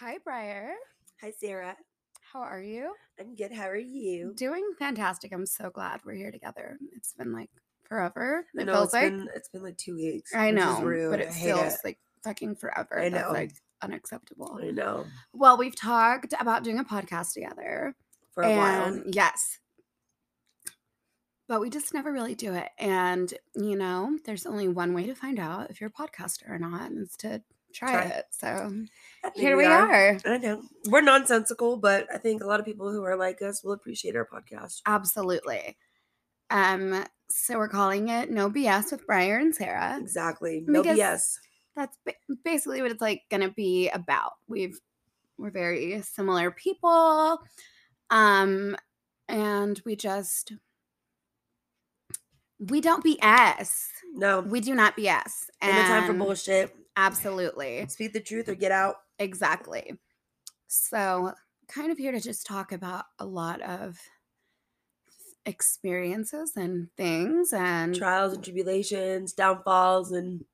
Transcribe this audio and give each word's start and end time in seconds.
Hi, 0.00 0.18
Bryer. 0.24 0.72
Hi, 1.20 1.30
Sara. 1.30 1.76
How 2.32 2.40
are 2.40 2.62
you? 2.62 2.94
I'm 3.18 3.34
good. 3.34 3.52
How 3.52 3.68
are 3.68 3.76
you? 3.76 4.32
Doing 4.36 4.64
fantastic. 4.78 5.32
I'm 5.32 5.46
so 5.46 5.70
glad 5.70 6.00
we're 6.04 6.14
here 6.14 6.30
together. 6.30 6.78
It's 6.96 7.12
been 7.12 7.32
like 7.32 7.50
forever. 7.84 8.46
I 8.56 8.62
It 8.62 8.64
know 8.66 8.72
feels 8.74 8.84
it's 8.86 8.92
like 8.94 9.02
been 9.04 9.28
it's 9.34 9.48
been 9.48 9.62
like 9.62 9.76
two 9.76 9.96
weeks. 9.96 10.34
I 10.34 10.50
know, 10.52 10.80
rude. 10.82 11.10
but 11.10 11.20
it 11.20 11.32
feels 11.32 11.74
it. 11.74 11.80
like 11.84 11.98
fucking 12.22 12.56
forever. 12.56 12.98
I 13.00 13.08
That's 13.10 13.26
know. 13.28 13.32
like 13.32 13.52
unacceptable. 13.82 14.58
I 14.62 14.70
know 14.70 15.04
Well, 15.32 15.56
we've 15.58 15.76
talked 15.76 16.34
about 16.38 16.64
doing 16.64 16.78
a 16.78 16.84
podcast 16.84 17.34
together. 17.34 17.94
for 18.32 18.44
a 18.44 18.56
while. 18.56 19.02
yes. 19.06 19.58
But 21.48 21.60
we 21.60 21.68
just 21.68 21.92
never 21.92 22.12
really 22.12 22.36
do 22.36 22.54
it. 22.54 22.68
And, 22.78 23.34
you 23.56 23.76
know, 23.76 24.16
there's 24.24 24.46
only 24.46 24.68
one 24.68 24.94
way 24.94 25.06
to 25.06 25.16
find 25.16 25.40
out 25.40 25.68
if 25.68 25.80
you're 25.80 25.90
a 25.90 25.92
podcaster 25.92 26.48
or 26.48 26.60
not, 26.60 26.90
and 26.92 27.00
it's 27.02 27.16
to 27.18 27.42
try, 27.72 27.92
Try. 27.92 28.04
it. 28.04 28.24
So 28.30 28.84
here 29.34 29.56
we 29.56 29.64
are. 29.64 30.18
I 30.24 30.38
know 30.38 30.62
we're 30.86 31.00
nonsensical, 31.00 31.76
but 31.76 32.06
I 32.12 32.18
think 32.18 32.42
a 32.42 32.46
lot 32.46 32.60
of 32.60 32.66
people 32.66 32.90
who 32.90 33.04
are 33.04 33.16
like 33.16 33.42
us 33.42 33.62
will 33.62 33.72
appreciate 33.72 34.16
our 34.16 34.26
podcast. 34.26 34.80
Absolutely. 34.86 35.76
Um, 36.50 37.04
so 37.28 37.58
we're 37.58 37.68
calling 37.68 38.08
it 38.08 38.30
No 38.30 38.50
BS 38.50 38.90
with 38.90 39.06
Bryer 39.06 39.38
and 39.38 39.54
Sara. 39.54 39.98
Exactly. 40.00 40.64
No 40.66 40.82
BS. 40.82 41.36
That's 41.76 41.96
basically 42.44 42.82
what 42.82 42.90
it's 42.90 43.00
like 43.00 43.22
gonna 43.30 43.50
be 43.50 43.88
about. 43.88 44.32
We've 44.48 44.78
we're 45.38 45.50
very 45.50 46.02
similar 46.02 46.50
people. 46.50 47.38
Um, 48.10 48.76
and 49.28 49.80
we 49.86 49.96
just 49.96 50.52
we 52.58 52.80
don't 52.80 53.04
BS. 53.04 53.88
No. 54.12 54.40
We 54.40 54.60
do 54.60 54.74
not 54.74 54.96
BS. 54.96 55.48
In 55.62 55.74
the 55.74 55.82
time 55.82 56.06
for 56.06 56.12
bullshit. 56.12 56.76
Absolutely. 57.00 57.86
Speak 57.88 58.12
the 58.12 58.20
truth 58.20 58.48
or 58.48 58.54
get 58.54 58.72
out. 58.72 58.96
Exactly. 59.18 59.94
So, 60.68 61.32
kind 61.68 61.90
of 61.90 61.98
here 61.98 62.12
to 62.12 62.20
just 62.20 62.46
talk 62.46 62.72
about 62.72 63.06
a 63.18 63.24
lot 63.24 63.62
of 63.62 63.98
experiences 65.46 66.52
and 66.56 66.88
things 66.96 67.52
and 67.52 67.94
Trials 67.94 68.34
and 68.34 68.44
tribulations, 68.44 69.32
downfalls, 69.32 70.12
and 70.12 70.44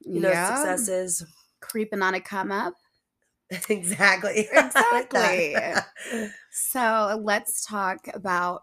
you 0.00 0.20
know 0.20 0.30
yeah, 0.30 0.56
successes. 0.56 1.24
creeping 1.60 2.02
on 2.02 2.14
a 2.14 2.20
come 2.20 2.50
up. 2.50 2.74
exactly. 3.68 4.48
Exactly. 4.52 5.56
So, 6.50 7.20
let's 7.22 7.64
talk 7.64 8.08
about 8.12 8.62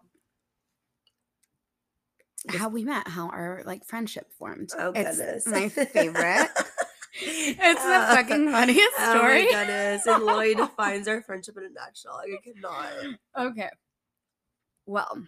how 2.50 2.70
we 2.70 2.84
met, 2.84 3.08
how 3.08 3.28
our 3.30 3.64
like 3.66 3.84
friendship 3.86 4.32
formed. 4.38 4.70
oh 4.78 4.92
it's 4.94 5.18
goodness. 5.18 5.48
my 5.48 5.70
favorite. 5.70 6.50
It's 7.22 7.84
the 7.84 8.16
fucking 8.16 8.52
funniest 8.52 8.96
story. 8.96 9.48
Oh 9.50 9.52
my 9.52 9.66
goodness. 9.66 10.08
It 10.08 10.20
literally 10.22 10.56
defines 10.56 11.08
our 11.08 11.22
friendship 11.22 11.58
in 11.58 11.64
a 11.66 11.70
nutshell. 11.70 12.18
Like, 12.18 12.32
I 12.34 12.44
cannot. 12.44 13.52
Okay. 13.52 13.70
Well, 14.86 15.24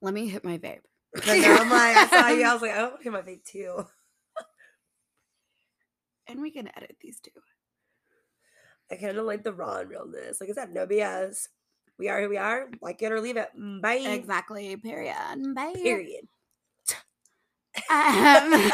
let 0.00 0.14
me 0.14 0.28
hit 0.28 0.44
my 0.44 0.58
vape. 0.58 0.80
But 1.12 1.26
now 1.26 1.56
I'm 1.58 1.70
like, 1.70 1.96
I 1.96 2.06
saw 2.06 2.28
you. 2.28 2.44
I 2.44 2.52
was 2.52 2.62
like, 2.62 2.70
I 2.70 2.82
want 2.84 2.98
to 2.98 3.02
hit 3.02 3.12
my 3.12 3.20
vape 3.20 3.44
too. 3.44 3.84
and 6.28 6.40
we 6.40 6.50
can 6.50 6.68
edit 6.76 6.96
these 7.00 7.18
two. 7.20 7.30
I 8.90 8.96
kind 8.96 9.16
of 9.16 9.26
like 9.26 9.42
the 9.42 9.52
raw 9.52 9.78
and 9.78 9.90
realness. 9.90 10.40
Like 10.40 10.50
I 10.50 10.52
said, 10.52 10.72
no 10.72 10.86
BS. 10.86 11.48
We 11.98 12.08
are 12.08 12.22
who 12.22 12.28
we 12.28 12.38
are. 12.38 12.68
Like 12.80 13.02
it 13.02 13.12
or 13.12 13.20
leave 13.20 13.36
it. 13.36 13.48
Bye. 13.82 13.96
Exactly. 13.96 14.76
Period. 14.76 15.14
Bye. 15.54 15.74
Period. 15.74 16.26
Um, 17.90 18.72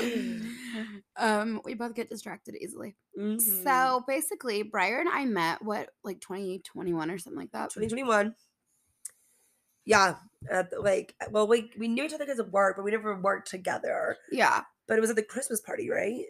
um, 1.16 1.60
we 1.64 1.74
both 1.74 1.94
get 1.94 2.08
distracted 2.08 2.56
easily. 2.60 2.96
Mhm. 3.18 3.40
So 3.40 4.04
basically, 4.06 4.62
Bryer 4.62 5.00
and 5.00 5.08
I 5.08 5.24
met 5.24 5.62
what 5.62 5.90
like 6.04 6.20
2021 6.20 7.10
or 7.10 7.18
something 7.18 7.38
like 7.38 7.52
that. 7.52 7.70
2021. 7.70 8.34
Yeah. 9.84 10.16
At 10.50 10.70
the, 10.70 10.80
like, 10.80 11.14
well, 11.30 11.46
we, 11.46 11.70
we 11.78 11.88
knew 11.88 12.04
each 12.04 12.12
other 12.12 12.24
because 12.24 12.38
of 12.38 12.52
work, 12.52 12.76
but 12.76 12.84
we 12.84 12.90
never 12.90 13.18
worked 13.18 13.48
together. 13.48 14.16
Yeah. 14.30 14.62
But 14.86 14.98
it 14.98 15.00
was 15.00 15.10
at 15.10 15.16
the 15.16 15.22
Christmas 15.22 15.60
party, 15.60 15.88
right? 15.90 16.24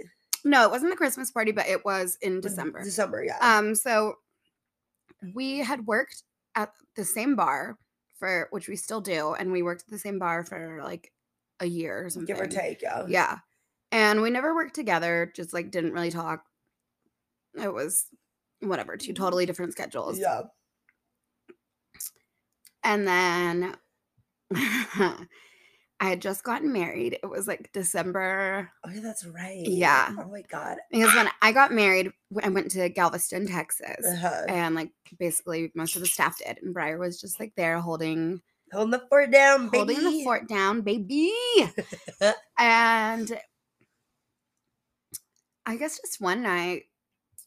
No, 0.45 0.65
it 0.65 0.71
wasn't 0.71 0.93
the 0.93 0.97
Christmas 0.97 1.31
party, 1.31 1.53
but 1.53 1.67
it 1.67 1.85
was 1.85 2.17
in 2.23 2.41
December. 2.41 2.83
December, 2.83 3.25
yeah. 3.25 3.39
Um, 3.41 3.75
so 3.75 4.15
we 5.35 5.59
had 5.59 5.87
worked 5.87 6.23
at 6.55 6.71
the 6.95 7.05
same 7.05 7.35
bar 7.35 7.77
for 8.19 8.49
which 8.51 8.69
we 8.69 8.77
still 8.77 9.01
do, 9.01 9.35
and 9.35 9.53
we 9.53 9.63
worked 9.63 9.83
at 9.83 9.91
the 9.91 9.99
same 9.99 10.19
bar 10.19 10.45
for 10.45 10.81
like 10.83 11.13
a 11.61 11.67
year 11.67 12.05
or 12.05 12.11
something. 12.11 12.35
Give 12.35 12.43
or 12.43 12.47
take, 12.49 12.83
yeah. 12.83 13.05
Yeah. 13.09 13.39
And 13.93 14.21
we 14.23 14.31
never 14.31 14.55
worked 14.55 14.75
together, 14.75 15.33
just 15.35 15.53
like 15.53 15.71
didn't 15.71 15.93
really 15.93 16.11
talk. 16.11 16.45
It 17.55 17.73
was 17.73 18.07
whatever, 18.61 18.97
two 18.97 19.13
totally 19.13 19.47
different 19.47 19.73
schedules. 19.73 20.19
Yeah. 20.19 20.43
And 22.85 23.07
then 23.07 23.75
I 24.55 25.27
had 26.01 26.21
just 26.21 26.45
gotten 26.45 26.73
married. 26.73 27.19
It 27.23 27.27
was 27.31 27.49
like 27.49 27.71
December 27.73 28.71
Oh, 28.85 28.91
yeah, 28.91 29.01
that's 29.01 29.25
right. 29.25 29.67
Yeah. 29.67 30.13
Oh 30.19 30.31
my 30.31 30.43
God. 30.43 30.77
because 30.91 31.15
when 31.15 31.29
I 31.43 31.53
got 31.53 31.73
married, 31.73 32.11
I 32.43 32.49
went 32.49 32.71
to 32.73 32.89
Galveston, 32.89 33.47
Texas. 33.47 34.05
Uh-huh. 34.07 34.43
And 34.49 34.75
like 34.75 34.91
basically 35.19 35.73
most 35.75 35.97
of 35.97 36.03
the 36.03 36.09
staff 36.09 36.39
did. 36.39 36.59
And 36.63 36.75
Bryer 36.75 36.99
was 36.99 37.21
just 37.21 37.41
like 37.41 37.55
there 37.57 37.81
holding 37.81 38.41
Holding 38.73 38.91
the 38.91 39.07
fort 39.09 39.31
down, 39.31 39.69
baby. 39.69 39.95
holding 39.95 40.19
the 40.19 40.25
fort 40.25 40.49
down, 40.49 40.81
baby. 40.81 41.33
and 42.59 43.39
I 45.67 45.77
guess 45.77 45.99
just 46.01 46.21
one 46.21 46.43
night, 46.43 46.85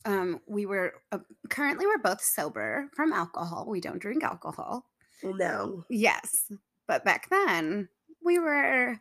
um, 0.05 0.41
we 0.47 0.65
were 0.65 0.93
uh, 1.11 1.19
currently 1.49 1.85
we're 1.87 1.97
both 1.97 2.21
sober 2.21 2.89
from 2.93 3.13
alcohol. 3.13 3.65
We 3.67 3.81
don't 3.81 3.99
drink 3.99 4.23
alcohol. 4.23 4.85
No, 5.23 5.83
Yes, 5.89 6.51
but 6.87 7.03
back 7.03 7.29
then 7.29 7.89
we 8.23 8.39
were 8.39 8.99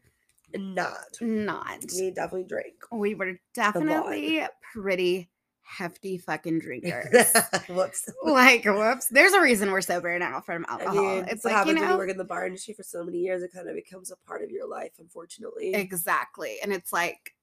not. 0.55 1.17
not. 1.21 1.85
We 1.97 2.11
definitely 2.11 2.45
drink. 2.49 2.75
We 2.91 3.15
were 3.15 3.39
definitely 3.55 4.43
pretty 4.73 5.31
hefty 5.63 6.19
fucking 6.19 6.59
drinkers. 6.61 7.27
Whoops. 7.69 8.09
like, 8.25 8.65
whoops. 8.65 9.09
There's 9.09 9.33
a 9.35 9.41
reason 9.41 9.71
we're 9.71 9.81
sober 9.83 10.19
now 10.19 10.41
from 10.41 10.65
I 10.69 10.73
alcohol. 10.73 10.95
mean, 11.17 11.25
it's 11.29 11.45
like 11.45 11.67
you 11.67 11.75
when 11.75 11.83
you 11.83 11.89
know 11.89 11.99
work 11.99 12.11
in 12.11 12.17
the 12.17 12.25
bar 12.25 12.47
industry 12.47 12.75
for 12.75 12.83
so 12.83 13.05
many 13.05 13.19
years. 13.19 13.43
It 13.43 13.53
kind 13.53 13.69
of 13.69 13.75
becomes 13.77 14.11
a 14.11 14.17
part 14.27 14.43
of 14.43 14.51
your 14.51 14.67
life, 14.67 14.93
unfortunately. 14.99 15.75
exactly, 15.75 16.57
and 16.63 16.73
it's 16.73 16.93
like 16.93 17.35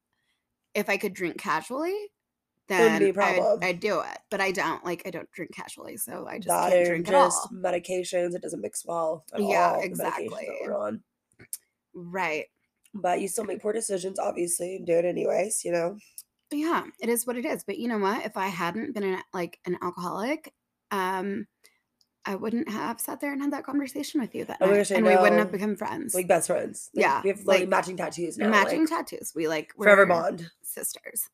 if 0.76 0.90
I 0.90 0.98
could 0.98 1.14
drink 1.14 1.38
casually, 1.38 1.96
then 2.68 3.02
I'd. 3.18 3.40
I'd 3.64 3.80
do 3.80 4.02
it. 4.02 4.18
But 4.30 4.42
I 4.42 4.52
don't. 4.52 4.84
Like, 4.86 5.04
I 5.06 5.10
don't 5.12 5.30
drink 5.32 5.52
casually, 5.56 5.98
so 5.98 6.28
I 6.28 6.38
just 6.38 6.48
That 6.48 6.72
can't 6.72 6.86
drink 6.86 7.08
at 7.10 7.14
all. 7.16 7.50
medications. 7.54 8.36
It 8.36 8.42
doesn't 8.42 8.62
mix 8.62 8.86
well 8.86 9.24
Yeah, 9.38 9.74
all. 9.74 9.82
the 9.82 9.88
medications 9.88 9.98
that 9.98 10.20
exactly. 10.22 10.50
Right. 11.94 12.46
But 12.94 13.22
you 13.22 13.28
still 13.28 13.44
make 13.46 13.62
poor 13.62 13.74
decisions, 13.74 14.20
obviously, 14.20 14.78
and 14.78 14.86
do 14.86 14.94
it 14.94 15.06
anyways. 15.06 15.64
You 15.66 15.72
know. 15.72 15.98
yeah 16.52 16.84
it 17.02 17.10
is 17.10 17.26
what 17.26 17.36
it 17.38 17.44
is 17.46 17.64
but 17.66 17.78
you 17.80 17.88
know 17.88 17.98
what 17.98 18.24
if 18.24 18.38
i 18.38 18.48
hadn't 18.48 18.94
been 18.94 19.04
an, 19.04 19.20
like 19.34 19.60
an 19.66 19.76
alcoholic 19.82 20.54
um 20.92 21.46
i 22.26 22.36
wouldn't 22.36 22.68
have 22.70 23.00
sat 23.00 23.20
there 23.22 23.32
and 23.34 23.42
had 23.42 23.52
that 23.54 23.64
conversation 23.64 24.20
with 24.22 24.34
you 24.36 24.46
that 24.46 24.58
I 24.62 24.66
was 24.68 24.90
gonna 24.90 25.02
night 25.02 25.12
and 25.12 25.18
we 25.18 25.22
wouldn't 25.22 25.40
have 25.40 25.52
become 25.52 25.76
friends. 25.76 26.14
Like 26.16 26.28
best 26.28 26.48
friends. 26.48 26.90
Like, 26.94 27.04
Yeah, 27.04 27.22
We 27.24 27.30
have 27.30 27.46
like 27.46 27.60
like, 27.62 27.70
matching 27.70 27.98
tattoos 27.98 28.38
now. 28.38 28.50
matching 28.50 28.82
like, 28.82 28.90
tattoos. 28.90 29.34
We 29.36 29.48
like 29.48 29.74
forever 29.76 30.06
bond. 30.06 30.50
sisters. 30.64 31.30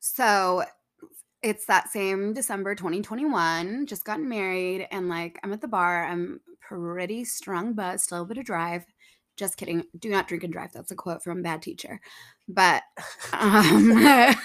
So 0.00 0.64
it's 1.42 1.66
that 1.66 1.88
same 1.90 2.32
december 2.34 2.74
2021 2.74 3.86
just 3.86 4.04
gotten 4.04 4.28
married 4.28 4.86
and 4.92 5.08
like 5.08 5.38
i'm 5.42 5.52
at 5.52 5.60
the 5.60 5.68
bar. 5.68 6.04
I'm 6.06 6.40
pretty 6.60 7.24
strong 7.24 7.74
but 7.74 8.00
still 8.00 8.22
a 8.22 8.26
bit 8.26 8.38
of 8.38 8.44
drive. 8.44 8.84
Just 9.36 9.56
kidding. 9.56 9.84
Do 9.98 10.10
not 10.10 10.28
drink 10.28 10.44
and 10.44 10.52
drive. 10.52 10.72
That's 10.72 10.90
a 10.90 10.94
quote 10.94 11.22
from 11.22 11.38
a 11.38 11.42
bad 11.42 11.62
teacher. 11.62 12.00
But 12.48 12.82
um 13.32 13.96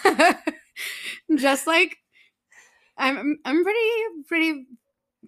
just 1.35 1.67
like 1.67 1.97
i'm 2.97 3.37
i'm 3.45 3.63
pretty 3.63 3.89
pretty 4.27 4.65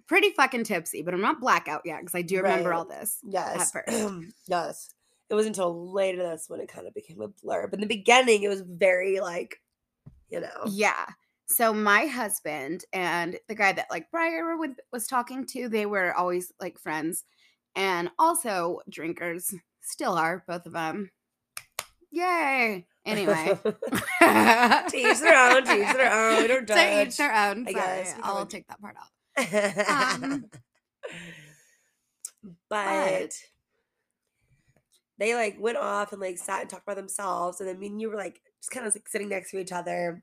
pretty 0.06 0.30
fucking 0.30 0.64
tipsy 0.64 1.02
but 1.02 1.14
i'm 1.14 1.20
not 1.20 1.40
blackout 1.40 1.82
yet 1.84 2.00
because 2.00 2.14
i 2.14 2.22
do 2.22 2.36
remember 2.38 2.70
Right. 2.70 2.76
all 2.76 2.84
this 2.84 3.18
Yes. 3.22 3.70
first. 3.72 3.88
yes. 4.48 4.90
It 5.28 5.34
was 5.34 5.46
until 5.46 5.92
later 5.92 6.22
that's 6.24 6.50
when 6.50 6.60
it 6.60 6.68
kind 6.68 6.88
of 6.88 6.94
became 6.94 7.20
a 7.20 7.28
blur. 7.28 7.68
But 7.68 7.76
in 7.80 7.82
the 7.88 7.94
beginning, 7.96 8.42
it 8.42 8.48
was 8.48 8.62
very 8.62 9.20
like, 9.20 9.60
you 10.28 10.40
know. 10.40 10.64
yeah 10.66 11.06
so 11.46 11.72
my 11.72 12.06
husband 12.06 12.84
and 12.92 13.36
the 13.48 13.54
guy 13.56 13.72
that 13.72 13.90
like 13.90 14.10
Bryer 14.12 14.56
would, 14.56 14.74
was 14.92 15.06
talking 15.06 15.44
to 15.46 15.68
they 15.68 15.86
were 15.86 16.14
always 16.14 16.52
like 16.60 16.78
friends 16.78 17.24
and 17.76 18.10
also 18.18 18.80
drinkers 18.88 19.52
still 19.80 20.14
are 20.14 20.44
both 20.48 20.66
of 20.66 20.72
them 20.72 21.10
yay 22.10 22.86
anyway 23.06 23.58
to 23.64 24.96
each 24.96 25.20
their 25.20 25.56
own, 25.56 25.64
to 25.64 25.72
each 25.72 25.92
their 25.94 26.12
own. 26.12 26.42
We 26.42 26.48
don't 26.48 26.66
to 26.66 26.74
judge. 26.74 27.08
each 27.08 27.16
their 27.16 27.34
own 27.34 27.66
I 27.68 27.72
Sorry, 27.72 27.74
guess. 27.74 28.14
I'll 28.22 28.46
take 28.46 28.66
that 28.68 28.80
part 28.80 28.96
out 28.96 29.08
Um, 29.88 30.44
but 32.68 32.68
but 32.68 33.32
they 35.18 35.34
like 35.34 35.56
went 35.60 35.76
off 35.76 36.12
and 36.12 36.20
like 36.20 36.38
sat 36.38 36.62
and 36.62 36.70
talked 36.70 36.86
by 36.86 36.94
themselves, 36.94 37.60
and 37.60 37.68
then 37.68 37.78
me 37.78 37.88
and 37.88 38.00
you 38.00 38.10
were 38.10 38.16
like 38.16 38.40
just 38.60 38.70
kind 38.70 38.86
of 38.86 38.94
like 38.94 39.08
sitting 39.08 39.28
next 39.28 39.50
to 39.50 39.58
each 39.58 39.72
other. 39.72 40.22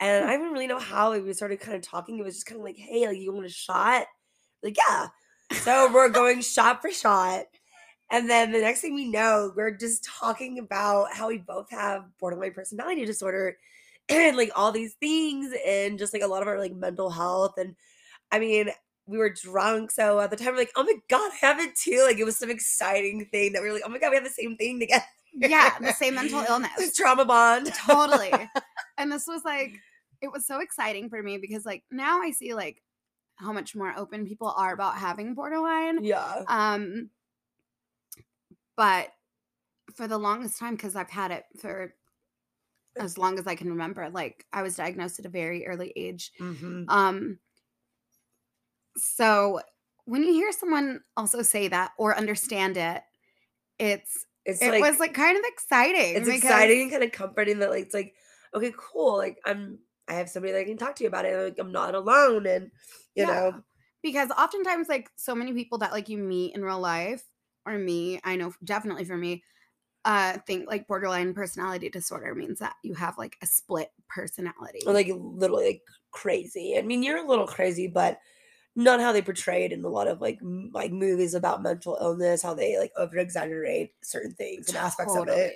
And 0.00 0.24
I 0.24 0.32
didn't 0.32 0.52
really 0.52 0.66
know 0.66 0.78
how 0.80 1.10
like, 1.10 1.24
we 1.24 1.32
started 1.32 1.60
kind 1.60 1.76
of 1.76 1.82
talking. 1.82 2.18
It 2.18 2.24
was 2.24 2.34
just 2.34 2.46
kind 2.46 2.60
of 2.60 2.64
like, 2.64 2.76
hey, 2.76 3.06
like 3.06 3.18
you 3.18 3.32
want 3.32 3.46
a 3.46 3.50
shot? 3.50 4.06
Like, 4.62 4.76
yeah. 4.76 5.08
So 5.52 5.92
we're 5.92 6.08
going 6.08 6.40
shot 6.40 6.82
for 6.82 6.90
shot. 6.90 7.44
And 8.12 8.28
then 8.28 8.52
the 8.52 8.60
next 8.60 8.82
thing 8.82 8.94
we 8.94 9.08
know, 9.08 9.52
we're 9.56 9.74
just 9.74 10.04
talking 10.04 10.58
about 10.58 11.14
how 11.14 11.28
we 11.28 11.38
both 11.38 11.70
have 11.70 12.04
borderline 12.20 12.52
personality 12.52 13.06
disorder 13.06 13.56
and 14.10 14.36
like 14.36 14.52
all 14.54 14.70
these 14.70 14.94
things 15.00 15.52
and 15.66 15.98
just 15.98 16.12
like 16.12 16.22
a 16.22 16.26
lot 16.26 16.42
of 16.42 16.48
our 16.48 16.58
like 16.58 16.74
mental 16.74 17.08
health. 17.08 17.54
And 17.56 17.74
I 18.30 18.38
mean, 18.38 18.68
we 19.06 19.16
were 19.16 19.30
drunk. 19.30 19.90
So 19.90 20.20
at 20.20 20.30
the 20.30 20.36
time, 20.36 20.48
we're 20.48 20.58
like, 20.58 20.72
oh 20.76 20.84
my 20.84 20.94
God, 21.08 21.32
I 21.32 21.46
have 21.46 21.58
it 21.58 21.74
too. 21.74 22.04
Like 22.06 22.18
it 22.18 22.24
was 22.24 22.36
some 22.36 22.50
exciting 22.50 23.26
thing 23.32 23.54
that 23.54 23.62
we 23.62 23.68
were 23.68 23.74
like, 23.74 23.82
oh 23.86 23.88
my 23.88 23.98
God, 23.98 24.10
we 24.10 24.16
have 24.16 24.24
the 24.24 24.30
same 24.30 24.56
thing 24.58 24.78
together. 24.78 25.04
Yeah, 25.32 25.78
the 25.80 25.92
same 25.98 26.16
mental 26.16 26.44
illness. 26.46 26.94
Trauma 26.94 27.24
bond. 27.24 27.72
totally. 27.74 28.32
And 28.98 29.10
this 29.10 29.26
was 29.26 29.42
like, 29.42 29.72
it 30.20 30.30
was 30.30 30.46
so 30.46 30.60
exciting 30.60 31.08
for 31.08 31.22
me 31.22 31.38
because 31.38 31.64
like 31.64 31.82
now 31.90 32.20
I 32.20 32.30
see 32.30 32.54
like 32.54 32.82
how 33.36 33.52
much 33.52 33.74
more 33.74 33.92
open 33.96 34.26
people 34.26 34.54
are 34.56 34.72
about 34.72 34.96
having 34.96 35.34
borderline. 35.34 36.04
Yeah. 36.04 36.44
Um, 36.46 37.08
but 38.76 39.10
for 39.94 40.08
the 40.08 40.18
longest 40.18 40.58
time, 40.58 40.76
because 40.76 40.96
I've 40.96 41.10
had 41.10 41.30
it 41.30 41.44
for 41.60 41.94
as 42.98 43.16
long 43.16 43.38
as 43.38 43.46
I 43.46 43.54
can 43.54 43.70
remember, 43.70 44.10
like 44.10 44.46
I 44.52 44.62
was 44.62 44.76
diagnosed 44.76 45.18
at 45.18 45.26
a 45.26 45.30
very 45.30 45.66
early 45.66 45.92
age. 45.96 46.32
Mm-hmm. 46.40 46.84
Um, 46.88 47.38
so 48.96 49.60
when 50.04 50.22
you 50.22 50.32
hear 50.32 50.52
someone 50.52 51.00
also 51.16 51.42
say 51.42 51.68
that 51.68 51.92
or 51.98 52.16
understand 52.16 52.76
it, 52.76 53.02
it's 53.78 54.26
It's 54.44 54.62
it 54.62 54.70
like 54.72 54.80
was 54.80 55.00
like 55.00 55.14
kind 55.14 55.36
of 55.38 55.44
exciting. 55.46 56.16
it's 56.16 56.28
exciting 56.28 56.82
and 56.82 56.90
kind 56.90 57.04
of 57.04 57.12
comforting 57.12 57.60
that 57.60 57.70
like 57.70 57.84
it's 57.86 57.94
like 57.94 58.14
okay, 58.54 58.72
cool. 58.76 59.16
Like 59.16 59.38
I'm 59.44 59.78
I 60.08 60.14
have 60.14 60.28
somebody 60.28 60.52
that 60.52 60.60
I 60.60 60.64
can 60.64 60.76
talk 60.76 60.96
to 60.96 61.04
you 61.04 61.08
about 61.08 61.24
it. 61.24 61.36
Like 61.36 61.58
I'm 61.58 61.72
not 61.72 61.94
alone 61.94 62.46
and 62.46 62.70
you 63.14 63.24
Yeah. 63.24 63.26
know. 63.26 63.62
because 64.02 64.30
oftentimes 64.32 64.88
like 64.88 65.10
so 65.16 65.34
many 65.34 65.52
people 65.52 65.78
that 65.78 65.92
like 65.92 66.08
you 66.08 66.18
meet 66.18 66.54
in 66.54 66.62
real 66.62 66.80
life 66.80 67.24
or 67.66 67.78
me 67.78 68.20
i 68.24 68.36
know 68.36 68.52
definitely 68.64 69.04
for 69.04 69.16
me 69.16 69.42
uh 70.04 70.38
think 70.46 70.66
like 70.68 70.86
borderline 70.88 71.34
personality 71.34 71.88
disorder 71.88 72.34
means 72.34 72.58
that 72.58 72.76
you 72.82 72.94
have 72.94 73.18
like 73.18 73.36
a 73.42 73.46
split 73.46 73.90
personality 74.08 74.82
like 74.86 75.08
literally 75.08 75.66
like 75.66 75.82
crazy. 76.10 76.76
I 76.76 76.82
mean, 76.82 77.02
you're 77.02 77.24
a 77.24 77.28
little 77.28 77.46
crazy, 77.46 77.86
but 77.88 78.18
not 78.76 79.00
how 79.00 79.12
they 79.12 79.22
portray 79.22 79.64
it 79.64 79.72
in 79.72 79.84
a 79.84 79.88
lot 79.88 80.08
of 80.08 80.20
like 80.20 80.38
m- 80.42 80.70
like 80.72 80.92
movies 80.92 81.34
about 81.34 81.62
mental 81.62 81.98
illness, 82.00 82.42
how 82.42 82.54
they 82.54 82.78
like 82.78 82.92
over 82.96 83.18
exaggerate 83.18 83.94
certain 84.02 84.32
things 84.34 84.68
and 84.68 84.76
aspects 84.76 85.14
of 85.16 85.28
it. 85.28 85.54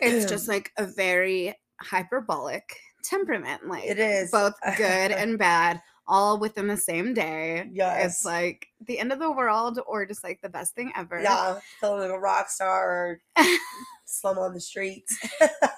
It's 0.00 0.26
just 0.26 0.48
like 0.48 0.72
a 0.76 0.86
very 0.86 1.54
hyperbolic 1.80 2.76
temperament 3.04 3.66
like 3.66 3.84
It 3.84 3.98
is. 3.98 4.30
both 4.32 4.54
good 4.76 5.12
and 5.12 5.38
bad 5.38 5.82
all 6.06 6.38
within 6.38 6.66
the 6.66 6.76
same 6.76 7.14
day 7.14 7.68
Yes. 7.72 8.04
it's 8.16 8.24
like 8.24 8.66
the 8.86 8.98
end 8.98 9.12
of 9.12 9.18
the 9.18 9.30
world 9.32 9.80
or 9.86 10.04
just 10.06 10.22
like 10.22 10.40
the 10.42 10.48
best 10.48 10.74
thing 10.74 10.92
ever 10.94 11.20
yeah, 11.22 11.58
feeling 11.80 12.00
like 12.00 12.10
a 12.10 12.18
rock 12.20 12.50
star 12.50 12.90
or 12.90 13.20
slum 14.04 14.38
on 14.38 14.52
the 14.54 14.60
streets. 14.60 15.18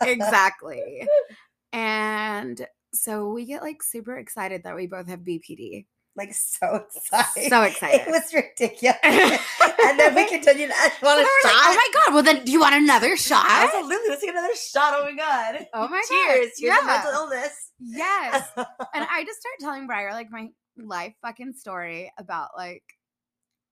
exactly. 0.02 1.06
And 1.72 2.66
so 2.94 3.30
we 3.30 3.44
get 3.44 3.60
like 3.62 3.82
super 3.82 4.16
excited 4.16 4.62
that 4.64 4.74
we 4.76 4.86
both 4.86 5.08
have 5.08 5.20
BPD. 5.20 5.84
like 6.16 6.32
so 6.32 6.76
excited. 6.96 7.50
So 7.50 7.62
excited. 7.70 8.00
It 8.06 8.10
was 8.10 8.32
ridiculous. 8.32 8.96
and 9.04 9.98
then 10.00 10.14
we 10.14 10.26
continued. 10.26 10.70
I 10.72 10.90
want 11.02 11.20
a 11.20 11.24
shot. 11.24 11.52
like, 11.52 11.54
oh 11.54 11.74
my 11.74 11.88
god! 11.92 12.14
Well, 12.14 12.22
then, 12.22 12.44
do 12.44 12.52
you 12.52 12.60
want 12.60 12.74
another 12.76 13.16
shot? 13.18 13.44
Absolutely. 13.46 14.08
Let's 14.08 14.22
get 14.22 14.30
another 14.34 14.54
shot. 14.54 14.94
Oh 14.96 15.04
my 15.04 15.12
god. 15.12 15.66
Oh 15.74 15.88
my 15.88 16.02
god! 16.08 16.08
Cheers. 16.08 16.38
Cheers 16.38 16.52
to 16.56 16.64
Yeah. 16.66 16.78
mental 16.86 17.10
illness. 17.12 17.65
Yes. 17.80 18.50
and 18.56 18.66
I 18.94 19.24
just 19.24 19.40
start 19.40 19.56
telling 19.60 19.86
Bryer 19.86 20.12
like 20.12 20.30
my 20.30 20.48
life 20.76 21.14
fucking 21.22 21.54
story 21.54 22.12
about 22.18 22.50
like 22.56 22.82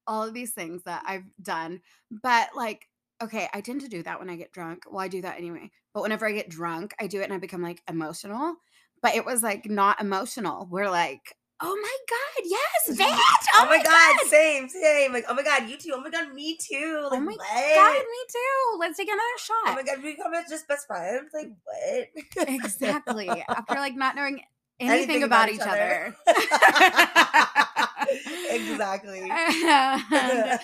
all 0.07 0.23
of 0.23 0.35
these 0.35 0.53
things 0.53 0.83
that 0.85 1.03
I've 1.07 1.25
done. 1.43 1.81
But 2.11 2.51
like, 2.57 2.89
okay, 3.23 3.49
I 3.53 3.61
tend 3.61 3.81
to 3.83 3.89
do 3.89 4.03
that 4.03 4.19
when 4.19 4.31
I 4.31 4.37
get 4.37 4.53
drunk. 4.53 4.85
Well, 4.91 5.01
I 5.01 5.09
do 5.09 5.23
that 5.23 5.39
anyway. 5.39 5.71
But 5.93 6.03
whenever 6.03 6.27
I 6.27 6.33
get 6.33 6.49
drunk, 6.49 6.95
I 7.01 7.07
do 7.07 7.21
it 7.21 7.25
and 7.25 7.33
I 7.33 7.39
become 7.39 7.63
like 7.63 7.83
emotional. 7.89 8.57
But 9.03 9.15
it 9.15 9.25
was 9.25 9.43
like 9.43 9.69
not 9.69 10.01
emotional. 10.01 10.67
We're 10.71 10.91
like, 10.91 11.35
oh 11.65 11.77
my 11.81 11.97
god, 12.09 12.45
yes, 12.45 12.87
that. 12.99 13.47
Oh, 13.55 13.63
oh 13.63 13.67
my 13.67 13.83
god, 13.83 14.17
same, 14.29 14.69
same. 14.69 15.13
Like, 15.13 15.25
oh 15.29 15.35
my 15.35 15.43
god, 15.43 15.69
you 15.69 15.77
too. 15.77 15.93
Oh 15.95 16.01
my 16.01 16.11
god, 16.11 16.33
me 16.35 16.57
too. 16.57 17.01
Oh 17.05 17.09
like, 17.11 17.19
Oh 17.19 17.21
my 17.21 17.33
what? 17.33 17.75
God, 17.75 17.95
me 17.95 18.25
too. 18.31 18.77
Let's 18.79 18.97
take 18.99 19.09
another 19.09 19.23
oh 19.23 19.39
shot. 19.39 19.73
Oh 19.73 19.75
my 19.75 19.83
god, 19.83 20.03
we 20.03 20.15
become 20.15 20.33
just 20.49 20.69
best 20.69 20.87
friends. 20.87 21.31
Like, 21.33 21.51
what? 21.65 22.09
exactly. 22.49 23.29
After 23.49 23.75
like 23.75 23.97
not 23.97 24.17
knowing 24.17 24.43
anything, 24.81 25.05
Anything 25.05 25.23
about, 25.23 25.49
each 25.49 25.61
other. 25.61 26.15
exactly. 28.51 29.31
and 29.31 30.61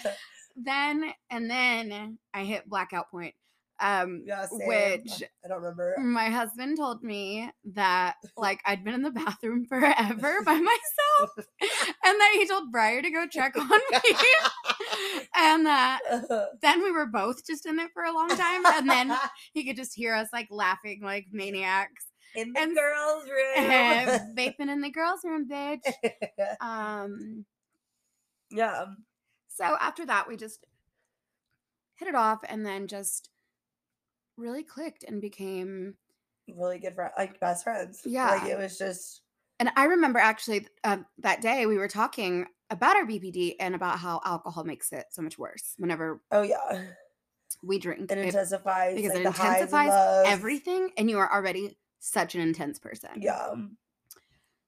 then 0.56 1.04
and 1.30 1.50
then 1.50 2.18
I 2.34 2.44
hit 2.44 2.68
blackout 2.68 3.10
point. 3.10 3.34
Um 3.80 4.24
yeah, 4.26 4.46
which 4.50 5.22
I 5.44 5.48
don't 5.48 5.62
remember. 5.62 5.94
my 5.98 6.26
husband 6.28 6.76
told 6.76 7.02
me 7.02 7.50
that 7.74 8.16
like 8.36 8.60
I'd 8.66 8.84
been 8.84 8.94
in 8.94 9.02
the 9.02 9.10
bathroom 9.10 9.64
forever 9.68 10.42
by 10.44 10.54
myself 10.54 11.30
and 11.38 12.20
that 12.20 12.32
he 12.34 12.46
told 12.46 12.70
Bryer 12.70 13.00
to 13.02 13.10
go 13.10 13.26
check 13.26 13.56
on 13.56 13.68
me. 13.68 14.16
and 15.34 15.66
that 15.66 16.00
then 16.62 16.82
we 16.82 16.90
were 16.92 17.06
both 17.06 17.46
just 17.46 17.64
in 17.66 17.78
it 17.78 17.90
for 17.94 18.02
a 18.04 18.12
long 18.12 18.28
time 18.28 18.66
and 18.66 18.88
then 18.90 19.16
he 19.54 19.64
could 19.64 19.76
just 19.76 19.94
hear 19.94 20.14
us 20.14 20.28
like 20.32 20.48
laughing 20.50 21.00
like 21.02 21.26
maniacs 21.32 22.06
in 22.36 22.52
the 22.52 22.60
and- 22.60 22.76
girls' 22.76 23.24
room. 23.24 24.34
vaping 24.36 24.70
in 24.70 24.80
the 24.82 24.90
girls 24.90 25.20
room 25.24 25.48
bitch 25.48 25.80
um 26.60 27.44
yeah. 28.50 28.84
so 29.48 29.64
after 29.80 30.04
that 30.04 30.28
we 30.28 30.36
just 30.36 30.66
hit 31.96 32.08
it 32.08 32.14
off 32.14 32.40
and 32.48 32.64
then 32.66 32.86
just 32.86 33.28
really 34.40 34.62
clicked 34.64 35.04
and 35.04 35.20
became 35.20 35.94
Really 36.52 36.80
good 36.80 36.96
friend, 36.96 37.12
like 37.16 37.38
best 37.38 37.62
friends. 37.62 38.02
Like 38.04 38.12
Yeah. 38.12 38.46
it 38.46 38.58
was 38.58 38.76
just 38.76 39.22
and 39.60 39.70
i 39.76 39.84
remember 39.84 40.18
actually 40.18 40.66
uh, 40.84 40.96
that 41.18 41.40
day 41.42 41.66
we 41.66 41.76
were 41.78 41.86
talking 41.88 42.46
about 42.70 42.96
our 42.96 43.04
bpd 43.04 43.56
and 43.60 43.74
about 43.74 43.98
how 43.98 44.20
alcohol 44.24 44.64
makes 44.64 44.90
it 44.92 45.04
so 45.10 45.20
much 45.22 45.38
worse 45.38 45.74
whenever 45.76 46.22
oh 46.32 46.42
yeah. 46.42 46.86
we 47.62 47.78
drink 47.78 48.10
It 48.10 48.18
It- 48.18 48.24
intensifies 48.26 48.96
because 48.96 49.12
like, 49.14 49.26
it 49.26 49.32
highs 49.32 49.46
intensifies 49.62 49.88
lows. 49.90 50.26
everything 50.28 50.90
and 50.96 51.10
you 51.10 51.18
are 51.18 51.30
already 51.32 51.78
such 51.98 52.34
an 52.34 52.40
intense 52.40 52.78
person 52.78 53.10
Yeah. 53.20 53.54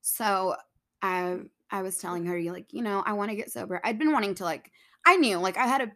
so 0.00 0.56
i 1.00 1.38
i 1.70 1.82
was 1.82 1.96
telling 1.98 2.26
her 2.26 2.36
you 2.36 2.52
like 2.52 2.72
you 2.72 2.82
know 2.82 3.02
i 3.06 3.12
want 3.12 3.30
to 3.30 3.36
get 3.36 3.50
sober 3.50 3.80
i'd 3.84 3.98
been 3.98 4.12
wanting 4.12 4.34
to 4.36 4.44
like 4.44 4.70
i 5.06 5.16
knew 5.16 5.38
like 5.38 5.56
i 5.56 5.66
had 5.66 5.80
a 5.80 5.92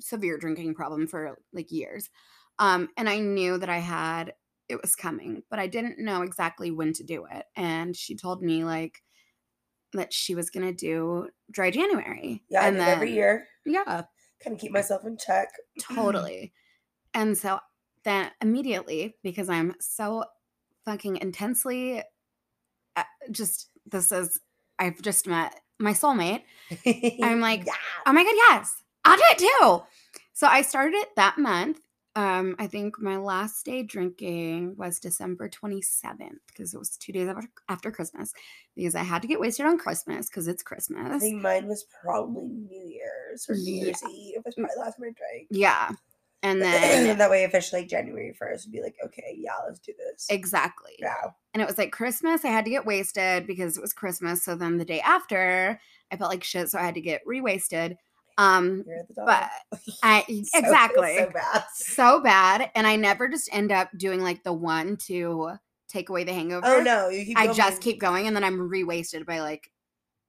severe 0.00 0.36
drinking 0.38 0.74
problem 0.74 1.06
for 1.06 1.38
like 1.52 1.70
years 1.70 2.10
um 2.58 2.88
and 2.96 3.08
i 3.08 3.18
knew 3.18 3.58
that 3.58 3.68
i 3.68 3.78
had 3.78 4.34
it 4.68 4.80
was 4.80 4.94
coming 4.96 5.42
but 5.50 5.58
i 5.58 5.66
didn't 5.66 5.98
know 5.98 6.22
exactly 6.22 6.70
when 6.70 6.92
to 6.92 7.02
do 7.04 7.26
it 7.30 7.44
and 7.56 7.96
she 7.96 8.16
told 8.16 8.42
me 8.42 8.64
like 8.64 9.02
that 9.92 10.12
she 10.12 10.34
was 10.34 10.50
gonna 10.50 10.72
do 10.72 11.28
dry 11.50 11.70
january 11.70 12.42
Yeah, 12.48 12.66
and 12.66 12.76
did 12.76 12.88
every 12.88 13.12
year. 13.14 13.46
yeah 13.64 14.02
Kind 14.42 14.54
of 14.56 14.60
keep 14.60 14.72
myself 14.72 15.04
in 15.06 15.16
check. 15.16 15.48
totally 15.80 16.52
and 17.14 17.36
so 17.38 17.60
then 18.04 18.30
immediately 18.42 19.14
because 19.22 19.48
i'm 19.48 19.74
so 19.80 20.24
fucking 20.84 21.16
intensely 21.18 22.02
uh, 22.96 23.02
just 23.30 23.70
this 23.86 24.12
is 24.12 24.40
i've 24.78 25.00
just 25.02 25.26
met 25.26 25.54
my 25.78 25.92
soulmate 25.92 26.42
I'm 27.22 27.40
like, 27.48 27.64
yeah. 27.66 27.72
oh 28.06 28.12
my 28.12 28.22
god 28.24 28.34
yes 28.34 28.82
i'll 29.04 29.16
do 29.16 29.22
it 29.30 29.38
too 29.38 29.82
so 30.32 30.46
i 30.46 30.62
started 30.62 30.94
it 30.96 31.08
that 31.16 31.38
month 31.38 31.80
um 32.16 32.54
i 32.58 32.66
think 32.66 33.00
my 33.00 33.16
last 33.16 33.64
day 33.64 33.82
drinking 33.82 34.74
was 34.76 35.00
december 35.00 35.48
27th 35.48 36.38
because 36.46 36.72
it 36.74 36.78
was 36.78 36.96
two 36.96 37.12
days 37.12 37.28
after, 37.28 37.48
after 37.68 37.90
christmas 37.90 38.32
because 38.76 38.94
i 38.94 39.02
had 39.02 39.20
to 39.22 39.28
get 39.28 39.40
wasted 39.40 39.66
on 39.66 39.78
christmas 39.78 40.28
because 40.28 40.46
it's 40.48 40.62
Christmas. 40.62 41.12
I 41.12 41.18
think 41.18 41.42
mine 41.42 41.66
was 41.66 41.84
probably 42.02 42.44
New 42.46 42.86
Year's 42.88 43.46
or 43.48 43.54
New 43.56 43.74
Yeah. 43.74 43.84
Year's 43.86 44.02
Eve. 44.04 44.34
It 44.36 44.42
was 44.44 44.56
my 44.58 44.68
last 44.78 44.96
time 44.98 45.08
I 45.08 45.12
drank. 45.12 45.48
yeah 45.50 45.90
and 46.44 46.60
then 46.60 47.16
that 47.18 47.30
way, 47.30 47.44
officially, 47.44 47.86
January 47.86 48.36
1st 48.38 48.66
would 48.66 48.72
be 48.72 48.82
like, 48.82 48.96
okay, 49.02 49.34
yeah, 49.38 49.52
let's 49.66 49.78
do 49.80 49.92
this. 49.98 50.26
exactly 50.28 50.92
yeah. 50.98 51.30
and 51.54 51.62
it 51.62 51.66
was 51.66 51.78
like 51.78 51.90
Christmas. 51.90 52.44
I 52.44 52.48
had 52.48 52.66
to 52.66 52.70
get 52.70 52.84
wasted 52.84 53.46
because 53.46 53.78
it 53.78 53.80
was 53.80 53.94
Christmas. 53.94 54.44
So 54.44 54.54
then 54.54 54.76
the 54.76 54.84
day 54.84 55.00
after, 55.00 55.80
I 56.12 56.16
felt 56.16 56.30
like 56.30 56.44
shit, 56.44 56.68
so 56.68 56.78
I 56.78 56.82
had 56.82 56.94
to 56.96 57.00
get 57.00 57.22
re-wasted. 57.24 57.96
Um, 58.36 58.84
You're 58.86 59.04
the 59.08 59.14
top. 59.14 59.26
but 59.72 59.80
I 60.02 60.24
So- 60.44 60.58
exactly 60.58 61.16
So 61.18 61.30
bad. 61.30 61.64
so 61.74 62.20
bad, 62.20 62.70
and 62.74 62.86
I 62.86 62.96
never 62.96 63.28
just 63.28 63.48
end 63.52 63.70
up 63.72 63.90
doing 63.96 64.20
like 64.20 64.42
the 64.42 64.52
one 64.52 64.96
to 65.06 65.52
take 65.88 66.08
away 66.08 66.24
the 66.24 66.32
hangover. 66.32 66.66
Oh, 66.66 66.82
no. 66.82 67.08
You 67.08 67.24
keep 67.24 67.38
I 67.38 67.44
going. 67.46 67.56
just 67.56 67.80
keep 67.80 68.00
going, 68.00 68.26
and 68.26 68.34
then 68.34 68.42
I'm 68.44 68.68
re-wasted 68.68 69.24
by 69.26 69.40
like 69.40 69.70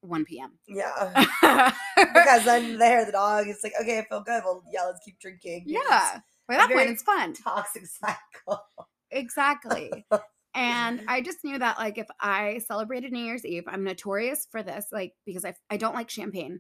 1 0.01 0.25
p.m. 0.25 0.59
Yeah. 0.67 1.13
because 1.97 2.45
then 2.45 2.77
there, 2.77 3.05
the 3.05 3.11
dog 3.13 3.47
is 3.47 3.59
like, 3.63 3.73
okay, 3.81 3.97
I 3.99 4.05
feel 4.05 4.21
good. 4.21 4.43
Well, 4.45 4.63
yeah, 4.71 4.83
let's 4.85 4.99
keep 5.03 5.19
drinking. 5.19 5.63
Yeah. 5.65 6.19
By 6.47 6.57
that 6.57 6.69
point, 6.69 6.91
it's 6.91 7.01
fun. 7.01 7.33
Toxic 7.33 7.83
cycle. 8.47 8.61
Exactly. 9.09 10.05
And 10.53 11.01
I 11.07 11.21
just 11.21 11.39
knew 11.43 11.57
that, 11.57 11.79
like, 11.79 11.97
if 11.97 12.07
I 12.19 12.59
celebrated 12.67 13.11
New 13.11 13.25
Year's 13.25 13.45
Eve, 13.45 13.63
I'm 13.67 13.83
notorious 13.83 14.47
for 14.51 14.61
this, 14.61 14.85
like, 14.91 15.13
because 15.25 15.43
I, 15.43 15.55
I 15.71 15.77
don't 15.77 15.95
like 15.95 16.09
champagne 16.11 16.59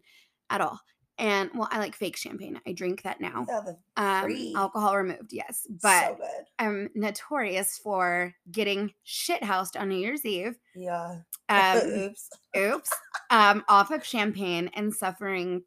at 0.49 0.61
all. 0.61 0.79
And 1.17 1.49
well, 1.55 1.69
I 1.71 1.79
like 1.79 1.95
fake 1.95 2.17
champagne. 2.17 2.59
I 2.67 2.73
drink 2.73 3.03
that 3.03 3.21
now. 3.21 3.45
The 3.45 3.77
Um, 3.95 4.53
alcohol 4.55 4.97
removed, 4.97 5.31
yes. 5.31 5.65
But 5.81 6.17
so. 6.17 6.25
I'm 6.59 6.89
notorious 6.93 7.77
for 7.77 8.33
getting 8.51 8.93
shit 9.03 9.41
shithoused 9.41 9.79
on 9.79 9.89
New 9.89 9.97
Year's 9.97 10.25
Eve. 10.25 10.57
Yeah. 10.75 11.19
Um, 11.49 11.77
Oops. 11.85 12.29
oops. 12.57 12.89
Um, 13.29 13.63
off 13.69 13.91
of 13.91 14.05
champagne 14.05 14.69
and 14.73 14.93
suffering 14.93 15.63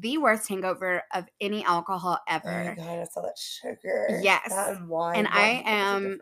the 0.00 0.18
worst 0.18 0.48
hangover 0.48 1.02
of 1.14 1.26
any 1.40 1.62
alcohol 1.64 2.18
ever. 2.26 2.48
Oh 2.48 2.64
my 2.64 2.74
god, 2.74 2.98
I 3.00 3.04
saw 3.04 3.22
that 3.22 3.38
sugar. 3.38 4.18
Yes. 4.22 4.48
That 4.48 4.76
and 4.78 4.88
wine. 4.88 5.16
And 5.16 5.28
I 5.28 5.62
am- 5.64 6.20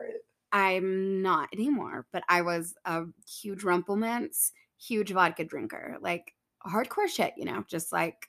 I'm 0.52 1.22
not 1.22 1.48
anymore, 1.52 2.06
but 2.12 2.22
I 2.28 2.42
was 2.42 2.74
a 2.84 3.04
huge 3.28 3.62
Rumple 3.64 3.96
Minze, 3.96 4.52
huge 4.78 5.12
vodka 5.12 5.44
drinker, 5.44 5.96
like 6.00 6.34
hardcore 6.66 7.08
shit, 7.08 7.34
you 7.36 7.44
know, 7.44 7.64
just 7.68 7.92
like 7.92 8.28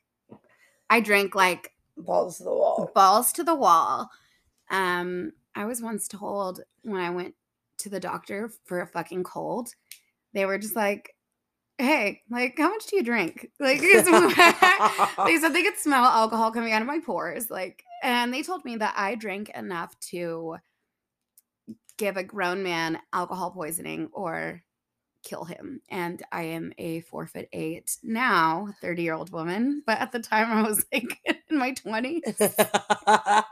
I 0.90 1.00
drank 1.00 1.36
like 1.36 1.74
balls 1.98 2.38
to 2.38 2.44
the 2.44 2.54
wall. 2.54 2.92
balls 2.94 3.34
to 3.34 3.44
the 3.44 3.56
wall. 3.56 4.10
Um, 4.70 5.34
I 5.56 5.66
was 5.66 5.82
once 5.82 6.08
told 6.08 6.62
when 6.84 7.02
I 7.02 7.10
went 7.10 7.36
to 7.80 7.90
the 7.90 8.00
doctor 8.00 8.52
for 8.66 8.82
a 8.82 8.88
fucking 8.88 9.24
cold, 9.24 9.70
they 10.34 10.46
were 10.46 10.58
just 10.58 10.76
like, 10.76 11.16
"Hey, 11.78 12.22
like, 12.30 12.58
how 12.58 12.70
much 12.70 12.88
do 12.88 12.96
you 12.96 13.04
drink?" 13.04 13.50
Like, 13.60 13.82
they 15.26 15.38
said 15.38 15.50
they 15.50 15.64
could 15.64 15.78
smell 15.78 16.06
alcohol 16.06 16.52
coming 16.52 16.74
out 16.74 16.82
of 16.82 16.88
my 16.88 17.00
pores, 17.00 17.50
like, 17.50 17.84
and 18.04 18.34
they 18.34 18.44
told 18.44 18.66
me 18.66 18.78
that 18.78 18.94
I 18.98 19.16
drank 19.16 19.50
enough 19.50 20.00
to 20.12 20.58
give 21.98 22.18
a 22.18 22.24
grown 22.24 22.62
man 22.64 23.00
alcohol 23.12 23.52
poisoning 23.52 24.10
or 24.14 24.62
kill 25.28 25.44
him. 25.44 25.82
And 25.90 26.24
I 26.32 26.44
am 26.44 26.72
a 26.78 27.02
four 27.02 27.28
foot 27.28 27.50
eight 27.52 27.98
now, 28.02 28.70
30 28.82 29.04
year 29.04 29.14
old 29.14 29.32
woman. 29.32 29.84
But 29.86 30.00
at 30.00 30.12
the 30.12 30.20
time 30.20 30.52
I 30.52 30.68
was 30.68 30.86
like 30.94 31.20
in 31.50 31.58
my 31.58 31.74
20s. 31.74 33.44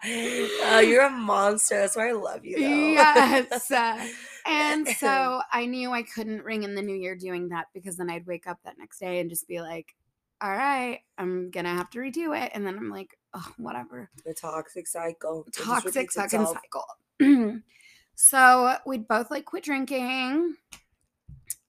oh, 0.63 0.79
you're 0.79 1.05
a 1.05 1.10
monster. 1.10 1.79
That's 1.79 1.96
why 1.96 2.10
I 2.10 2.13
love 2.13 2.46
you. 2.46 2.58
Though. 2.58 2.67
Yes. 2.67 3.72
uh, 3.72 4.08
and 4.46 4.88
so 5.00 5.41
I 5.51 5.65
knew 5.65 5.91
I 5.91 6.03
couldn't 6.03 6.44
ring 6.44 6.63
in 6.63 6.75
the 6.75 6.82
new 6.82 6.96
year 6.96 7.15
doing 7.15 7.50
that 7.50 7.67
because 7.74 7.98
then 7.98 8.10
I'd 8.10 8.25
wake 8.25 8.48
up 8.48 8.60
that 8.63 8.77
next 8.77 9.00
day 9.00 9.20
and 9.20 9.29
just 9.29 9.48
be 9.48 9.62
like, 9.62 9.96
all 10.41 10.51
right, 10.51 11.00
I'm 11.17 11.50
going 11.50 11.65
to 11.65 11.72
have 11.72 11.89
to 11.91 12.00
redo 12.00 12.38
it. 12.39 12.51
And 12.53 12.65
then 12.65 12.77
I'm 12.77 12.89
like, 12.89 13.17
oh, 13.34 13.51
whatever. 13.58 14.10
the 14.25 14.34
toxic 14.34 14.88
cycle. 14.88 15.46
Toxic 15.53 16.12
fucking 16.12 16.46
cycle. 16.46 16.86
so 18.15 18.75
we'd 18.86 19.08
both 19.08 19.32
like 19.32 19.46
quit 19.46 19.63
drinking 19.63 20.55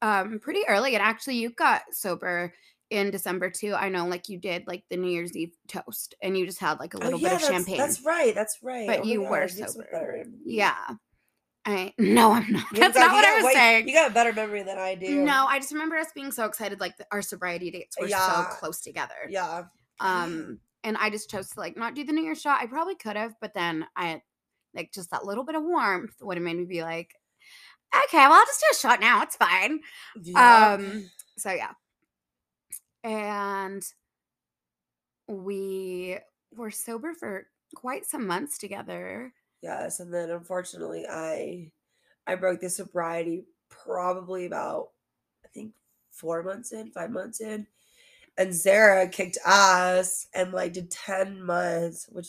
um 0.02 0.38
pretty 0.40 0.62
early. 0.68 0.94
And 0.94 1.02
actually, 1.02 1.36
you 1.36 1.50
got 1.50 1.82
sober 1.92 2.52
in 2.90 3.10
December 3.10 3.50
too. 3.50 3.74
I 3.74 3.88
know, 3.88 4.06
like 4.06 4.28
you 4.28 4.38
did 4.38 4.64
like 4.66 4.84
the 4.90 4.96
New 4.96 5.10
Year's 5.10 5.36
Eve 5.36 5.52
toast 5.68 6.14
and 6.22 6.36
you 6.38 6.46
just 6.46 6.60
had 6.60 6.78
like 6.78 6.94
a 6.94 6.98
Oh, 6.98 7.04
little 7.04 7.18
yeah, 7.20 7.28
bit 7.30 7.34
of 7.36 7.40
that's- 7.42 7.56
champagne. 7.56 7.78
That's 7.78 8.02
right. 8.04 8.34
That's 8.34 8.58
right. 8.62 8.86
But 8.86 9.00
Oh 9.00 9.04
you 9.04 9.22
God, 9.22 9.30
were 9.30 9.36
you 9.36 9.40
have 9.42 9.50
some 9.50 9.68
sober. 9.68 10.24
yeah. 10.44 10.76
I 11.64 11.92
no, 11.98 12.30
I'm 12.32 12.52
not. 12.52 12.64
You 12.72 12.78
That's 12.80 12.94
got- 12.96 13.06
not 13.08 13.12
what 13.12 13.24
I 13.24 13.34
was 13.36 13.44
way- 13.46 13.52
saying. 13.54 13.88
You 13.88 13.94
got 13.94 14.10
a 14.10 14.14
better 14.14 14.32
memory 14.32 14.62
than 14.62 14.78
I 14.78 14.94
do. 14.94 15.24
No, 15.24 15.46
I 15.48 15.58
just 15.58 15.72
remember 15.72 15.96
us 15.96 16.08
being 16.14 16.30
so 16.30 16.44
excited. 16.44 16.78
Like 16.78 16.96
the, 16.96 17.06
our 17.10 17.22
sobriety 17.22 17.70
dates 17.72 17.96
were 18.00 18.06
Yeah. 18.06 18.50
so 18.50 18.56
close 18.56 18.80
together. 18.80 19.14
Yeah. 19.28 19.64
Um, 19.98 20.60
and 20.84 20.96
I 20.98 21.10
just 21.10 21.28
chose 21.28 21.48
to 21.50 21.58
like 21.60 21.76
not 21.76 21.96
do 21.96 22.04
the 22.04 22.12
New 22.12 22.22
Year 22.22 22.36
shot. 22.36 22.60
I 22.62 22.66
probably 22.66 22.94
could 22.94 23.16
have, 23.16 23.34
but 23.40 23.52
then 23.54 23.84
I 23.96 24.22
like 24.74 24.92
just 24.92 25.10
that 25.10 25.24
little 25.24 25.42
bit 25.42 25.56
of 25.56 25.64
warmth 25.64 26.14
would 26.20 26.36
have 26.36 26.44
made 26.44 26.56
me 26.56 26.66
be 26.66 26.82
like, 26.82 27.10
okay, 28.06 28.18
well, 28.28 28.32
I'll 28.34 28.46
just 28.46 28.60
do 28.60 28.66
a 28.72 28.76
shot 28.80 29.00
now. 29.00 29.22
It's 29.22 29.36
fine. 29.36 29.80
yeah. 30.22 30.74
Um, 30.74 31.10
so 31.38 31.50
yeah, 31.52 31.72
and 33.04 33.82
we 35.28 36.18
were 36.54 36.70
sober 36.70 37.12
for 37.14 37.46
quite 37.74 38.06
some 38.06 38.26
months 38.26 38.58
together. 38.58 39.32
Yes, 39.62 40.00
and 40.00 40.12
then 40.12 40.30
unfortunately, 40.30 41.06
I 41.08 41.70
I 42.26 42.34
broke 42.36 42.60
the 42.60 42.70
sobriety 42.70 43.44
probably 43.68 44.46
about 44.46 44.88
I 45.44 45.48
think 45.48 45.72
four 46.12 46.42
months 46.42 46.72
in, 46.72 46.90
five 46.90 47.10
months 47.10 47.40
in, 47.40 47.66
and 48.38 48.54
Sara 48.54 49.08
kicked 49.08 49.38
ass 49.44 50.26
and 50.34 50.52
like 50.52 50.72
did 50.72 50.90
ten 50.90 51.42
months, 51.42 52.06
which 52.10 52.28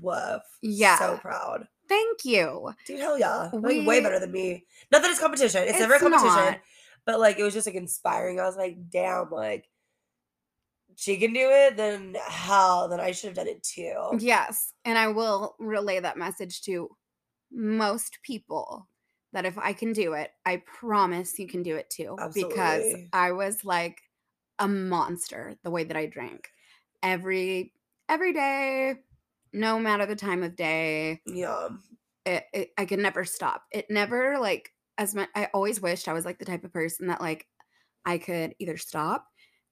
woof, 0.00 0.42
Yeah. 0.60 0.98
so 0.98 1.16
proud, 1.18 1.68
Thank 1.92 2.24
you. 2.24 2.72
dude, 2.86 3.00
hell 3.00 3.18
yeah, 3.18 3.50
like 3.52 3.86
way 3.86 4.00
better 4.00 4.18
than 4.18 4.32
me. 4.32 4.64
Not 4.90 5.02
that 5.02 5.10
it's 5.10 5.20
competition; 5.20 5.64
it's, 5.66 5.78
never 5.78 5.92
a 5.92 5.96
It's 5.96 6.02
competition, 6.02 6.52
not. 6.52 6.60
but 7.04 7.20
like 7.20 7.38
it 7.38 7.42
was 7.42 7.52
just 7.52 7.66
like 7.66 7.76
inspiring. 7.76 8.40
I 8.40 8.44
was 8.44 8.56
like, 8.56 8.78
damn, 8.90 9.30
like 9.30 9.68
she 10.96 11.16
can 11.16 11.32
do 11.32 11.48
it, 11.50 11.76
then 11.76 12.16
hell, 12.26 12.88
then 12.88 13.00
I 13.00 13.12
should 13.12 13.28
have 13.28 13.36
done 13.36 13.48
it 13.48 13.62
too. 13.62 14.18
Yes. 14.18 14.72
And 14.84 14.96
I 14.98 15.08
will 15.08 15.54
relay 15.58 16.00
that 16.00 16.16
message 16.18 16.62
to 16.62 16.88
most 17.50 18.18
people 18.22 18.88
that 19.32 19.44
if 19.44 19.58
I 19.58 19.72
can 19.72 19.92
do 19.92 20.12
it, 20.12 20.30
I 20.44 20.62
promise 20.64 21.38
you 21.38 21.48
can 21.48 21.62
do 21.62 21.76
it 21.76 21.90
too. 21.90 22.16
Because 22.34 22.94
I 23.12 23.32
was 23.32 23.64
like 23.64 24.02
a 24.58 24.68
monster 24.68 25.56
the 25.62 25.70
way 25.70 25.84
that 25.84 25.96
I 25.96 26.06
drank. 26.06 26.50
Every 27.02 27.72
every 28.08 28.32
day, 28.32 28.94
no 29.52 29.78
matter 29.78 30.06
the 30.06 30.16
time 30.16 30.42
of 30.42 30.56
day, 30.56 31.22
Yeah, 31.26 31.68
it, 32.24 32.44
it, 32.52 32.70
I 32.78 32.84
could 32.86 32.98
never 32.98 33.24
stop. 33.24 33.64
It 33.72 33.86
never 33.90 34.38
like 34.38 34.72
as 34.98 35.14
much. 35.14 35.28
I 35.34 35.48
always 35.54 35.80
wished 35.80 36.08
I 36.08 36.12
was 36.12 36.24
like 36.24 36.38
the 36.38 36.44
type 36.44 36.64
of 36.64 36.72
person 36.72 37.08
that 37.08 37.20
like 37.20 37.46
I 38.04 38.18
could 38.18 38.54
either 38.58 38.76
stop 38.76 39.26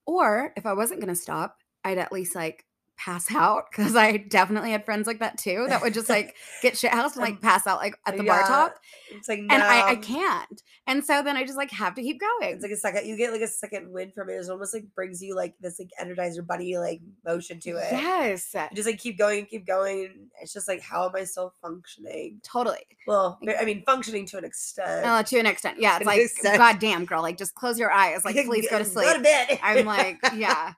or 0.05 0.53
if 0.57 0.65
I 0.65 0.73
wasn't 0.73 1.01
gonna 1.01 1.15
stop, 1.15 1.57
I'd 1.83 1.97
at 1.97 2.11
least 2.11 2.35
like 2.35 2.65
pass 3.03 3.33
out 3.33 3.65
because 3.71 3.95
I 3.95 4.17
definitely 4.17 4.71
had 4.71 4.85
friends 4.85 5.07
like 5.07 5.19
that 5.19 5.37
too 5.37 5.65
that 5.69 5.81
would 5.81 5.93
just 5.93 6.09
like 6.17 6.35
get 6.61 6.77
shit 6.77 6.91
housed 6.91 7.15
and 7.15 7.23
like 7.23 7.35
Um, 7.35 7.39
pass 7.39 7.65
out 7.65 7.79
like 7.79 7.95
at 8.05 8.15
the 8.17 8.23
bar 8.23 8.41
yeah, 8.41 8.47
top, 8.47 8.75
It's 9.11 9.27
like 9.27 9.39
and 9.39 9.51
I 9.51 9.91
I 9.91 9.95
can't. 9.95 10.61
And 10.87 11.03
so 11.03 11.23
then 11.23 11.35
I 11.37 11.43
just 11.43 11.57
like 11.57 11.71
have 11.71 11.95
to 11.95 12.01
keep 12.01 12.19
going. 12.19 12.53
It's 12.53 12.63
like 12.63 12.71
a 12.71 12.77
second. 12.77 13.07
You 13.07 13.17
get 13.17 13.31
like 13.31 13.41
a 13.41 13.47
second 13.47 13.91
wind 13.91 14.13
from 14.13 14.29
it. 14.29 14.33
It 14.33 14.49
almost 14.49 14.73
like 14.73 14.85
brings 14.93 15.21
you 15.21 15.35
like 15.35 15.55
this 15.59 15.79
like 15.79 15.89
energizer 15.99 16.45
bunny 16.45 16.77
like 16.77 17.01
motion 17.25 17.59
to 17.61 17.71
it. 17.71 17.91
yes, 17.91 18.53
You 18.53 18.75
just 18.75 18.87
like 18.87 18.99
keep 18.99 19.17
going 19.17 19.39
and 19.39 19.47
keep 19.47 19.65
going. 19.65 20.29
It's 20.41 20.53
just 20.53 20.67
like 20.67 20.81
how 20.81 21.07
am 21.07 21.15
I 21.15 21.23
still 21.23 21.53
functioning? 21.61 22.39
totally. 22.43 22.85
Well, 23.07 23.39
I 23.59 23.65
mean 23.65 23.83
functioning 23.85 24.25
to 24.27 24.37
an 24.37 24.45
extent. 24.45 25.05
Uh, 25.05 25.23
to 25.23 25.39
an 25.39 25.45
extent, 25.45 25.77
yeah. 25.81 25.97
It's 25.97 26.05
like, 26.05 26.21
extent. 26.21 26.57
God 26.57 26.79
damn, 26.79 27.05
girl, 27.05 27.21
like 27.21 27.37
just 27.37 27.55
close 27.55 27.79
your 27.79 27.91
eyes, 27.91 28.23
like 28.25 28.35
please 28.45 28.69
go 28.69 28.77
to 28.77 28.85
sleep. 28.85 29.07
Go 29.07 29.17
to 29.17 29.23
bed. 29.23 29.59
I'm 29.63 29.85
like, 29.85 30.19
yeah. 30.35 30.73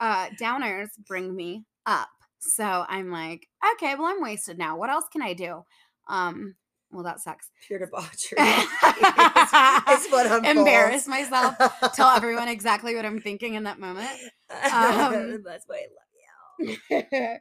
Uh 0.00 0.28
downers 0.40 0.88
bring 1.06 1.34
me 1.34 1.64
up. 1.86 2.08
So 2.38 2.84
I'm 2.88 3.10
like, 3.10 3.48
okay, 3.74 3.94
well, 3.94 4.06
I'm 4.06 4.22
wasted 4.22 4.58
now. 4.58 4.76
What 4.76 4.90
else 4.90 5.04
can 5.10 5.22
I 5.22 5.32
do? 5.32 5.64
Um, 6.08 6.54
well, 6.90 7.02
that 7.04 7.20
sucks. 7.20 7.50
pure 7.66 7.80
debauchery. 7.80 8.36
it's, 8.38 9.52
it's 9.88 10.12
what 10.12 10.26
I'm 10.30 10.44
Embarrass 10.44 11.06
myself, 11.08 11.56
tell 11.94 12.08
everyone 12.16 12.48
exactly 12.48 12.94
what 12.94 13.04
I'm 13.04 13.20
thinking 13.20 13.54
in 13.54 13.64
that 13.64 13.78
moment. 13.78 14.08
Um, 14.48 15.42
That's 15.44 15.64
why 15.66 15.82
I 15.82 15.88
love 15.90 16.76
you. 16.78 16.78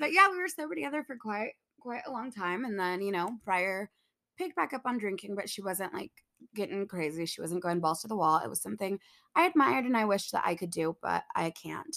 but 0.00 0.12
yeah, 0.12 0.30
we 0.30 0.38
were 0.38 0.46
sober 0.46 0.76
together 0.76 1.02
for 1.04 1.16
quite 1.16 1.50
quite 1.80 2.02
a 2.06 2.12
long 2.12 2.30
time. 2.30 2.64
And 2.64 2.78
then, 2.78 3.02
you 3.02 3.10
know, 3.10 3.38
Bryer 3.44 3.90
picked 4.38 4.54
back 4.54 4.72
up 4.72 4.82
on 4.84 4.98
drinking, 4.98 5.34
but 5.34 5.50
she 5.50 5.62
wasn't 5.62 5.92
like 5.92 6.12
getting 6.54 6.86
crazy. 6.86 7.26
She 7.26 7.40
wasn't 7.40 7.62
going 7.62 7.80
balls 7.80 8.02
to 8.02 8.08
the 8.08 8.16
wall. 8.16 8.40
It 8.42 8.48
was 8.50 8.62
something 8.62 8.98
I 9.34 9.46
admired 9.46 9.84
and 9.84 9.96
I 9.96 10.04
wished 10.04 10.32
that 10.32 10.44
I 10.46 10.54
could 10.54 10.70
do, 10.70 10.96
but 11.02 11.24
I 11.34 11.50
can't. 11.50 11.96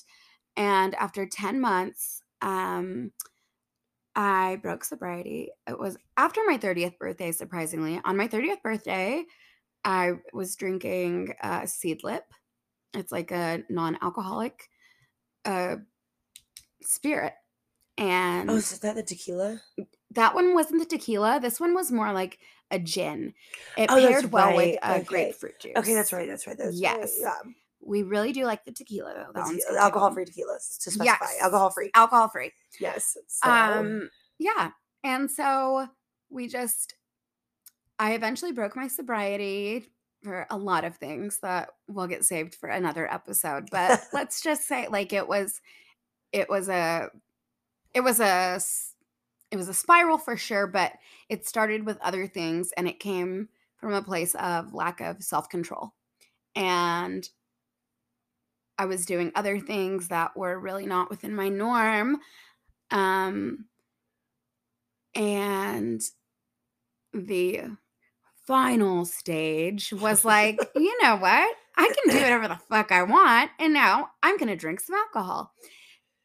And 0.55 0.95
after 0.95 1.25
10 1.25 1.59
months, 1.61 2.21
um, 2.41 3.11
I 4.15 4.57
broke 4.63 4.83
sobriety. 4.83 5.51
It 5.67 5.77
was 5.77 5.97
after 6.17 6.41
my 6.45 6.57
30th 6.57 6.97
birthday, 6.97 7.31
surprisingly. 7.31 8.01
On 8.03 8.17
my 8.17 8.27
30th 8.27 8.63
birthday, 8.63 9.23
I 9.85 10.13
was 10.33 10.55
drinking 10.55 11.35
uh, 11.41 11.61
Seedlip. 11.61 12.21
It's 12.93 13.11
like 13.11 13.31
a 13.31 13.63
non 13.69 13.97
alcoholic 14.01 14.69
uh, 15.45 15.77
spirit. 16.81 17.33
And 17.97 18.49
Oh, 18.49 18.55
is 18.55 18.79
that 18.79 18.95
the 18.95 19.03
tequila? 19.03 19.61
That 20.11 20.33
one 20.35 20.53
wasn't 20.53 20.79
the 20.79 20.85
tequila. 20.97 21.39
This 21.39 21.59
one 21.59 21.73
was 21.73 21.91
more 21.91 22.11
like 22.13 22.39
a 22.71 22.79
gin. 22.79 23.33
It 23.77 23.89
Oh, 23.91 23.95
paired 23.95 24.31
well 24.31 24.55
with 24.55 24.65
right. 24.65 24.77
uh, 24.81 24.93
Okay. 24.95 25.03
grapefruit 25.03 25.59
juice. 25.59 25.73
Okay, 25.77 25.93
that's 25.93 26.11
right. 26.13 26.27
That's 26.27 26.47
right. 26.47 26.57
That's 26.57 26.69
right. 26.69 26.75
Yes. 26.75 27.17
Yeah. 27.19 27.35
We 27.81 28.03
really 28.03 28.33
do 28.33 28.43
like 28.45 28.65
the 28.65 28.71
tequila 28.71 29.13
though. 29.13 29.31
That 29.33 29.45
one's 29.45 29.63
alcohol 29.65 30.11
free 30.13 30.25
tequilas 30.25 30.77
to 30.83 30.91
specify. 30.91 31.03
Yes. 31.05 31.37
Alcohol 31.41 31.69
free. 31.69 31.91
Alcohol 31.93 32.27
free. 32.29 32.51
Yes. 32.79 33.17
So, 33.27 33.49
Um, 33.49 34.09
yeah. 34.39 34.71
And 35.03 35.29
so 35.31 35.87
we 36.29 36.47
just, 36.47 36.95
I 37.99 38.13
eventually 38.13 38.51
broke 38.51 38.75
my 38.75 38.87
sobriety 38.87 39.85
for 40.23 40.45
a 40.49 40.57
lot 40.57 40.83
of 40.83 40.97
things 40.97 41.39
that 41.41 41.69
will 41.87 42.07
get 42.07 42.25
saved 42.25 42.55
for 42.55 42.67
another 42.67 43.09
episode. 43.11 43.69
But 43.71 44.01
let's 44.13 44.41
just 44.41 44.67
say 44.67 44.87
like 44.89 45.13
it 45.13 45.27
was 45.27 45.61
it 46.33 46.49
was 46.49 46.67
a 46.67 47.09
it 47.93 48.01
was 48.01 48.19
a 48.19 48.59
it 49.51 49.57
was 49.57 49.69
a 49.69 49.73
spiral 49.73 50.17
for 50.17 50.35
sure, 50.37 50.67
but 50.67 50.93
it 51.29 51.47
started 51.47 51.85
with 51.85 51.97
other 52.01 52.27
things 52.27 52.71
and 52.75 52.87
it 52.87 52.99
came 52.99 53.49
from 53.77 53.93
a 53.93 54.01
place 54.01 54.35
of 54.35 54.73
lack 54.73 54.99
of 55.01 55.23
self-control. 55.23 55.93
And 56.55 57.27
I 58.77 58.85
was 58.85 59.05
doing 59.05 59.31
other 59.35 59.59
things 59.59 60.09
that 60.09 60.35
were 60.35 60.59
really 60.59 60.85
not 60.85 61.09
within 61.09 61.35
my 61.35 61.49
norm. 61.49 62.17
Um 62.91 63.65
and 65.15 66.01
the 67.13 67.61
final 68.45 69.05
stage 69.05 69.91
was 69.91 70.23
like, 70.23 70.59
you 70.75 70.97
know 71.01 71.17
what? 71.17 71.55
I 71.75 71.87
can 71.93 72.15
do 72.15 72.21
whatever 72.21 72.47
the 72.47 72.59
fuck 72.69 72.91
I 72.91 73.03
want. 73.03 73.51
And 73.59 73.73
now 73.73 74.09
I'm 74.23 74.37
going 74.37 74.47
to 74.49 74.55
drink 74.55 74.79
some 74.79 74.95
alcohol. 74.95 75.53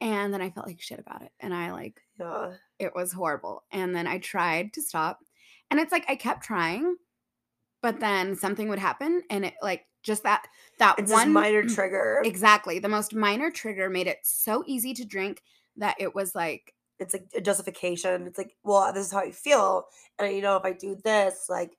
And 0.03 0.35
then 0.35 0.43
I 0.43 0.51
felt 0.51 0.67
like 0.67 0.81
shit 0.81 0.99
about 0.99 1.23
it. 1.23 1.31
And 1.39 1.55
I 1.55 1.71
like, 1.71 2.03
Yeah. 2.19 2.55
it 2.81 2.93
was 2.93 3.13
horrible. 3.13 3.63
And 3.71 3.95
then 3.95 4.09
I 4.09 4.19
tried 4.19 4.73
to 4.75 4.83
stop. 4.83 5.21
And 5.71 5.79
it's 5.79 5.93
like 5.93 6.05
I 6.09 6.17
kept 6.17 6.43
trying, 6.43 6.97
but 7.83 8.01
then 8.01 8.35
something 8.35 8.69
would 8.69 8.81
happen. 8.81 9.23
And 9.31 9.45
it 9.45 9.55
like 9.63 9.87
just 10.03 10.25
that, 10.25 10.49
that 10.81 10.99
It's 10.99 11.13
one 11.13 11.33
minor 11.33 11.63
trigger. 11.63 12.21
Exactly. 12.25 12.81
The 12.81 12.89
most 12.89 13.15
minor 13.15 13.49
trigger 13.53 13.89
made 13.89 14.09
it 14.09 14.19
so 14.25 14.65
easy 14.67 14.93
to 14.95 15.05
drink 15.05 15.41
that 15.77 15.95
it 16.01 16.17
was 16.17 16.35
like, 16.35 16.75
It's 16.99 17.15
like 17.15 17.29
a 17.37 17.41
justification. 17.41 18.27
It's 18.27 18.39
like, 18.39 18.57
well, 18.65 18.93
this 18.93 19.07
is 19.07 19.13
how 19.13 19.21
I 19.21 19.31
feel. 19.31 19.87
And 20.19 20.35
you 20.35 20.43
know, 20.43 20.57
if 20.57 20.65
I 20.65 20.73
do 20.73 20.97
this, 21.05 21.47
like 21.49 21.79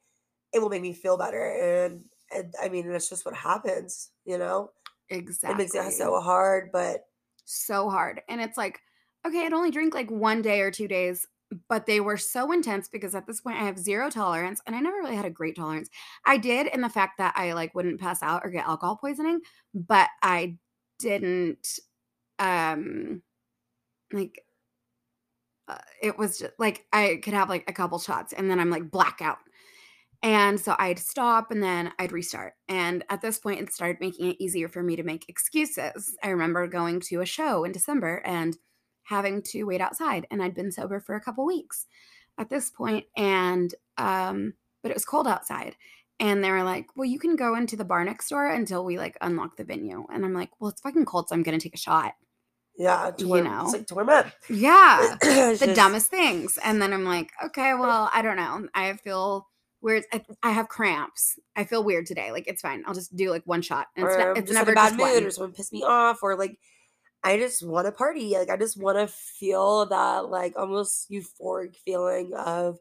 it 0.53 0.59
will 0.59 0.69
make 0.69 0.81
me 0.81 0.93
feel 0.93 1.17
better. 1.17 1.43
And, 1.85 2.05
and 2.33 2.53
I 2.63 2.69
mean, 2.69 2.89
that's 2.89 3.09
just 3.09 3.25
what 3.25 3.35
happens, 3.35 4.11
you 4.23 4.37
know? 4.37 4.71
exactly. 5.09 5.65
It 5.65 5.73
makes 5.73 5.93
it 5.93 5.97
so 5.97 6.21
hard, 6.21 6.71
but 6.71 7.05
so 7.45 7.89
hard. 7.89 8.21
And 8.29 8.41
it's 8.41 8.57
like, 8.57 8.79
okay, 9.25 9.45
I'd 9.45 9.53
only 9.53 9.71
drink 9.71 9.93
like 9.93 10.11
one 10.11 10.41
day 10.41 10.61
or 10.61 10.71
two 10.71 10.87
days, 10.87 11.27
but 11.69 11.85
they 11.85 11.99
were 11.99 12.17
so 12.17 12.51
intense 12.51 12.87
because 12.87 13.15
at 13.15 13.27
this 13.27 13.41
point 13.41 13.57
I 13.57 13.65
have 13.65 13.77
zero 13.77 14.09
tolerance 14.09 14.61
and 14.65 14.75
I 14.75 14.79
never 14.79 14.97
really 14.97 15.15
had 15.15 15.25
a 15.25 15.29
great 15.29 15.55
tolerance. 15.55 15.89
I 16.25 16.37
did 16.37 16.67
in 16.67 16.81
the 16.81 16.89
fact 16.89 17.17
that 17.19 17.33
I 17.37 17.53
like 17.53 17.75
wouldn't 17.75 18.01
pass 18.01 18.23
out 18.23 18.41
or 18.43 18.49
get 18.49 18.67
alcohol 18.67 18.97
poisoning, 18.97 19.41
but 19.73 20.09
I 20.21 20.57
didn't 20.99 21.79
um 22.39 23.21
like 24.11 24.43
uh, 25.67 25.77
it 26.01 26.17
was 26.17 26.39
just 26.39 26.53
like 26.59 26.85
I 26.91 27.19
could 27.23 27.33
have 27.33 27.49
like 27.49 27.63
a 27.67 27.73
couple 27.73 27.99
shots 27.99 28.33
and 28.33 28.49
then 28.49 28.59
I'm 28.59 28.69
like 28.69 28.91
blackout. 28.91 29.37
And 30.23 30.57
so 30.59 30.73
I'd 30.79 30.99
stop 30.99 31.51
and 31.51 31.61
then 31.61 31.91
I'd 31.99 32.13
restart. 32.13 32.53
And 32.69 33.03
at 33.09 33.21
this 33.21 33.37
point, 33.39 33.59
it 33.59 33.73
started 33.73 33.97
making 33.99 34.29
it 34.29 34.37
easier 34.39 34.69
for 34.69 34.81
me 34.81 34.95
to 34.95 35.03
make 35.03 35.27
excuses. 35.27 36.15
I 36.23 36.29
remember 36.29 36.65
going 36.65 37.01
to 37.09 37.19
a 37.19 37.25
show 37.25 37.65
in 37.65 37.73
December 37.73 38.21
and 38.25 38.57
having 39.03 39.41
to 39.41 39.65
wait 39.65 39.81
outside, 39.81 40.25
and 40.31 40.41
I'd 40.41 40.55
been 40.55 40.71
sober 40.71 41.01
for 41.01 41.15
a 41.15 41.21
couple 41.21 41.45
weeks 41.45 41.85
at 42.37 42.49
this 42.49 42.69
point, 42.71 43.05
and 43.17 43.75
um, 43.97 44.53
but 44.81 44.91
it 44.91 44.95
was 44.95 45.05
cold 45.05 45.27
outside. 45.27 45.75
And 46.21 46.41
they 46.41 46.51
were 46.51 46.63
like, 46.63 46.87
"Well, 46.95 47.05
you 47.09 47.19
can 47.19 47.35
go 47.35 47.55
into 47.55 47.75
the 47.75 47.83
bar 47.83 48.05
next 48.05 48.29
door 48.29 48.47
until 48.47 48.85
we 48.85 48.97
like 48.97 49.17
unlock 49.19 49.57
the 49.57 49.65
venue." 49.65 50.05
And 50.11 50.23
I'm 50.23 50.33
like, 50.33 50.51
"Well, 50.59 50.71
it's 50.71 50.79
fucking 50.79 51.03
cold, 51.05 51.27
so 51.27 51.35
I'm 51.35 51.43
gonna 51.43 51.59
take 51.59 51.75
a 51.75 51.77
shot." 51.77 52.13
yeah, 52.77 53.11
to 53.17 53.25
You 53.27 53.43
know. 53.43 53.63
it's 53.65 53.73
like 53.73 53.87
to. 53.87 54.33
Yeah, 54.49 55.15
the 55.21 55.57
just- 55.59 55.75
dumbest 55.75 56.07
things. 56.07 56.57
And 56.63 56.81
then 56.81 56.93
I'm 56.93 57.03
like, 57.03 57.29
okay, 57.45 57.73
well, 57.73 58.09
I 58.13 58.21
don't 58.21 58.37
know. 58.37 58.67
I 58.73 58.93
feel 58.93 59.47
weird. 59.83 60.03
I, 60.11 60.25
I 60.41 60.51
have 60.51 60.69
cramps. 60.69 61.37
I 61.55 61.65
feel 61.65 61.83
weird 61.83 62.05
today. 62.07 62.31
Like 62.31 62.47
it's 62.47 62.61
fine. 62.61 62.83
I'll 62.87 62.93
just 62.93 63.15
do 63.15 63.29
like 63.29 63.43
one 63.45 63.61
shot. 63.61 63.87
And 63.95 64.05
it's, 64.05 64.15
or 64.15 64.17
ne- 64.17 64.23
I'm 64.25 64.37
it's 64.37 64.51
just 64.51 64.63
in 64.63 64.69
a 64.69 64.73
bad 64.73 64.93
mood 64.93 65.01
one. 65.01 65.23
or 65.25 65.31
someone 65.31 65.53
pissed 65.53 65.73
me 65.73 65.83
off 65.83 66.23
or 66.23 66.35
like 66.35 66.57
I 67.23 67.37
just 67.37 67.65
want 67.65 67.85
to 67.85 67.91
party. 67.91 68.33
Like 68.37 68.49
I 68.49 68.57
just 68.57 68.81
want 68.81 68.97
to 68.97 69.07
feel 69.07 69.85
that 69.87 70.29
like 70.29 70.53
almost 70.57 71.11
euphoric 71.11 71.75
feeling 71.85 72.31
of 72.33 72.79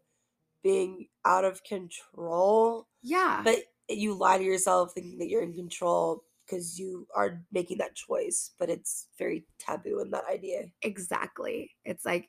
being 0.62 1.08
out 1.24 1.44
of 1.44 1.62
control. 1.64 2.88
Yeah, 3.02 3.42
But 3.44 3.58
you 3.88 4.14
lie 4.14 4.38
to 4.38 4.44
yourself 4.44 4.92
thinking 4.94 5.18
that 5.18 5.28
you're 5.28 5.42
in 5.42 5.52
control 5.54 6.24
because 6.46 6.78
you 6.78 7.06
are 7.14 7.42
making 7.52 7.78
that 7.78 7.94
choice, 7.94 8.52
but 8.58 8.70
it's 8.70 9.08
very 9.18 9.44
taboo 9.58 10.00
in 10.00 10.10
that 10.10 10.24
idea. 10.30 10.64
exactly. 10.82 11.70
It's 11.84 12.04
like, 12.04 12.28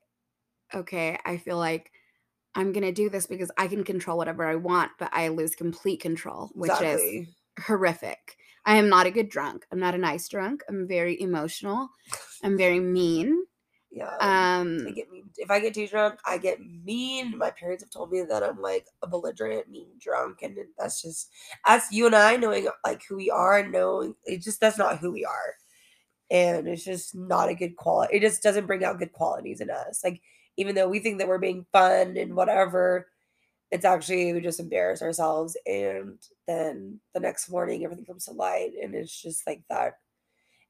okay, 0.74 1.18
I 1.26 1.38
feel 1.38 1.58
like 1.58 1.92
I'm 2.56 2.72
gonna 2.72 2.92
do 2.92 3.10
this 3.10 3.26
because 3.26 3.52
I 3.58 3.68
can 3.68 3.84
control 3.84 4.18
whatever 4.18 4.46
I 4.46 4.56
want, 4.56 4.92
but 5.00 5.10
I 5.12 5.30
lose 5.30 5.56
complete 5.56 6.00
control, 6.02 6.50
which 6.54 6.72
is 6.82 7.28
horrific. 7.60 8.38
I 8.66 8.78
am 8.78 8.90
not 8.90 9.08
a 9.08 9.12
good 9.12 9.30
drunk. 9.30 9.66
I'm 9.72 9.80
not 9.80 9.96
a 9.96 9.98
nice 9.98 10.28
drunk. 10.30 10.64
I'm 10.70 10.88
very 10.88 11.20
emotional. 11.22 11.90
I'm 12.44 12.58
very 12.58 12.80
mean. 12.80 13.46
Yeah. 13.92 14.10
I 14.20 14.60
Um, 14.60 14.94
get 14.94 15.12
mean. 15.12 15.30
If 15.38 15.52
I 15.52 15.60
get 15.60 15.74
too 15.74 15.88
drunk, 15.88 16.20
I 16.26 16.38
get 16.38 16.60
mean. 16.62 17.38
My 17.38 17.52
parents 17.52 17.84
have 17.84 17.92
told 17.92 18.12
me 18.12 18.24
that 18.24 18.42
I'm 18.42 18.62
like 18.62 18.88
a 19.02 19.08
belligerent, 19.08 19.70
mean 19.70 19.90
drunk, 20.00 20.42
and 20.42 20.58
that's 20.78 21.02
just 21.02 21.30
that's 21.66 21.92
you 21.92 22.06
and 22.08 22.16
I 22.16 22.38
knowing 22.38 22.68
like 22.86 23.04
who 23.08 23.18
we 23.18 23.30
are 23.30 23.60
and 23.60 23.72
knowing 23.72 24.16
it 24.26 24.42
just 24.42 24.60
that's 24.60 24.78
not 24.78 24.98
who 24.98 25.12
we 25.12 25.26
are, 25.26 25.56
and 26.32 26.68
it's 26.68 26.84
just 26.86 27.14
not 27.14 27.50
a 27.50 27.56
good 27.56 27.76
quality. 27.76 28.18
It 28.18 28.22
just 28.22 28.42
doesn't 28.42 28.66
bring 28.66 28.84
out 28.84 28.98
good 28.98 29.12
qualities 29.12 29.62
in 29.62 29.70
us. 29.70 30.04
Like 30.04 30.22
even 30.58 30.76
though 30.76 30.88
we 30.90 31.00
think 31.00 31.20
that 31.20 31.28
we're 31.28 31.38
being 31.38 31.66
fun 31.72 32.18
and 32.18 32.36
whatever, 32.36 33.08
it's 33.72 33.86
actually 33.86 34.34
we 34.34 34.42
just 34.42 34.60
embarrass 34.60 35.02
ourselves, 35.02 35.58
and 35.66 36.20
then 36.48 37.00
the 37.14 37.20
next 37.20 37.50
morning 37.50 37.84
everything 37.84 38.06
comes 38.06 38.26
to 38.26 38.32
light, 38.32 38.74
and 38.82 38.94
it's 38.96 39.22
just 39.22 39.48
like 39.48 39.64
that 39.70 40.00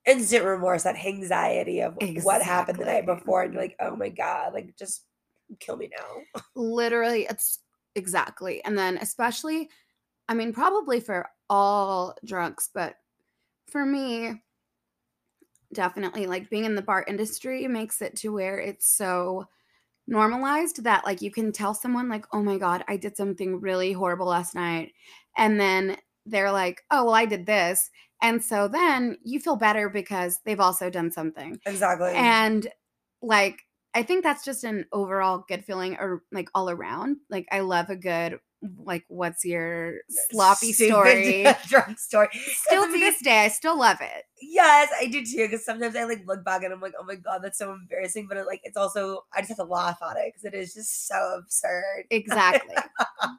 instant 0.06 0.46
remorse, 0.46 0.84
that 0.84 0.96
anxiety 0.96 1.82
of 1.82 1.98
what 2.24 2.42
happened 2.42 2.80
the 2.80 2.86
night 2.86 3.06
before, 3.06 3.44
and 3.44 3.54
you're 3.54 3.62
like, 3.62 3.76
oh 3.80 3.96
my 3.96 4.10
god, 4.10 4.54
like 4.54 4.76
just 4.78 5.06
kill 5.60 5.78
me 5.78 5.90
now. 5.98 6.42
literally 6.56 7.26
it's 7.30 7.60
exactly 7.96 8.64
and 8.66 8.78
then 8.78 8.98
especially 8.98 9.70
i 10.28 10.34
mean 10.34 10.52
probably 10.52 11.00
for 11.00 11.30
all 11.50 12.16
drunks 12.26 12.70
but 12.74 12.96
for 13.68 13.86
me 13.86 14.42
definitely 15.74 16.26
like 16.26 16.50
being 16.50 16.66
in 16.66 16.76
the 16.76 16.82
bar 16.82 17.06
industry 17.08 17.68
makes 17.68 18.02
it 18.02 18.16
to 18.16 18.30
where 18.30 18.60
it's 18.60 18.88
so 18.88 19.48
normalized 20.08 20.84
that 20.84 21.06
like 21.06 21.22
you 21.22 21.32
can 21.32 21.52
tell 21.52 21.74
someone 21.74 22.10
like 22.10 22.26
oh 22.34 22.42
my 22.42 22.58
god 22.58 22.84
i 22.88 22.98
did 22.98 23.16
something 23.16 23.60
really 23.62 23.94
horrible 23.94 24.26
last 24.28 24.54
night 24.54 24.92
and 25.38 25.60
then 25.60 25.96
they're 26.26 26.52
like 26.52 26.82
oh 26.92 27.06
well 27.06 27.14
i 27.14 27.26
did 27.26 27.46
this 27.46 27.90
and 28.22 28.44
so 28.44 28.68
then 28.68 29.18
you 29.24 29.40
feel 29.40 29.56
better 29.56 29.90
because 29.90 30.40
they've 30.46 30.60
also 30.60 30.90
done 30.90 31.12
something 31.12 31.58
Exactly. 31.66 32.12
and 32.16 32.68
like 33.22 33.62
i 33.94 34.04
think 34.04 34.24
that's 34.24 34.44
just 34.44 34.66
an 34.66 34.86
overall 34.92 35.46
good 35.48 35.64
feeling 35.64 35.96
or 35.98 36.24
like 36.34 36.50
all 36.54 36.70
around 36.70 37.18
like 37.30 37.48
i 37.52 37.62
love 37.62 37.90
a 37.90 37.96
good 37.96 38.40
like 38.84 39.04
what's 39.08 39.44
your 39.46 39.96
sloppy 40.32 40.72
story 40.74 41.46
drunk 41.68 42.00
story. 42.00 42.30
still 42.34 42.86
to 42.86 42.92
this 42.94 43.22
day 43.22 43.40
i 43.46 43.48
still 43.48 43.78
love 43.78 43.98
it 44.02 44.24
Yes, 44.46 44.90
I 45.00 45.06
do 45.06 45.24
too. 45.26 45.48
Because 45.48 45.64
sometimes 45.64 45.96
I 45.96 46.04
like 46.04 46.28
look 46.28 46.44
back 46.44 46.64
and 46.64 46.74
I'm 46.74 46.82
like, 46.82 46.92
oh 47.00 47.06
my 47.06 47.16
god, 47.16 47.40
that's 47.42 47.58
so 47.58 47.72
embarrassing. 47.72 48.26
But 48.28 48.36
it, 48.36 48.46
like, 48.46 48.60
it's 48.66 48.76
also 48.76 49.24
I 49.34 49.40
just 49.40 49.52
have 49.52 49.58
to 49.60 49.64
laugh 49.64 50.00
at 50.02 50.18
it 50.18 50.34
because 50.34 50.44
it 50.44 50.54
is 50.54 50.74
just 50.74 51.08
so 51.08 51.38
absurd. 51.40 52.04
exactly 52.10 52.76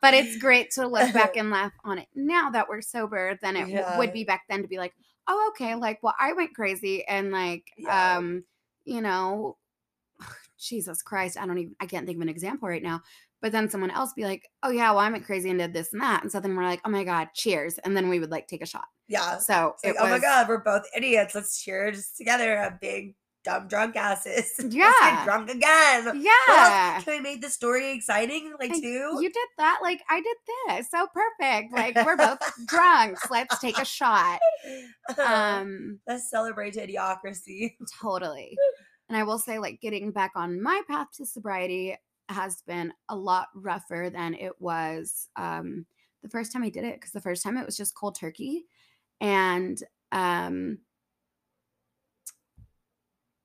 but 0.01 0.15
it's 0.15 0.39
great 0.39 0.71
to 0.71 0.87
look 0.87 1.13
back 1.13 1.37
and 1.37 1.51
laugh 1.51 1.73
on 1.85 1.99
it 1.99 2.07
now 2.15 2.49
that 2.49 2.71
we're 2.71 2.81
sober 2.81 3.39
than 3.43 3.55
it 3.55 3.69
Yeah. 3.69 3.99
would 3.99 4.15
be 4.15 4.25
back 4.25 4.45
then 4.49 4.63
to 4.63 4.69
be 4.69 4.79
like 4.79 4.95
oh 5.29 5.51
okay 5.55 5.75
like 5.75 6.03
well 6.03 6.15
i 6.19 6.33
went 6.33 6.55
crazy 6.55 7.05
and 7.07 7.31
like 7.33 7.67
Yeah. 7.77 8.17
um 8.17 8.45
you 8.87 9.03
know 9.03 9.59
jesus 10.59 11.03
christ 11.03 11.37
i 11.39 11.45
don't 11.47 11.59
even 11.59 11.77
i 11.81 11.87
can't 11.87 12.07
think 12.07 12.17
of 12.17 12.23
an 12.23 12.29
example 12.31 12.67
right 12.69 12.83
now 12.83 13.03
but 13.44 13.52
then 13.52 13.68
someone 13.68 13.90
else 13.90 14.14
be 14.14 14.24
like 14.24 14.48
oh 14.62 14.70
yeah 14.70 14.88
well 14.90 15.00
i 15.00 15.11
went 15.11 15.26
crazy 15.26 15.50
and 15.50 15.59
did 15.59 15.74
this 15.74 15.92
and 15.92 16.00
that 16.00 16.22
and 16.22 16.33
so 16.33 16.40
then 16.40 16.57
we're 16.57 16.64
like 16.64 16.80
oh 16.87 16.88
my 16.90 17.04
god 17.04 17.28
cheers 17.35 17.76
and 17.85 17.94
then 17.94 18.09
we 18.09 18.18
would 18.18 18.30
like 18.30 18.48
take 18.48 18.62
a 18.62 18.66
shot 18.66 18.87
Yeah. 19.07 19.37
so 19.37 19.74
like, 19.85 19.92
it 19.92 19.96
oh 20.00 20.09
my 20.09 20.18
god, 20.18 20.48
we're 20.48 20.64
both 20.64 20.85
idiots. 20.96 21.35
Let's 21.35 21.62
cheers 21.62 22.12
together 22.16 22.57
at 22.57 22.80
big 22.80 23.14
dumb 23.44 23.68
drunk 23.68 23.96
asses. 23.96 24.50
Let's 24.59 24.74
Yeah. 24.74 24.90
get 25.02 25.24
drunk 25.26 25.50
again. 25.50 26.22
Yeah 26.22 27.02
Can 27.02 27.16
we 27.16 27.20
make 27.20 27.42
the 27.42 27.50
story 27.50 27.92
exciting? 27.92 28.54
Like 28.59 28.70
Like, 28.70 28.80
too? 28.80 29.18
you 29.20 29.28
did 29.30 29.48
that 29.59 29.80
like 29.83 30.00
i 30.09 30.22
did 30.22 30.37
this 30.78 30.87
so 30.90 31.07
perfect 31.12 31.70
like 31.76 31.94
we're 32.07 32.16
both 32.16 32.38
drunks 32.66 33.30
let's 33.30 33.59
take 33.59 33.76
a 33.76 33.85
shot 33.85 34.40
um 35.18 36.00
Let's 36.07 36.30
celebrate 36.30 36.76
idiocracy. 36.76 37.74
Totally. 38.00 38.57
And 39.11 39.18
I 39.18 39.22
will 39.24 39.38
say, 39.38 39.59
like, 39.59 39.83
getting 39.83 40.12
back 40.12 40.33
on 40.35 40.62
my 40.62 40.80
path 40.88 41.09
to 41.18 41.26
sobriety 41.26 41.94
has 42.29 42.63
been 42.63 42.93
a 43.09 43.17
lot 43.17 43.49
rougher 43.55 44.11
than 44.13 44.35
it 44.35 44.61
was 44.61 45.29
um, 45.37 45.87
the 46.23 46.29
first 46.29 46.53
time 46.53 46.63
I 46.63 46.71
did 46.71 46.85
it. 46.85 46.95
Because 46.95 47.13
the 47.13 47.21
first 47.21 47.43
time 47.43 47.57
it 47.57 47.67
was 47.67 47.77
just 47.77 47.95
cold 47.95 48.17
turkey. 48.17 48.67
And 49.21 49.79
um, 50.13 50.79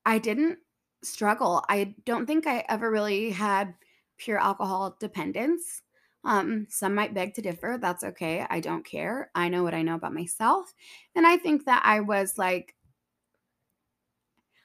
I 0.05 0.17
didn't 0.19 0.59
struggle. 1.03 1.63
I 1.69 1.95
don't 2.05 2.25
think 2.25 2.47
I 2.47 2.65
ever 2.67 2.89
really 2.89 3.31
had 3.31 3.75
pure 4.17 4.37
alcohol 4.37 4.97
dependence. 4.99 5.81
Um, 6.25 6.67
some 6.69 6.95
might 6.95 7.13
beg 7.13 7.33
to 7.35 7.41
differ. 7.41 7.77
That's 7.79 8.03
okay. 8.03 8.45
I 8.49 8.59
don't 8.59 8.85
care. 8.85 9.31
I 9.35 9.49
know 9.49 9.63
what 9.63 9.73
I 9.73 9.81
know 9.81 9.95
about 9.95 10.13
myself. 10.13 10.73
And 11.15 11.25
I 11.25 11.37
think 11.37 11.65
that 11.65 11.81
I 11.85 12.01
was 12.01 12.37
like, 12.37 12.75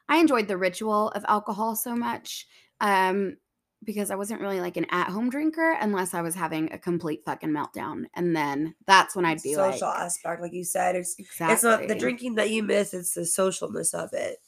I 0.08 0.18
enjoyed 0.18 0.48
the 0.48 0.56
ritual 0.56 1.10
of 1.10 1.24
alcohol 1.28 1.76
so 1.76 1.94
much. 1.94 2.46
Um, 2.80 3.36
because 3.84 4.10
I 4.10 4.14
wasn't 4.14 4.40
really 4.40 4.60
like 4.60 4.76
an 4.76 4.86
at 4.90 5.08
home 5.08 5.30
drinker 5.30 5.76
unless 5.80 6.14
I 6.14 6.22
was 6.22 6.34
having 6.34 6.72
a 6.72 6.78
complete 6.78 7.22
fucking 7.24 7.50
meltdown. 7.50 8.04
And 8.14 8.34
then 8.34 8.74
that's 8.86 9.14
when 9.14 9.24
I'd 9.24 9.42
be 9.42 9.54
social 9.54 9.64
like, 9.64 9.72
social 9.74 9.88
aspect, 9.88 10.42
like 10.42 10.52
you 10.52 10.64
said. 10.64 10.96
It's 10.96 11.16
exactly. 11.18 11.54
it's 11.54 11.62
not 11.62 11.88
the 11.88 11.94
drinking 11.94 12.36
that 12.36 12.50
you 12.50 12.62
miss, 12.62 12.94
it's 12.94 13.14
the 13.14 13.22
socialness 13.22 13.94
of 13.94 14.12
it. 14.12 14.38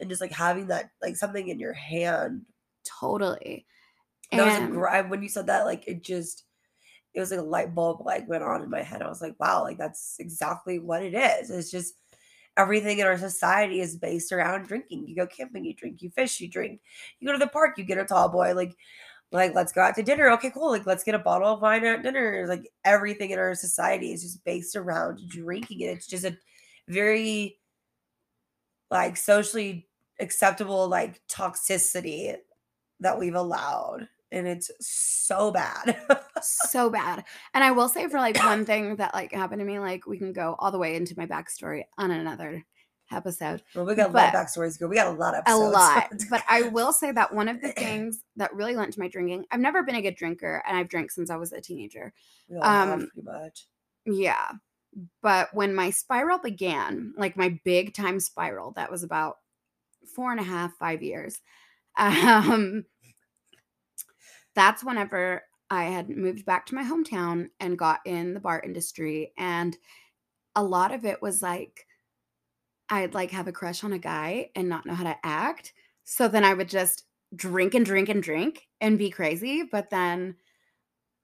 And 0.00 0.08
just 0.08 0.20
like 0.20 0.32
having 0.32 0.68
that 0.68 0.90
like 1.00 1.16
something 1.16 1.48
in 1.48 1.58
your 1.58 1.72
hand. 1.72 2.42
Totally. 3.00 3.66
That 4.32 4.44
was 4.44 4.54
a 4.54 4.84
And- 4.86 5.10
when 5.10 5.22
you 5.22 5.28
said 5.28 5.46
that, 5.46 5.64
like 5.64 5.86
it 5.86 6.02
just 6.02 6.44
it 7.14 7.20
was 7.20 7.30
like 7.30 7.40
a 7.40 7.44
light 7.44 7.74
bulb 7.74 8.04
like 8.04 8.28
went 8.28 8.42
on 8.42 8.62
in 8.62 8.70
my 8.70 8.82
head. 8.82 9.00
I 9.00 9.08
was 9.08 9.22
like, 9.22 9.38
wow, 9.38 9.62
like 9.62 9.78
that's 9.78 10.16
exactly 10.18 10.80
what 10.80 11.02
it 11.02 11.14
is. 11.14 11.48
It's 11.48 11.70
just 11.70 11.94
everything 12.56 12.98
in 12.98 13.06
our 13.06 13.18
society 13.18 13.80
is 13.80 13.96
based 13.96 14.32
around 14.32 14.66
drinking. 14.66 15.06
You 15.08 15.16
go 15.16 15.26
camping, 15.26 15.64
you 15.64 15.74
drink, 15.74 16.02
you 16.02 16.10
fish, 16.10 16.40
you 16.40 16.48
drink. 16.48 16.80
You 17.18 17.28
go 17.28 17.32
to 17.32 17.38
the 17.38 17.48
park, 17.48 17.78
you 17.78 17.84
get 17.84 17.98
a 17.98 18.04
tall 18.04 18.28
boy, 18.28 18.54
like 18.54 18.76
like 19.32 19.54
let's 19.54 19.72
go 19.72 19.80
out 19.80 19.96
to 19.96 20.02
dinner. 20.02 20.30
Okay, 20.32 20.50
cool. 20.50 20.70
Like 20.70 20.86
let's 20.86 21.04
get 21.04 21.16
a 21.16 21.18
bottle 21.18 21.48
of 21.48 21.60
wine 21.60 21.84
at 21.84 22.02
dinner. 22.02 22.46
Like 22.48 22.70
everything 22.84 23.30
in 23.30 23.38
our 23.38 23.54
society 23.54 24.12
is 24.12 24.22
just 24.22 24.44
based 24.44 24.76
around 24.76 25.28
drinking. 25.28 25.80
It's 25.80 26.06
just 26.06 26.24
a 26.24 26.36
very 26.88 27.58
like 28.90 29.16
socially 29.16 29.88
acceptable 30.20 30.88
like 30.88 31.20
toxicity 31.26 32.36
that 33.00 33.18
we've 33.18 33.34
allowed. 33.34 34.08
And 34.34 34.48
it's 34.48 34.70
so 34.80 35.52
bad. 35.52 35.96
so 36.42 36.90
bad. 36.90 37.24
And 37.54 37.62
I 37.62 37.70
will 37.70 37.88
say 37.88 38.08
for 38.08 38.18
like 38.18 38.36
one 38.44 38.64
thing 38.64 38.96
that 38.96 39.14
like 39.14 39.32
happened 39.32 39.60
to 39.60 39.64
me, 39.64 39.78
like 39.78 40.06
we 40.06 40.18
can 40.18 40.32
go 40.32 40.56
all 40.58 40.72
the 40.72 40.78
way 40.78 40.96
into 40.96 41.14
my 41.16 41.26
backstory 41.26 41.84
on 41.96 42.10
another 42.10 42.64
episode. 43.12 43.62
well, 43.76 43.84
we 43.84 43.94
got 43.94 44.10
a 44.10 44.12
lot 44.12 44.34
of 44.34 44.40
backstories 44.40 44.74
to 44.74 44.80
go. 44.80 44.88
We 44.88 44.96
got 44.96 45.06
a 45.06 45.10
lot 45.10 45.34
of 45.34 45.40
episodes. 45.46 45.62
A 45.62 45.70
lot. 45.70 46.10
But 46.30 46.42
I 46.48 46.62
will 46.62 46.92
say 46.92 47.12
that 47.12 47.32
one 47.32 47.48
of 47.48 47.60
the 47.60 47.70
things 47.72 48.22
that 48.36 48.52
really 48.54 48.74
lent 48.74 48.92
to 48.94 49.00
my 49.00 49.08
drinking, 49.08 49.44
I've 49.52 49.60
never 49.60 49.84
been 49.84 49.94
a 49.94 50.02
good 50.02 50.16
drinker 50.16 50.62
and 50.66 50.76
I've 50.76 50.88
drank 50.88 51.12
since 51.12 51.30
I 51.30 51.36
was 51.36 51.52
a 51.52 51.60
teenager. 51.60 52.12
um, 52.60 53.08
pretty 53.14 53.22
much. 53.22 53.66
Yeah. 54.04 54.48
But 55.22 55.54
when 55.54 55.74
my 55.74 55.90
spiral 55.90 56.38
began, 56.38 57.14
like 57.16 57.36
my 57.36 57.60
big 57.64 57.94
time 57.94 58.18
spiral, 58.18 58.72
that 58.72 58.90
was 58.90 59.04
about 59.04 59.36
four 60.14 60.32
and 60.32 60.40
a 60.40 60.44
half, 60.44 60.72
five 60.78 61.02
years. 61.02 61.40
Um, 61.96 62.86
that's 64.54 64.84
whenever 64.84 65.42
I 65.70 65.84
had 65.84 66.08
moved 66.08 66.44
back 66.44 66.66
to 66.66 66.74
my 66.74 66.84
hometown 66.84 67.48
and 67.60 67.78
got 67.78 68.00
in 68.04 68.34
the 68.34 68.40
bar 68.40 68.60
industry. 68.64 69.32
And 69.36 69.76
a 70.54 70.62
lot 70.62 70.92
of 70.92 71.04
it 71.04 71.20
was 71.22 71.42
like, 71.42 71.86
I'd 72.88 73.14
like 73.14 73.30
have 73.32 73.48
a 73.48 73.52
crush 73.52 73.82
on 73.82 73.92
a 73.92 73.98
guy 73.98 74.50
and 74.54 74.68
not 74.68 74.86
know 74.86 74.94
how 74.94 75.04
to 75.04 75.16
act. 75.24 75.72
So 76.04 76.28
then 76.28 76.44
I 76.44 76.54
would 76.54 76.68
just 76.68 77.04
drink 77.34 77.74
and 77.74 77.84
drink 77.84 78.08
and 78.08 78.22
drink 78.22 78.68
and 78.80 78.98
be 78.98 79.10
crazy. 79.10 79.64
But 79.70 79.90
then 79.90 80.36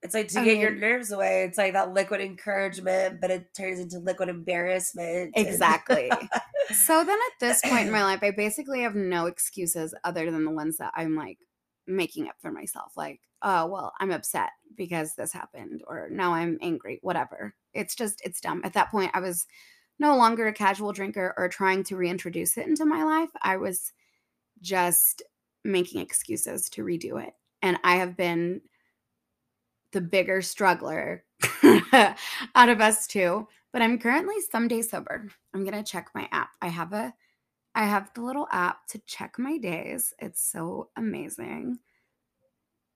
It's 0.02 0.14
like 0.14 0.28
to 0.28 0.40
I 0.40 0.44
get 0.44 0.58
your 0.58 0.74
nerves 0.74 1.12
away. 1.12 1.44
It's 1.44 1.58
like 1.58 1.74
that 1.74 1.92
liquid 1.92 2.22
encouragement, 2.22 3.20
but 3.20 3.30
it 3.30 3.52
turns 3.54 3.80
into 3.80 3.98
liquid 3.98 4.28
embarrassment. 4.30 5.32
Exactly. 5.36 6.10
So 6.72 7.02
then 7.04 7.18
at 7.18 7.40
this 7.40 7.62
point 7.62 7.86
in 7.86 7.92
my 7.92 8.04
life, 8.04 8.20
I 8.22 8.30
basically 8.30 8.82
have 8.82 8.94
no 8.94 9.26
excuses 9.26 9.92
other 10.04 10.30
than 10.30 10.44
the 10.44 10.52
ones 10.52 10.76
that 10.76 10.92
I'm 10.94 11.16
like 11.16 11.38
making 11.96 12.29
up 12.29 12.37
for 12.40 12.50
myself. 12.50 12.92
Like, 12.96 13.20
oh, 13.42 13.66
well, 13.66 13.92
I'm 14.00 14.11
upset 14.11 14.50
because 14.76 15.14
this 15.14 15.33
happened, 15.33 15.83
or 15.87 16.09
now 16.11 16.35
I'm 16.35 16.59
angry, 16.62 16.98
whatever. 17.03 17.55
It's 17.74 17.94
just, 17.94 18.20
it's 18.24 18.40
dumb. 18.40 18.62
At 18.64 18.74
that 18.74 18.90
point, 18.90 19.11
I 19.14 19.20
was 19.20 19.46
no 19.98 20.16
longer 20.16 20.46
a 20.46 20.53
casual 20.53 20.92
drinker 20.92 21.35
or 21.37 21.48
trying 21.48 21.85
to 21.85 21.96
reintroduce 21.96 22.57
it 22.57 22.66
into 22.66 22.85
my 22.85 23.03
life. 23.03 23.31
I 23.42 23.57
was 23.57 23.92
just 24.62 25.22
making 25.64 26.00
excuses 26.00 26.70
to 26.70 26.83
redo 26.83 27.22
it. 27.22 27.35
And 27.62 27.79
I 27.85 27.96
have 27.96 28.16
been 28.16 28.62
the 29.92 30.00
bigger 30.00 30.40
struggler 30.40 31.24
out 32.55 32.68
of 32.68 32.81
us 32.81 33.07
two 33.07 33.46
but 33.72 33.83
I'm 33.83 33.98
currently 33.98 34.35
some 34.50 34.68
days 34.68 34.90
sober. 34.90 35.29
I'm 35.55 35.64
gonna 35.64 35.83
check 35.83 36.11
my 36.14 36.29
app. 36.33 36.50
I 36.61 36.68
have 36.68 36.92
a 36.92 37.14
I 37.74 37.85
have 37.85 38.11
the 38.14 38.22
little 38.22 38.48
app 38.50 38.87
to 38.88 38.98
check 39.06 39.38
my 39.38 39.59
days. 39.59 40.12
It's 40.18 40.42
so 40.42 40.90
amazing. 40.96 41.78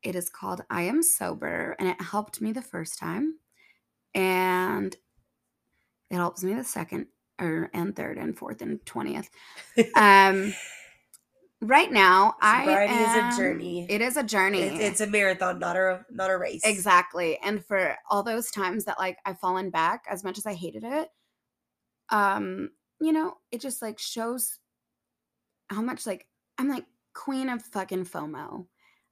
It 0.02 0.14
is 0.14 0.28
called 0.28 0.62
I 0.68 0.82
Am 0.82 1.02
Sober, 1.02 1.76
and 1.78 1.88
it 1.88 2.00
helped 2.00 2.40
me 2.40 2.52
the 2.52 2.62
first 2.62 2.98
time. 2.98 3.38
And 4.14 4.94
it 6.10 6.16
helps 6.16 6.44
me 6.44 6.54
the 6.54 6.64
second 6.64 7.06
or 7.40 7.70
and 7.74 7.96
third 7.96 8.18
and 8.18 8.36
fourth 8.36 8.62
and 8.62 8.84
twentieth. 8.86 9.28
Um 9.96 10.54
right 11.60 11.90
now 11.90 12.34
I 12.42 12.64
Sobriety 12.64 12.94
is 12.94 13.34
a 13.34 13.38
journey. 13.40 13.86
It 13.88 14.00
is 14.00 14.16
a 14.16 14.22
journey. 14.22 14.60
It's, 14.60 14.80
it's 14.80 15.00
a 15.00 15.06
marathon, 15.06 15.58
not 15.58 15.76
a 15.76 16.04
not 16.10 16.30
a 16.30 16.38
race. 16.38 16.62
Exactly. 16.64 17.38
And 17.42 17.64
for 17.64 17.96
all 18.08 18.22
those 18.22 18.50
times 18.50 18.84
that 18.84 18.98
like 18.98 19.18
I've 19.24 19.40
fallen 19.40 19.70
back 19.70 20.04
as 20.08 20.22
much 20.22 20.38
as 20.38 20.46
I 20.46 20.54
hated 20.54 20.84
it, 20.84 21.08
um, 22.10 22.70
you 23.00 23.12
know, 23.12 23.34
it 23.50 23.60
just 23.60 23.82
like 23.82 23.98
shows 23.98 24.58
how 25.74 25.82
much 25.82 26.06
like 26.06 26.26
I'm 26.58 26.68
like 26.68 26.86
queen 27.14 27.48
of 27.48 27.62
fucking 27.62 28.06
FOMO. 28.06 28.66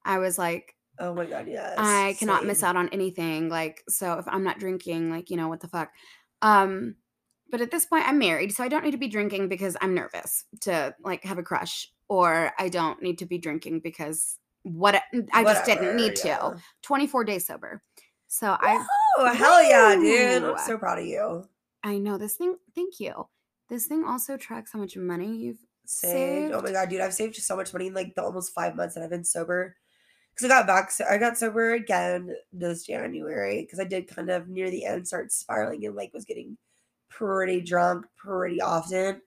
I 0.04 0.18
was 0.18 0.38
like, 0.38 0.74
Oh 0.98 1.14
my 1.14 1.24
god, 1.26 1.48
yes. 1.48 1.74
I 1.78 2.14
cannot 2.18 2.44
miss 2.44 2.62
out 2.62 2.76
on 2.76 2.88
anything. 2.90 3.48
Like, 3.48 3.82
so 3.88 4.18
if 4.18 4.28
I'm 4.28 4.44
not 4.44 4.58
drinking, 4.58 5.10
like, 5.10 5.30
you 5.30 5.36
know, 5.36 5.48
what 5.48 5.60
the 5.60 5.68
fuck? 5.68 5.90
Um, 6.42 6.96
but 7.50 7.60
at 7.60 7.70
this 7.70 7.86
point, 7.86 8.06
I'm 8.06 8.18
married, 8.18 8.54
so 8.54 8.62
I 8.64 8.68
don't 8.68 8.84
need 8.84 8.92
to 8.92 8.98
be 8.98 9.08
drinking 9.08 9.48
because 9.48 9.76
I'm 9.80 9.94
nervous 9.94 10.44
to 10.62 10.94
like 11.04 11.24
have 11.24 11.38
a 11.38 11.42
crush, 11.42 11.90
or 12.08 12.52
I 12.58 12.68
don't 12.68 13.02
need 13.02 13.18
to 13.18 13.26
be 13.26 13.38
drinking 13.38 13.80
because 13.80 14.38
what 14.62 15.02
I 15.32 15.42
just 15.42 15.64
didn't 15.64 15.82
Whatever, 15.84 15.96
need 15.98 16.16
to. 16.16 16.56
24 16.82 17.24
days 17.24 17.46
sober. 17.46 17.82
So 18.28 18.56
I 18.58 18.84
Oh 19.18 19.34
hell 19.34 19.62
yeah, 19.62 19.94
dude! 19.94 20.42
I'm 20.44 20.58
so 20.58 20.78
proud 20.78 20.98
of 20.98 21.06
you. 21.06 21.46
I 21.82 21.98
know 21.98 22.16
this 22.16 22.36
thing. 22.36 22.56
Thank 22.74 23.00
you. 23.00 23.28
This 23.68 23.86
thing 23.86 24.04
also 24.04 24.36
tracks 24.36 24.72
how 24.72 24.78
much 24.78 24.96
money 24.96 25.36
you've 25.36 25.58
Saved. 25.84 26.52
Oh 26.52 26.62
my 26.62 26.72
god, 26.72 26.88
dude! 26.88 27.00
I've 27.00 27.14
saved 27.14 27.36
so 27.36 27.56
much 27.56 27.72
money 27.72 27.88
in 27.88 27.94
like 27.94 28.14
the 28.14 28.22
almost 28.22 28.54
five 28.54 28.76
months 28.76 28.94
that 28.94 29.02
I've 29.02 29.10
been 29.10 29.24
sober. 29.24 29.76
Because 30.34 30.46
I 30.46 30.48
got 30.48 30.66
back, 30.66 30.90
so 30.90 31.04
I 31.10 31.18
got 31.18 31.36
sober 31.36 31.74
again 31.74 32.34
this 32.52 32.86
January. 32.86 33.62
Because 33.62 33.80
I 33.80 33.84
did 33.84 34.08
kind 34.08 34.30
of 34.30 34.48
near 34.48 34.70
the 34.70 34.84
end 34.84 35.06
start 35.06 35.32
spiraling 35.32 35.84
and 35.84 35.94
like 35.94 36.12
was 36.14 36.24
getting 36.24 36.56
pretty 37.10 37.60
drunk 37.60 38.06
pretty 38.16 38.60
often. 38.60 39.20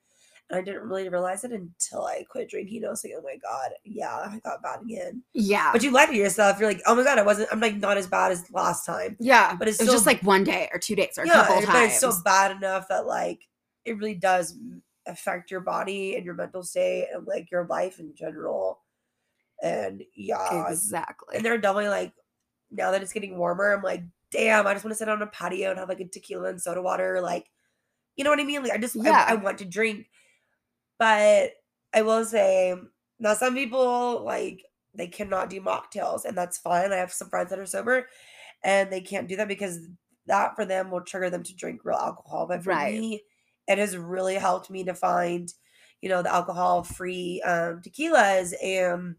And 0.49 0.59
I 0.59 0.61
didn't 0.61 0.87
really 0.87 1.09
realize 1.09 1.43
it 1.43 1.51
until 1.51 2.05
I 2.05 2.23
quit 2.29 2.49
drinking. 2.49 2.85
I 2.85 2.89
was 2.89 3.03
like, 3.03 3.13
oh 3.17 3.21
my 3.23 3.37
god, 3.37 3.71
yeah, 3.83 4.15
I 4.15 4.39
got 4.43 4.61
bad 4.61 4.81
again. 4.81 5.23
yeah. 5.33 5.71
But 5.71 5.83
you 5.83 5.91
lie 5.91 6.05
to 6.05 6.15
yourself. 6.15 6.59
You're 6.59 6.69
like, 6.69 6.81
oh 6.85 6.95
my 6.95 7.03
god, 7.03 7.17
I 7.19 7.23
wasn't. 7.23 7.49
I'm 7.51 7.59
like 7.59 7.75
not 7.77 7.97
as 7.97 8.07
bad 8.07 8.31
as 8.31 8.49
last 8.51 8.85
time. 8.85 9.17
yeah, 9.19 9.55
but 9.55 9.67
it's 9.67 9.79
it 9.79 9.85
was 9.85 9.93
just 9.93 10.05
like 10.05 10.21
one 10.21 10.43
day 10.43 10.69
or 10.71 10.79
two 10.79 10.95
days 10.95 11.17
or 11.17 11.23
a 11.23 11.27
yeah, 11.27 11.33
couple 11.33 11.55
but 11.57 11.65
times. 11.65 11.87
it's 11.87 11.97
still 11.97 12.15
bad 12.23 12.55
enough 12.55 12.87
that 12.89 13.05
like 13.05 13.41
it 13.85 13.97
really 13.97 14.15
does 14.15 14.57
affect 15.07 15.51
your 15.51 15.61
body 15.61 16.15
and 16.15 16.25
your 16.25 16.33
mental 16.33 16.63
state 16.63 17.07
and 17.13 17.27
like 17.27 17.51
your 17.51 17.65
life 17.67 17.99
in 17.99 18.13
general. 18.15 18.81
And 19.61 20.03
yeah, 20.15 20.69
exactly. 20.69 21.37
and 21.37 21.45
they're 21.45 21.57
definitely 21.57 21.89
like 21.89 22.13
now 22.71 22.91
that 22.91 23.01
it's 23.01 23.13
getting 23.13 23.37
warmer, 23.37 23.73
I'm 23.73 23.83
like, 23.83 24.03
damn, 24.31 24.67
I 24.67 24.73
just 24.73 24.83
want 24.83 24.93
to 24.93 24.97
sit 24.97 25.09
on 25.09 25.21
a 25.21 25.27
patio 25.27 25.69
and 25.69 25.79
have 25.79 25.89
like 25.89 25.99
a 26.01 26.07
tequila 26.07 26.49
and 26.49 26.61
soda 26.61 26.81
water. 26.81 27.21
Like, 27.21 27.49
you 28.15 28.23
know 28.23 28.29
what 28.29 28.39
I 28.39 28.43
mean? 28.43 28.63
Like, 28.63 28.73
I 28.73 28.77
just, 28.77 28.97
I- 28.97 29.31
I, 29.31 29.35
want 29.35 29.59
to 29.59 29.65
drink. 29.65 30.07
But 30.99 31.51
I 31.93 32.01
will 32.01 32.25
say, 32.25 32.75
now 33.19 33.33
some 33.33 33.53
people 33.53 34.23
like 34.25 34.63
they 34.93 35.07
cannot 35.07 35.49
do 35.49 35.61
mocktails, 35.61 36.25
and 36.25 36.37
that's 36.37 36.57
fine. 36.57 36.91
I 36.91 36.97
have 36.97 37.13
some 37.13 37.29
friends 37.29 37.49
that 37.49 37.59
are 37.59 37.65
sober 37.65 38.07
and 38.65 38.91
they 38.91 39.01
can't 39.01 39.27
do 39.27 39.35
that 39.37 39.47
because 39.47 39.79
that 40.25 40.55
for 40.55 40.65
them 40.65 40.89
will 40.89 41.01
trigger 41.01 41.29
them 41.29 41.43
to 41.43 41.55
drink 41.55 41.81
real 41.83 41.97
alcohol. 41.97 42.47
But 42.47 42.63
for 42.63 42.71
Right. 42.71 42.99
me, 42.99 43.23
it 43.67 43.77
has 43.77 43.97
really 43.97 44.35
helped 44.35 44.69
me 44.69 44.83
to 44.83 44.93
find, 44.93 45.53
you 46.01 46.09
know, 46.09 46.21
the 46.21 46.33
alcohol 46.33 46.83
free 46.83 47.41
um, 47.41 47.81
tequilas 47.81 48.53
and 48.63 49.15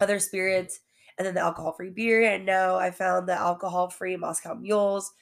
other 0.00 0.18
spirits 0.18 0.80
and 1.16 1.26
then 1.26 1.34
the 1.34 1.40
alcohol 1.40 1.72
free 1.72 1.90
beer. 1.90 2.22
And 2.22 2.44
now 2.44 2.76
I 2.76 2.90
found 2.90 3.28
the 3.28 3.34
alcohol 3.34 3.88
free 3.88 4.16
Moscow 4.16 4.54
mules. 4.54 5.12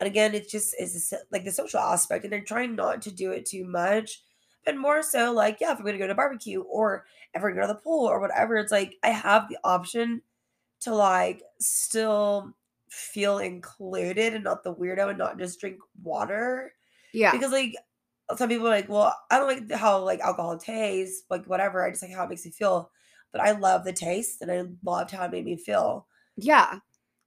And 0.00 0.06
again, 0.06 0.34
it's 0.34 0.50
just 0.50 0.74
is 0.78 1.14
like 1.30 1.44
the 1.44 1.52
social 1.52 1.78
aspect, 1.78 2.24
and 2.24 2.34
I'm 2.34 2.44
trying 2.44 2.74
not 2.74 3.02
to 3.02 3.12
do 3.12 3.30
it 3.30 3.46
too 3.46 3.64
much, 3.64 4.22
but 4.64 4.76
more 4.76 5.00
so 5.02 5.32
like, 5.32 5.58
yeah, 5.60 5.72
if 5.72 5.78
I'm 5.78 5.84
gonna 5.84 5.98
go 5.98 6.08
to 6.08 6.14
barbecue 6.14 6.60
or 6.62 7.04
if 7.32 7.40
we're 7.40 7.50
gonna 7.50 7.62
go 7.62 7.66
to 7.68 7.74
the 7.74 7.80
pool 7.80 8.06
or 8.06 8.20
whatever, 8.20 8.56
it's 8.56 8.72
like 8.72 8.96
I 9.04 9.10
have 9.10 9.48
the 9.48 9.58
option 9.62 10.22
to 10.80 10.94
like 10.94 11.42
still 11.60 12.52
feel 12.90 13.38
included 13.38 14.34
and 14.34 14.44
not 14.44 14.64
the 14.64 14.74
weirdo 14.74 15.10
and 15.10 15.18
not 15.18 15.38
just 15.38 15.60
drink 15.60 15.78
water 16.02 16.74
yeah. 17.12 17.32
because 17.32 17.52
like 17.52 17.74
some 18.36 18.48
people 18.48 18.66
are 18.66 18.70
like, 18.70 18.88
well, 18.88 19.14
I 19.30 19.38
don't 19.38 19.48
like 19.70 19.78
how 19.78 19.98
like 20.02 20.20
alcohol 20.20 20.56
tastes, 20.58 21.24
like 21.30 21.46
whatever. 21.46 21.84
I 21.84 21.90
just 21.90 22.02
like 22.02 22.12
how 22.14 22.24
it 22.24 22.30
makes 22.30 22.44
me 22.44 22.50
feel. 22.50 22.90
But 23.32 23.40
I 23.40 23.52
love 23.52 23.84
the 23.84 23.92
taste 23.92 24.42
and 24.42 24.50
I 24.50 24.62
loved 24.84 25.10
how 25.10 25.24
it 25.24 25.32
made 25.32 25.44
me 25.44 25.56
feel. 25.56 26.06
Yeah. 26.36 26.78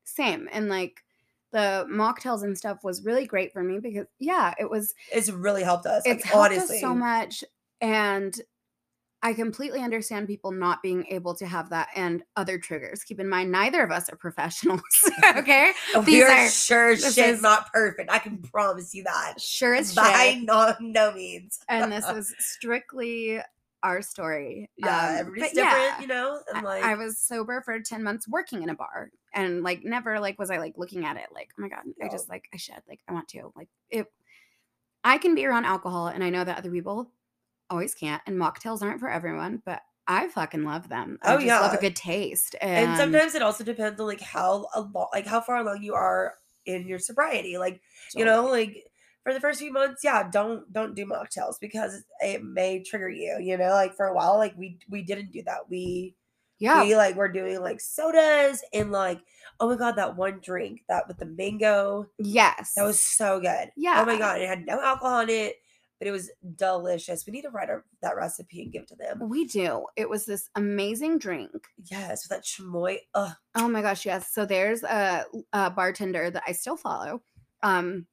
same. 0.03 0.47
And 0.51 0.69
like 0.69 1.03
the 1.51 1.87
mocktails 1.89 2.43
and 2.43 2.57
stuff 2.57 2.83
was 2.83 3.03
really 3.05 3.25
great 3.25 3.53
for 3.53 3.63
me 3.63 3.79
because 3.79 4.05
yeah, 4.19 4.53
it 4.59 4.69
was 4.69 4.93
It's 5.11 5.29
really 5.29 5.63
helped 5.63 5.85
us. 5.85 6.03
it's 6.05 6.23
like, 6.25 6.33
helped 6.33 6.51
honestly. 6.53 6.75
us 6.77 6.81
so 6.81 6.93
much 6.93 7.43
and 7.81 8.39
I 9.25 9.33
completely 9.33 9.81
understand 9.81 10.27
people 10.27 10.51
not 10.51 10.83
being 10.83 11.03
able 11.09 11.33
to 11.35 11.47
have 11.47 11.71
that 11.71 11.87
and 11.95 12.21
other 12.35 12.59
triggers. 12.59 13.03
Keep 13.03 13.19
in 13.19 13.27
mind, 13.27 13.51
neither 13.51 13.81
of 13.83 13.89
us 13.89 14.07
are 14.09 14.15
professionals. 14.15 14.81
okay. 15.35 15.71
We 15.97 16.05
These 16.05 16.23
are 16.25 16.47
sure 16.49 16.95
shit's 16.95 17.17
is- 17.17 17.41
not 17.41 17.73
perfect. 17.73 18.11
I 18.11 18.19
can 18.19 18.37
promise 18.37 18.93
you 18.93 19.03
that. 19.05 19.41
Sure 19.41 19.73
as 19.73 19.95
By 19.95 20.33
shit. 20.35 20.43
no, 20.43 20.75
no 20.79 21.11
means. 21.13 21.57
And 21.67 21.91
this 21.91 22.07
is 22.09 22.35
strictly 22.37 23.39
our 23.81 24.03
story. 24.03 24.69
yeah, 24.77 25.09
Um, 25.09 25.15
everybody's 25.17 25.53
different, 25.53 25.75
yeah, 25.75 26.01
you 26.01 26.07
know? 26.07 26.39
I- 26.53 26.57
And 26.57 26.65
like, 26.65 26.83
I 26.83 26.93
was 26.93 27.17
sober 27.19 27.61
for 27.65 27.79
10 27.79 28.03
months 28.03 28.27
working 28.27 28.61
in 28.61 28.69
a 28.69 28.75
bar 28.75 29.09
and 29.33 29.63
like 29.63 29.83
never 29.83 30.19
like 30.19 30.37
was 30.37 30.51
I 30.51 30.57
like 30.57 30.73
looking 30.77 31.03
at 31.03 31.17
it 31.17 31.29
like, 31.33 31.49
oh 31.57 31.61
my 31.63 31.69
God, 31.69 31.83
I 32.01 32.09
just 32.09 32.29
like 32.29 32.45
I 32.53 32.57
should 32.57 32.81
like 32.87 32.99
I 33.09 33.13
want 33.13 33.27
to. 33.29 33.51
Like 33.55 33.69
it 33.89 34.05
I 35.03 35.17
can 35.17 35.33
be 35.33 35.45
around 35.47 35.65
alcohol 35.65 36.07
and 36.07 36.23
I 36.23 36.29
know 36.29 36.43
that 36.43 36.57
other 36.59 36.69
people 36.71 37.11
always 37.69 37.93
can't 37.93 38.21
and 38.25 38.37
mocktails 38.37 38.81
aren't 38.81 38.99
for 38.99 39.09
everyone, 39.09 39.61
but 39.65 39.81
I 40.07 40.27
fucking 40.27 40.63
love 40.63 40.89
them. 40.89 41.17
I 41.23 41.33
Oh, 41.33 41.37
just 41.39 41.47
love 41.49 41.73
a 41.73 41.81
good 41.81 41.95
taste. 41.95 42.55
And, 42.61 42.89
and 42.89 42.97
sometimes 42.97 43.33
it 43.33 43.41
also 43.41 43.63
depends 43.63 43.99
on 43.99 44.07
like 44.07 44.21
how 44.21 44.67
a 44.75 44.81
lo- 44.81 45.09
like 45.13 45.25
how 45.25 45.41
far 45.41 45.57
along 45.57 45.81
you 45.81 45.95
are 45.95 46.35
in 46.65 46.87
your 46.87 46.99
sobriety. 46.99 47.57
Like, 47.57 47.81
you 48.13 48.23
know, 48.25 48.45
like 48.45 48.85
for 49.23 49.33
the 49.33 49.39
first 49.39 49.59
few 49.59 49.73
months, 49.73 50.03
yeah, 50.03 50.29
don't 50.29 50.71
don't 50.71 50.95
do 50.95 51.05
mocktails 51.05 51.55
because 51.59 52.03
it 52.19 52.43
may 52.43 52.83
trigger 52.83 53.09
you, 53.09 53.37
you 53.41 53.57
know? 53.57 53.69
Like 53.69 53.95
for 53.95 54.05
a 54.05 54.13
while, 54.13 54.37
like 54.37 54.53
we 54.55 54.77
we 54.89 55.01
didn't 55.01 55.31
do 55.31 55.41
that. 55.47 55.69
We 55.69 56.15
yeah. 56.59 56.83
we 56.83 56.95
like 56.95 57.15
were 57.15 57.27
doing 57.31 57.59
like 57.61 57.81
sodas 57.81 58.63
and 58.73 58.91
like 58.91 59.21
oh 59.59 59.69
my 59.69 59.75
god, 59.75 59.95
that 59.95 60.15
one 60.15 60.39
drink 60.43 60.81
that 60.87 61.07
with 61.07 61.17
the 61.17 61.25
mango. 61.25 62.07
yes. 62.19 62.73
That 62.75 62.83
was 62.83 62.99
so 62.99 63.39
good. 63.39 63.71
Yeah. 63.75 64.01
Oh 64.01 64.05
my 64.05 64.19
god, 64.19 64.39
it 64.39 64.47
had 64.47 64.65
no 64.65 64.79
alcohol 64.81 65.21
in 65.21 65.29
it, 65.29 65.55
but 65.99 66.07
it 66.07 66.11
was 66.11 66.29
delicious. 66.55 67.25
We 67.25 67.31
need 67.31 67.43
to 67.43 67.49
write 67.49 67.69
our, 67.69 67.83
that 68.01 68.15
recipe 68.15 68.61
and 68.61 68.71
give 68.71 68.83
it 68.83 68.87
to 68.89 68.95
them. 68.95 69.29
we 69.29 69.45
do. 69.45 69.85
It 69.95 70.09
was 70.09 70.25
this 70.25 70.49
amazing 70.55 71.19
drink. 71.19 71.51
Yes, 71.89 72.27
with 72.27 72.37
that 72.37 72.43
chamoy. 72.45 72.97
Ugh. 73.13 73.33
Oh 73.55 73.67
my 73.67 73.81
gosh, 73.81 74.05
yes. 74.05 74.33
So 74.33 74.45
there's 74.45 74.83
a, 74.83 75.25
a 75.53 75.69
bartender 75.69 76.29
that 76.29 76.43
I 76.47 76.51
still 76.51 76.77
follow. 76.77 77.21
Um 77.63 78.07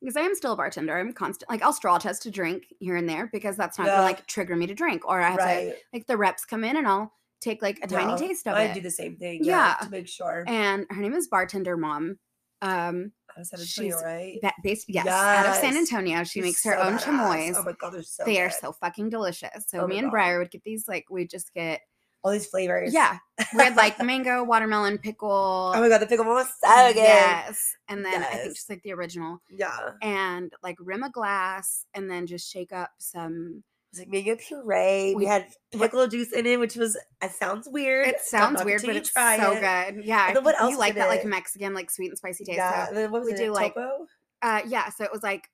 because 0.00 0.16
I 0.16 0.20
am 0.22 0.34
still 0.34 0.52
a 0.52 0.56
bartender. 0.56 0.98
I'm 0.98 1.12
constant 1.12 1.50
like 1.50 1.60
I'll 1.62 1.74
straw 1.74 1.98
test 1.98 2.24
a 2.24 2.30
drink 2.30 2.64
here 2.78 2.96
and 2.96 3.06
there 3.06 3.28
because 3.30 3.56
that's 3.58 3.76
not 3.78 3.86
Yeah. 3.86 3.96
gonna 3.96 4.04
like 4.04 4.26
trigger 4.26 4.56
me 4.56 4.66
to 4.66 4.74
drink. 4.74 5.06
Or 5.06 5.20
I 5.20 5.28
have 5.30 5.38
to 5.38 5.74
like 5.92 6.06
the 6.06 6.16
reps 6.16 6.46
come 6.46 6.64
in 6.64 6.76
and 6.78 6.88
I'll 6.88 7.12
take 7.42 7.60
like 7.60 7.78
a 7.82 7.86
tiny 7.86 8.16
taste 8.18 8.46
of 8.46 8.54
I 8.54 8.62
it. 8.64 8.70
I 8.70 8.74
do 8.74 8.80
the 8.80 8.90
same 8.90 9.16
thing. 9.16 9.44
Yeah. 9.44 9.74
Yeah. 9.80 9.84
To 9.86 9.90
make 9.90 10.08
sure. 10.08 10.44
and 10.46 10.86
her 10.88 11.00
name 11.02 11.12
is 11.12 11.28
Bartender 11.28 11.76
Mom. 11.76 12.18
Um 12.62 13.12
I 13.36 13.40
was 13.40 13.50
San 13.50 13.60
Antonio, 13.60 13.96
she's 13.96 14.02
right? 14.04 14.38
ba- 14.42 14.52
based 14.64 14.86
yes, 14.88 15.06
out 15.06 15.46
of 15.46 15.54
San 15.54 15.76
Antonio. 15.76 16.24
She 16.24 16.40
She's 16.40 16.42
makes 16.44 16.64
her 16.64 16.74
so 16.74 16.80
own 16.82 16.94
badass. 16.94 17.02
chamoy. 17.04 17.54
Oh 17.56 17.62
my 17.62 17.72
god, 17.72 17.92
they're 17.92 18.02
so 18.02 18.24
they 18.26 18.40
are 18.40 18.50
so 18.50 18.72
fucking 18.72 19.08
delicious. 19.10 19.64
So 19.68 19.80
Oh 19.82 19.86
me 19.86 19.98
and. 19.98 20.10
Bryer 20.10 20.38
would 20.40 20.50
get 20.50 20.64
these 20.64 20.88
like 20.88 21.06
we 21.10 21.26
just 21.26 21.54
get 21.54 21.80
all 22.22 22.32
these 22.32 22.46
flavors. 22.46 22.92
yeah. 22.92 23.16
We 23.56 23.62
had 23.62 23.76
like 23.76 23.98
mango, 24.04 24.44
watermelon, 24.44 24.98
pickle. 24.98 25.72
Oh 25.74 25.80
my 25.80 25.88
god, 25.88 25.98
the 26.02 26.06
pickle 26.06 26.26
one 26.26 26.34
was 26.34 26.52
so 26.62 26.88
good. 26.88 26.96
Yes. 26.96 27.74
And 27.88 28.04
then 28.04 28.22
I 28.22 28.26
think 28.26 28.44
Yes. 28.46 28.54
just 28.56 28.68
like 28.68 28.82
the 28.82 28.92
original. 28.92 29.40
Yeah. 29.48 29.92
and 30.02 30.52
like 30.62 30.76
rim 30.80 31.02
a 31.04 31.08
glass 31.10 31.86
and 31.94 32.10
then 32.10 32.26
just 32.26 32.50
shake 32.50 32.72
up 32.72 32.90
some 32.98 33.62
was 33.92 33.98
like 34.00 34.08
mango 34.08 34.36
puree. 34.36 35.14
We 35.14 35.14
We 35.16 35.24
had 35.26 35.46
pickle 35.72 36.06
juice 36.06 36.32
in 36.32 36.46
it, 36.46 36.58
which 36.60 36.76
was 36.76 36.96
it 37.22 37.30
sounds 37.32 37.68
weird. 37.68 38.06
it 38.08 38.20
sounds 38.20 38.64
weird 38.64 38.82
but 38.84 38.96
it's 38.96 39.10
try 39.10 39.36
so 39.38 39.52
it. 39.52 39.60
good 39.60 40.04
yeah 40.04 40.28
And 40.28 40.36
then 40.36 40.44
what 40.44 40.60
else 40.60 40.72
you 40.72 40.78
like 40.78 40.94
that 40.94 41.08
like 41.08 41.24
mexican 41.24 41.74
like 41.74 41.90
sweet 41.90 42.08
and 42.08 42.18
spicy 42.18 42.44
taste 42.44 42.56
Yeah. 42.58 42.88
so 42.88 42.94
then 42.94 43.10
what 43.10 43.20
was 43.22 43.26
we 43.26 43.34
it? 43.34 43.38
do, 43.38 43.52
like, 43.52 43.74
topo? 43.74 44.06
uh 44.42 44.62
yeah 44.66 44.88
so 44.90 45.04
it 45.04 45.10
was 45.12 45.22
like 45.22 45.48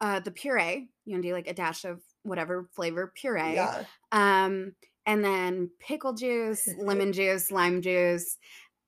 uh 0.00 0.20
the 0.20 0.30
puree 0.30 0.88
you 1.04 1.14
can 1.14 1.20
do 1.22 1.32
like 1.32 1.48
a 1.48 1.54
dash 1.54 1.84
of 1.84 2.00
whatever 2.22 2.68
flavor 2.74 3.12
puree 3.14 3.54
Yeah. 3.54 3.84
um 4.12 4.74
and 5.06 5.24
then 5.24 5.70
pickle 5.80 6.12
juice 6.12 6.68
lemon 6.78 7.12
juice 7.12 7.50
lime 7.50 7.80
juice 7.82 8.36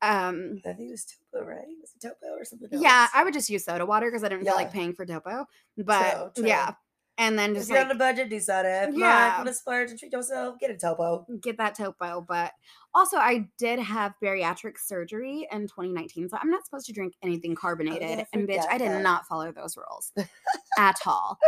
um 0.02 0.60
I 0.64 0.74
think 0.74 0.88
it 0.88 0.92
was 0.92 1.06
topo, 1.32 1.44
right? 1.44 1.58
It 1.66 1.78
Was 1.80 1.92
it 1.96 2.06
topo 2.06 2.32
or 2.36 2.44
something 2.44 2.68
else? 2.72 2.82
yeah 2.82 3.08
i 3.14 3.24
would 3.24 3.32
just 3.34 3.48
use 3.50 3.64
soda 3.64 3.86
water 3.86 4.06
because 4.10 4.22
i 4.24 4.28
didn't 4.28 4.44
feel 4.44 4.54
like 4.54 4.72
paying 4.72 4.92
for 4.92 5.06
topo 5.06 5.46
but 5.78 6.34
true. 6.34 6.46
yeah 6.46 6.72
and 7.18 7.38
then 7.38 7.50
If 7.50 7.56
just 7.58 7.68
you're 7.70 7.78
like 7.78 7.86
on 7.90 7.96
a 7.96 7.98
budget, 7.98 8.30
do 8.30 8.40
soda. 8.40 8.84
If 8.84 8.90
not, 8.90 8.98
Yeah. 8.98 9.36
want 9.38 9.48
to 9.48 9.54
splurge 9.54 9.90
and 9.90 9.98
treat 9.98 10.12
yourself, 10.12 10.58
get 10.60 10.70
a 10.70 10.76
topo. 10.76 11.26
get 11.42 11.58
that 11.58 11.74
topo. 11.74 12.20
But 12.26 12.52
also, 12.94 13.16
I 13.18 13.48
did 13.58 13.78
have 13.80 14.14
bariatric 14.22 14.78
surgery 14.78 15.46
in 15.52 15.62
2019, 15.68 16.28
so 16.30 16.38
I'm 16.40 16.50
not 16.50 16.64
supposed 16.64 16.86
to 16.86 16.92
drink 16.92 17.14
anything 17.22 17.54
carbonated. 17.60 18.26
and 18.32 18.48
bitch, 18.48 18.64
I 18.70 18.78
did 18.78 18.90
that. 18.90 19.02
not 19.02 19.26
follow 19.26 19.52
those 19.52 19.76
rules 19.76 20.12
at 20.78 20.96
all. 21.06 21.38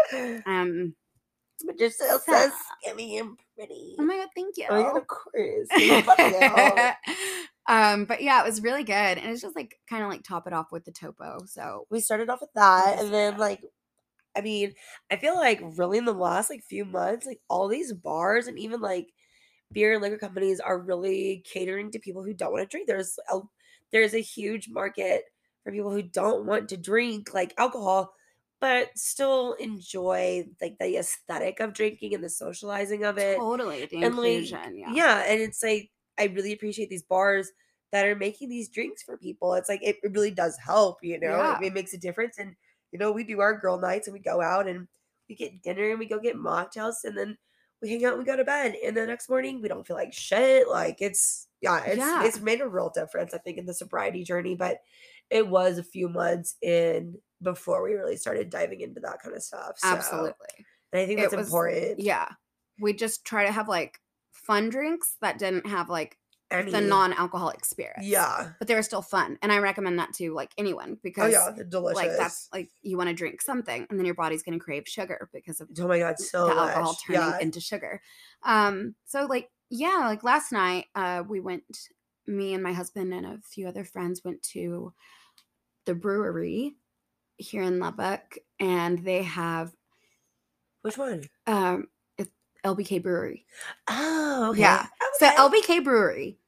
Um, 0.46 0.94
But 1.66 1.78
you're 1.78 1.90
still 1.90 2.18
so 2.18 2.32
Stop. 2.32 2.52
skinny 2.82 3.18
and 3.18 3.36
pretty. 3.56 3.94
oh 3.98 4.04
my 4.04 4.16
god, 4.16 4.28
thank 4.34 4.56
you. 4.56 4.66
Oh 4.70 4.96
of 4.96 5.06
course. 5.06 5.68
Yeah, 5.76 6.00
fuck 6.02 6.18
yeah. 6.18 6.94
um, 7.68 8.06
but 8.06 8.22
yeah, 8.22 8.40
it 8.40 8.46
was 8.46 8.62
really 8.62 8.82
good, 8.82 8.94
and 8.94 9.26
it's 9.30 9.42
just 9.42 9.54
like 9.54 9.78
kind 9.88 10.02
of 10.02 10.08
like 10.08 10.22
top 10.24 10.46
it 10.46 10.52
off 10.54 10.72
with 10.72 10.84
the 10.86 10.90
topo. 10.92 11.38
So 11.46 11.86
we 11.90 12.00
started 12.00 12.30
off 12.30 12.40
with 12.40 12.52
that, 12.54 12.98
and 12.98 13.12
then 13.12 13.36
like, 13.36 13.60
I 14.36 14.40
mean, 14.42 14.74
I 15.10 15.16
feel 15.16 15.34
like 15.34 15.60
really 15.76 15.98
in 15.98 16.04
the 16.04 16.12
last 16.12 16.50
like 16.50 16.62
few 16.64 16.84
months, 16.84 17.26
like 17.26 17.40
all 17.48 17.68
these 17.68 17.92
bars 17.92 18.46
and 18.46 18.58
even 18.58 18.80
like 18.80 19.08
beer 19.72 19.92
and 19.92 20.02
liquor 20.02 20.18
companies 20.18 20.60
are 20.60 20.78
really 20.78 21.42
catering 21.44 21.90
to 21.92 21.98
people 21.98 22.22
who 22.24 22.34
don't 22.34 22.52
want 22.52 22.62
to 22.62 22.68
drink. 22.68 22.86
There's 22.86 23.18
a 23.30 23.40
there's 23.92 24.14
a 24.14 24.20
huge 24.20 24.68
market 24.68 25.24
for 25.64 25.72
people 25.72 25.90
who 25.92 26.02
don't 26.02 26.46
want 26.46 26.68
to 26.70 26.76
drink 26.76 27.34
like 27.34 27.54
alcohol, 27.58 28.14
but 28.60 28.96
still 28.96 29.54
enjoy 29.54 30.46
like 30.60 30.78
the 30.78 30.96
aesthetic 30.96 31.60
of 31.60 31.74
drinking 31.74 32.14
and 32.14 32.22
the 32.24 32.28
socializing 32.28 33.04
of 33.04 33.18
it. 33.18 33.36
totally 33.38 33.86
the 33.86 34.02
and, 34.02 34.16
like, 34.16 34.26
inclusion. 34.26 34.76
yeah. 34.76 34.92
Yeah, 34.94 35.24
and 35.26 35.40
it's 35.40 35.62
like 35.62 35.90
I 36.18 36.24
really 36.26 36.52
appreciate 36.52 36.90
these 36.90 37.02
bars 37.02 37.50
that 37.92 38.06
are 38.06 38.14
making 38.14 38.48
these 38.48 38.68
drinks 38.68 39.02
for 39.02 39.16
people. 39.16 39.54
It's 39.54 39.68
like 39.68 39.82
it, 39.82 39.96
it 40.02 40.12
really 40.12 40.30
does 40.30 40.56
help, 40.58 40.98
you 41.02 41.18
know. 41.18 41.36
Yeah. 41.36 41.58
It, 41.60 41.66
it 41.66 41.74
makes 41.74 41.92
a 41.92 41.98
difference. 41.98 42.38
And 42.38 42.54
you 42.92 42.98
know, 42.98 43.12
we 43.12 43.24
do 43.24 43.40
our 43.40 43.56
girl 43.58 43.78
nights 43.78 44.06
and 44.08 44.14
we 44.14 44.20
go 44.20 44.40
out 44.40 44.68
and 44.68 44.86
we 45.28 45.34
get 45.36 45.62
dinner 45.62 45.90
and 45.90 45.98
we 45.98 46.06
go 46.06 46.18
get 46.18 46.36
mocktails 46.36 47.04
and 47.04 47.16
then 47.16 47.36
we 47.80 47.88
hang 47.90 48.04
out 48.04 48.12
and 48.14 48.18
we 48.18 48.24
go 48.24 48.36
to 48.36 48.44
bed. 48.44 48.74
And 48.84 48.96
the 48.96 49.06
next 49.06 49.28
morning 49.30 49.62
we 49.62 49.68
don't 49.68 49.86
feel 49.86 49.96
like 49.96 50.12
shit. 50.12 50.68
Like 50.68 50.96
it's 51.00 51.46
yeah, 51.60 51.82
it's 51.84 51.96
Yeah. 51.98 52.24
it's 52.24 52.40
made 52.40 52.60
a 52.60 52.68
real 52.68 52.90
difference, 52.90 53.32
I 53.34 53.38
think, 53.38 53.58
in 53.58 53.66
the 53.66 53.74
sobriety 53.74 54.24
journey. 54.24 54.54
But 54.54 54.78
it 55.30 55.46
was 55.46 55.78
a 55.78 55.84
few 55.84 56.08
months 56.08 56.56
in 56.62 57.16
before 57.42 57.82
we 57.82 57.94
really 57.94 58.16
started 58.16 58.50
diving 58.50 58.80
into 58.80 59.00
that 59.00 59.22
kind 59.22 59.34
of 59.36 59.42
stuff. 59.42 59.78
So, 59.78 59.88
absolutely. 59.88 60.66
And 60.92 61.00
I 61.02 61.06
think 61.06 61.20
that's 61.20 61.34
was- 61.36 61.46
important. 61.46 62.00
Yeah, 62.00 62.28
we 62.80 62.92
just 62.92 63.24
try 63.24 63.46
to 63.46 63.52
have 63.52 63.68
like 63.68 63.98
fun 64.32 64.68
drinks 64.70 65.16
that 65.20 65.38
didn't 65.38 65.66
have 65.66 65.88
like 65.88 66.16
Any- 66.50 66.70
the 66.72 66.80
non-alcoholic 66.80 67.64
spirits. 67.64 68.02
Yeah. 68.06 68.50
but 68.58 68.66
they 68.68 68.74
were 68.74 68.82
still 68.82 69.02
fun, 69.02 69.38
and 69.42 69.52
I 69.52 69.58
recommend 69.58 69.98
that 69.98 70.12
to 70.14 70.34
like 70.34 70.50
anyone 70.58 70.98
because 71.02 71.24
Oh 71.24 71.28
because 71.28 71.46
yeah, 71.48 71.52
they're 71.54 71.64
delicious. 71.64 71.96
like 71.96 72.16
that's 72.16 72.48
like 72.52 72.70
you 72.82 72.96
want 72.96 73.08
to 73.08 73.14
drink 73.14 73.40
something, 73.42 73.86
and 73.88 73.98
then 73.98 74.04
your 74.06 74.14
body's 74.16 74.42
going 74.42 74.58
to 74.58 74.64
crave 74.64 74.84
sugar 74.86 75.28
because 75.32 75.60
of 75.60 75.68
Oh 75.78 75.86
my 75.88 75.98
god, 76.00 76.18
so 76.18 76.48
the 76.48 76.54
much. 76.54 76.68
alcohol 76.70 76.96
turning 77.06 77.22
yeah. 77.22 77.38
into 77.40 77.60
sugar. 77.60 78.00
Um, 78.44 78.94
so 79.04 79.26
like 79.26 79.48
yeah, 79.70 80.02
like 80.06 80.24
last 80.24 80.50
night, 80.52 80.86
uh, 80.94 81.22
we 81.28 81.40
went. 81.40 81.64
Me 82.26 82.54
and 82.54 82.62
my 82.62 82.72
husband 82.72 83.12
and 83.12 83.26
a 83.26 83.38
few 83.48 83.66
other 83.66 83.82
friends 83.84 84.22
went 84.24 84.40
to 84.42 84.92
the 85.86 85.94
brewery 85.94 86.74
here 87.38 87.62
in 87.62 87.78
Lubbock, 87.80 88.38
and 88.60 88.98
they 89.00 89.22
have 89.22 89.72
Which 90.82 90.96
one? 90.98 91.24
um, 91.48 91.88
it's 92.18 92.30
LBK 92.64 93.02
Brewery. 93.02 93.46
Oh, 93.88 94.48
okay. 94.50 94.60
Yeah. 94.60 94.86
So 95.18 95.28
LBK 95.28 95.82
Brewery 95.82 96.38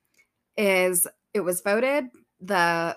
is 0.56 1.06
it 1.34 1.40
was 1.40 1.60
voted 1.60 2.06
the 2.40 2.96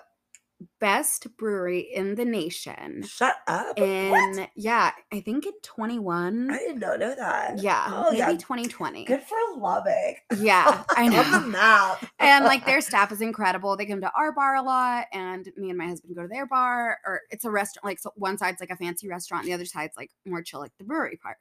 best 0.80 1.36
brewery 1.36 1.80
in 1.80 2.14
the 2.14 2.24
nation 2.24 3.02
Shut 3.02 3.36
up. 3.46 3.78
what? 3.78 3.82
in 3.86 4.48
yeah, 4.56 4.90
I 5.12 5.20
think 5.20 5.44
in 5.44 5.52
21. 5.62 6.50
I 6.50 6.56
did 6.58 6.80
not 6.80 6.98
know 6.98 7.14
that. 7.14 7.58
Yeah, 7.62 7.84
Oh 7.90 8.04
maybe 8.10 8.18
yeah. 8.18 8.30
2020. 8.30 9.04
Good 9.04 9.22
for 9.22 9.36
Lubbock. 9.58 10.16
Yeah, 10.38 10.82
I 10.96 11.04
On 11.04 11.10
the 11.10 11.40
know. 11.40 11.46
map. 11.48 12.06
and 12.18 12.44
like 12.46 12.64
their 12.64 12.80
staff 12.80 13.12
is 13.12 13.20
incredible. 13.20 13.76
They 13.76 13.84
come 13.84 14.00
to 14.00 14.10
our 14.16 14.32
bar 14.32 14.56
a 14.56 14.62
lot, 14.62 15.06
and 15.12 15.46
me 15.58 15.68
and 15.68 15.76
my 15.78 15.88
husband 15.88 16.16
go 16.16 16.22
to 16.22 16.28
their 16.28 16.46
bar. 16.46 16.98
Or 17.04 17.20
it's 17.30 17.44
a 17.44 17.50
restaurant. 17.50 17.84
Like 17.84 17.98
so 17.98 18.12
one 18.16 18.38
side's 18.38 18.60
like 18.60 18.70
a 18.70 18.76
fancy 18.76 19.08
restaurant, 19.08 19.44
the 19.44 19.52
other 19.52 19.66
side's 19.66 19.96
like 19.96 20.10
more 20.24 20.42
chill, 20.42 20.60
like 20.60 20.72
the 20.78 20.84
brewery 20.84 21.18
part. 21.22 21.36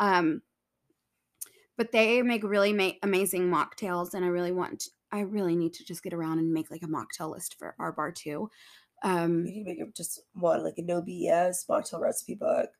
Um, 0.00 0.42
but 1.76 1.92
they 1.92 2.20
make 2.22 2.42
really 2.42 2.72
ma- 2.72 2.90
amazing 3.02 3.48
mocktails, 3.48 4.12
and 4.14 4.24
I 4.24 4.28
really 4.28 4.52
want. 4.52 4.88
I 5.12 5.20
really 5.20 5.56
need 5.56 5.74
to 5.74 5.84
just 5.84 6.02
get 6.02 6.12
around 6.14 6.38
and 6.38 6.52
make 6.52 6.70
like 6.70 6.82
a 6.82 6.86
mocktail 6.86 7.30
list 7.32 7.56
for 7.58 7.74
our 7.78 7.92
bar 7.92 8.12
too. 8.12 8.50
Um, 9.02 9.44
You 9.46 9.52
can 9.52 9.64
make 9.64 9.78
it 9.78 9.94
just 9.94 10.20
one 10.34 10.64
like 10.64 10.78
a 10.78 10.82
no 10.82 11.02
BS 11.02 11.66
mocktail 11.68 12.00
recipe 12.00 12.34
book. 12.34 12.70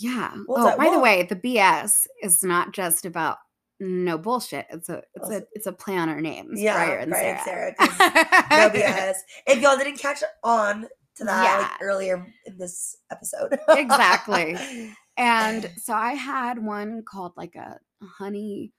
yeah. 0.00 0.32
Well, 0.46 0.68
oh, 0.68 0.76
by 0.76 0.90
the 0.90 1.00
way, 1.00 1.24
the 1.24 1.36
BS 1.36 2.06
is 2.22 2.42
not 2.42 2.72
just 2.72 3.04
about 3.04 3.38
No 3.78 4.16
bullshit. 4.16 4.66
It's 4.70 4.88
a 4.88 5.02
it's 5.14 5.30
a 5.30 5.42
it's 5.52 5.66
a 5.66 5.72
play 5.72 5.96
on 5.96 6.08
our 6.08 6.20
names. 6.20 6.60
Yeah, 6.60 6.74
Bryer 6.76 6.98
and 6.98 7.10
Bryer 7.10 7.34
and 7.34 7.40
Sara. 7.44 7.74
No 7.78 8.70
BS. 8.70 9.16
If 9.46 9.60
y'all 9.60 9.76
didn't 9.76 9.98
catch 9.98 10.22
on 10.42 10.86
to 11.16 11.24
that 11.24 11.72
like, 11.72 11.82
earlier 11.82 12.26
in 12.46 12.56
this 12.58 12.96
episode. 13.10 13.58
Exactly. 13.68 14.56
and 15.16 15.70
so 15.76 15.92
I 15.94 16.12
had 16.12 16.62
one 16.62 17.02
called 17.06 17.32
like 17.36 17.54
a 17.54 17.78
honey 18.02 18.72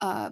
uh 0.00 0.30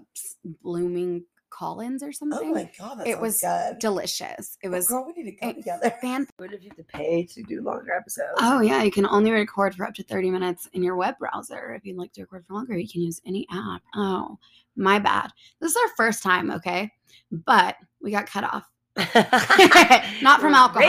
blooming 0.62 1.24
Collins 1.50 2.02
or 2.02 2.12
something. 2.12 2.38
oh 2.50 2.54
my 2.54 2.70
god, 2.78 2.98
that 2.98 3.06
It 3.06 3.20
was 3.20 3.40
good. 3.40 3.78
delicious. 3.78 4.58
It 4.62 4.68
Oh, 4.68 4.70
was 4.72 4.88
girl, 4.88 5.06
we 5.06 5.22
need 5.22 5.30
to 5.30 5.36
go 5.40 5.48
it- 5.50 5.54
together. 5.56 5.90
fan 6.02 6.26
What 6.36 6.52
if 6.52 6.62
you 6.62 6.68
have 6.70 6.76
to 6.76 6.84
pay 6.84 7.24
to 7.24 7.42
do 7.42 7.62
longer 7.62 7.92
episodes? 7.92 8.32
Oh 8.38 8.60
yeah, 8.60 8.82
you 8.82 8.90
can 8.90 9.06
only 9.06 9.30
record 9.30 9.74
for 9.74 9.86
up 9.86 9.94
to 9.94 10.02
30 10.02 10.30
minutes 10.30 10.68
in 10.72 10.82
your 10.82 10.96
web 10.96 11.18
browser. 11.18 11.72
If 11.74 11.84
you'd 11.84 11.96
like 11.96 12.12
to 12.14 12.22
record 12.22 12.44
for 12.46 12.54
longer, 12.54 12.76
you 12.76 12.88
can 12.88 13.02
use 13.02 13.20
any 13.26 13.46
app. 13.50 13.82
Oh, 13.94 14.38
my 14.76 14.98
bad. 14.98 15.30
This 15.60 15.70
is 15.70 15.76
our 15.76 15.90
first 15.96 16.22
time, 16.22 16.50
okay? 16.50 16.92
But 17.30 17.76
we 18.02 18.10
got 18.10 18.26
cut 18.26 18.44
off 18.44 18.68
Not 20.22 20.40
from 20.40 20.54
alcohol. 20.54 20.82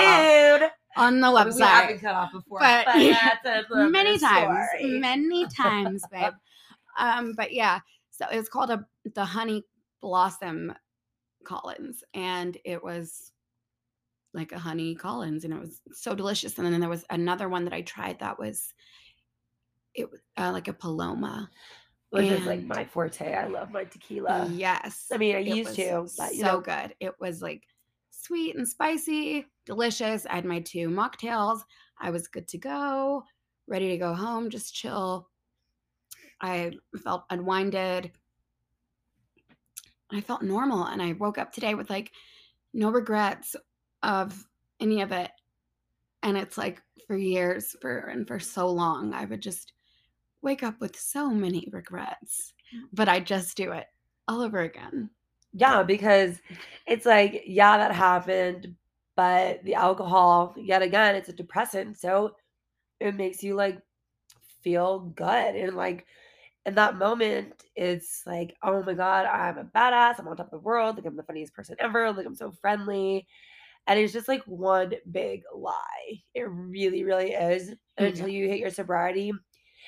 Rude. 0.59 0.69
on 0.97 1.19
the 1.21 1.27
I 1.27 1.43
mean, 1.45 1.53
we 1.55 1.61
have 1.61 1.87
been 1.89 1.99
cut 1.99 2.15
off 2.15 2.31
before, 2.31 2.59
But- 2.59 2.85
but, 2.85 3.15
that's 3.43 3.69
a 3.71 3.87
many 3.89 4.17
times. 4.17 4.67
story. 4.77 4.99
Many 4.99 5.45
times, 5.47 6.03
babe. 6.11 6.33
Um, 6.97 7.33
but 7.37 7.53
yeah, 7.53 7.79
so 8.09 8.25
it's 8.31 8.49
called 8.49 8.71
a 8.71 8.85
the 9.13 9.23
honey 9.23 9.63
blossom 10.01 10.73
Collins, 11.43 12.03
and 12.13 12.57
it 12.65 12.83
was 12.83 13.31
like 14.33 14.51
a 14.51 14.59
honey 14.59 14.95
Collins, 14.95 15.43
and 15.43 15.53
it 15.53 15.59
was 15.59 15.81
so 15.93 16.13
delicious. 16.13 16.57
And 16.57 16.65
then 16.71 16.79
there 16.79 16.89
was 16.89 17.05
another 17.09 17.49
one 17.49 17.63
that 17.65 17.73
I 17.73 17.81
tried 17.81 18.19
that 18.19 18.39
was 18.39 18.73
it 19.93 20.09
was 20.09 20.21
uh, 20.37 20.51
like 20.51 20.67
a 20.67 20.73
Paloma. 20.73 21.49
Which 22.11 22.25
is 22.25 22.45
like 22.45 22.63
my 22.63 22.85
forte. 22.85 23.33
I 23.33 23.47
love 23.47 23.71
my 23.71 23.83
tequila. 23.83 24.49
yes, 24.53 25.07
I 25.11 25.17
mean, 25.17 25.35
I 25.35 25.39
used 25.39 25.75
to, 25.75 26.07
but 26.17 26.31
so 26.31 26.41
know, 26.41 26.61
good. 26.61 26.95
It 27.01 27.13
was 27.19 27.41
like 27.41 27.63
sweet 28.11 28.55
and 28.55 28.67
spicy, 28.67 29.45
delicious. 29.65 30.25
I 30.25 30.35
had 30.35 30.45
my 30.45 30.61
two 30.61 30.89
mocktails. 30.89 31.61
I 31.99 32.11
was 32.11 32.27
good 32.27 32.47
to 32.49 32.57
go, 32.57 33.23
ready 33.67 33.89
to 33.89 33.97
go 33.97 34.13
home, 34.13 34.49
just 34.49 34.73
chill. 34.73 35.27
I 36.39 36.71
felt 37.03 37.25
unwinded. 37.29 38.11
I 40.11 40.21
felt 40.21 40.41
normal, 40.41 40.85
and 40.85 41.01
I 41.01 41.13
woke 41.13 41.37
up 41.37 41.51
today 41.51 41.75
with 41.75 41.89
like 41.89 42.11
no 42.73 42.91
regrets 42.91 43.55
of 44.03 44.45
any 44.79 45.01
of 45.01 45.11
it. 45.11 45.31
And 46.23 46.37
it's 46.37 46.57
like 46.57 46.81
for 47.07 47.15
years, 47.17 47.75
for 47.81 47.99
and 47.99 48.27
for 48.27 48.39
so 48.39 48.69
long, 48.69 49.13
I 49.13 49.25
would 49.25 49.41
just 49.41 49.73
wake 50.41 50.63
up 50.63 50.79
with 50.81 50.97
so 50.99 51.29
many 51.29 51.67
regrets, 51.71 52.53
but 52.93 53.09
I 53.09 53.19
just 53.19 53.57
do 53.57 53.71
it 53.73 53.87
all 54.27 54.41
over 54.41 54.59
again. 54.61 55.09
yeah, 55.53 55.83
because 55.83 56.39
it's 56.85 57.05
like, 57.05 57.43
yeah, 57.45 57.77
that 57.77 57.91
happened, 57.93 58.75
but 59.15 59.63
the 59.63 59.75
alcohol, 59.75 60.53
yet 60.57 60.81
again, 60.81 61.15
it's 61.15 61.29
a 61.29 61.33
depressant, 61.33 61.97
so 61.97 62.35
it 62.99 63.15
makes 63.15 63.43
you 63.43 63.55
like 63.55 63.79
feel 64.63 64.99
good 64.99 65.55
and 65.55 65.75
like 65.75 66.05
in 66.67 66.75
that 66.75 66.97
moment 66.97 67.63
it's 67.75 68.23
like 68.27 68.55
oh 68.61 68.83
my 68.83 68.93
god 68.93 69.25
i'm 69.25 69.57
a 69.57 69.63
badass 69.63 70.19
i'm 70.19 70.27
on 70.27 70.35
top 70.37 70.47
of 70.47 70.51
the 70.51 70.59
world 70.59 70.97
like 70.97 71.05
i'm 71.05 71.15
the 71.15 71.23
funniest 71.23 71.53
person 71.53 71.75
ever 71.79 72.11
like 72.11 72.25
i'm 72.27 72.35
so 72.35 72.51
friendly. 72.51 73.25
And 73.89 73.97
it's 73.97 74.11
just 74.11 74.27
like 74.27 74.43
one 74.43 74.93
big 75.11 75.43
lie. 75.55 76.21
It 76.35 76.43
really 76.49 77.05
really 77.05 77.31
is 77.31 77.73
Yeah. 77.97 78.07
until 78.07 78.27
you 78.27 78.49
hit 78.49 78.59
your 78.59 78.69
sobriety 78.69 79.31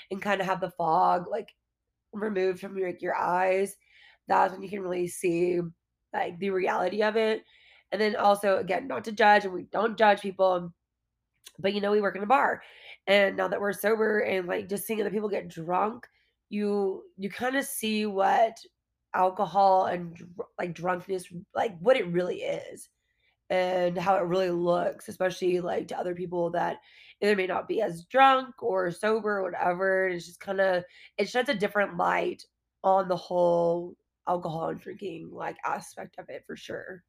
and 0.09 0.21
kind 0.21 0.39
of 0.39 0.47
have 0.47 0.61
the 0.61 0.71
fog 0.71 1.27
like 1.29 1.53
removed 2.13 2.61
from 2.61 2.77
your, 2.77 2.93
your 3.01 3.15
eyes 3.15 3.75
that's 4.27 4.53
when 4.53 4.61
you 4.63 4.69
can 4.69 4.81
really 4.81 5.07
see 5.07 5.59
like 6.13 6.39
the 6.39 6.51
reality 6.51 7.03
of 7.03 7.17
it. 7.17 7.43
And 7.91 7.99
then 7.99 8.15
also 8.15 8.57
again 8.57 8.87
not 8.87 9.03
to 9.05 9.11
judge 9.11 9.43
and 9.43 9.53
we 9.53 9.63
don't 9.63 9.97
judge 9.97 10.21
people 10.21 10.73
but 11.59 11.73
you 11.73 11.81
know 11.81 11.91
we 11.91 12.01
work 12.01 12.15
in 12.15 12.23
a 12.23 12.27
bar. 12.27 12.61
And 13.07 13.35
now 13.37 13.49
that 13.49 13.59
we're 13.59 13.73
sober 13.73 14.19
and 14.19 14.47
like 14.47 14.69
just 14.69 14.85
seeing 14.87 15.01
other 15.01 15.09
people 15.09 15.29
get 15.29 15.49
drunk 15.49 16.07
you 16.49 17.03
you 17.17 17.29
kind 17.29 17.55
of 17.55 17.65
see 17.65 18.05
what 18.05 18.57
alcohol 19.13 19.85
and 19.85 20.15
dr- 20.15 20.49
like 20.59 20.73
drunkenness 20.73 21.25
like 21.55 21.77
what 21.79 21.97
it 21.97 22.07
really 22.07 22.41
is 22.43 22.89
and 23.49 23.97
how 23.97 24.15
it 24.17 24.21
really 24.27 24.51
looks 24.51 25.07
especially 25.07 25.59
like 25.59 25.87
to 25.87 25.97
other 25.97 26.15
people 26.15 26.51
that 26.51 26.77
either 27.21 27.35
may 27.35 27.47
not 27.47 27.67
be 27.67 27.81
as 27.81 28.05
drunk 28.05 28.61
or 28.61 28.91
sober 28.91 29.39
or 29.39 29.43
whatever 29.43 30.07
it's 30.07 30.27
just 30.27 30.39
kind 30.39 30.61
of 30.61 30.83
it 31.17 31.27
sheds 31.29 31.49
a 31.49 31.55
different 31.55 31.97
light 31.97 32.45
on 32.83 33.07
the 33.07 33.15
whole 33.17 33.95
alcohol 34.27 34.69
and 34.69 34.79
drinking 34.79 35.29
like 35.31 35.57
aspect 35.65 36.15
of 36.19 36.29
it 36.29 36.43
for 36.45 36.55
sure 36.55 37.03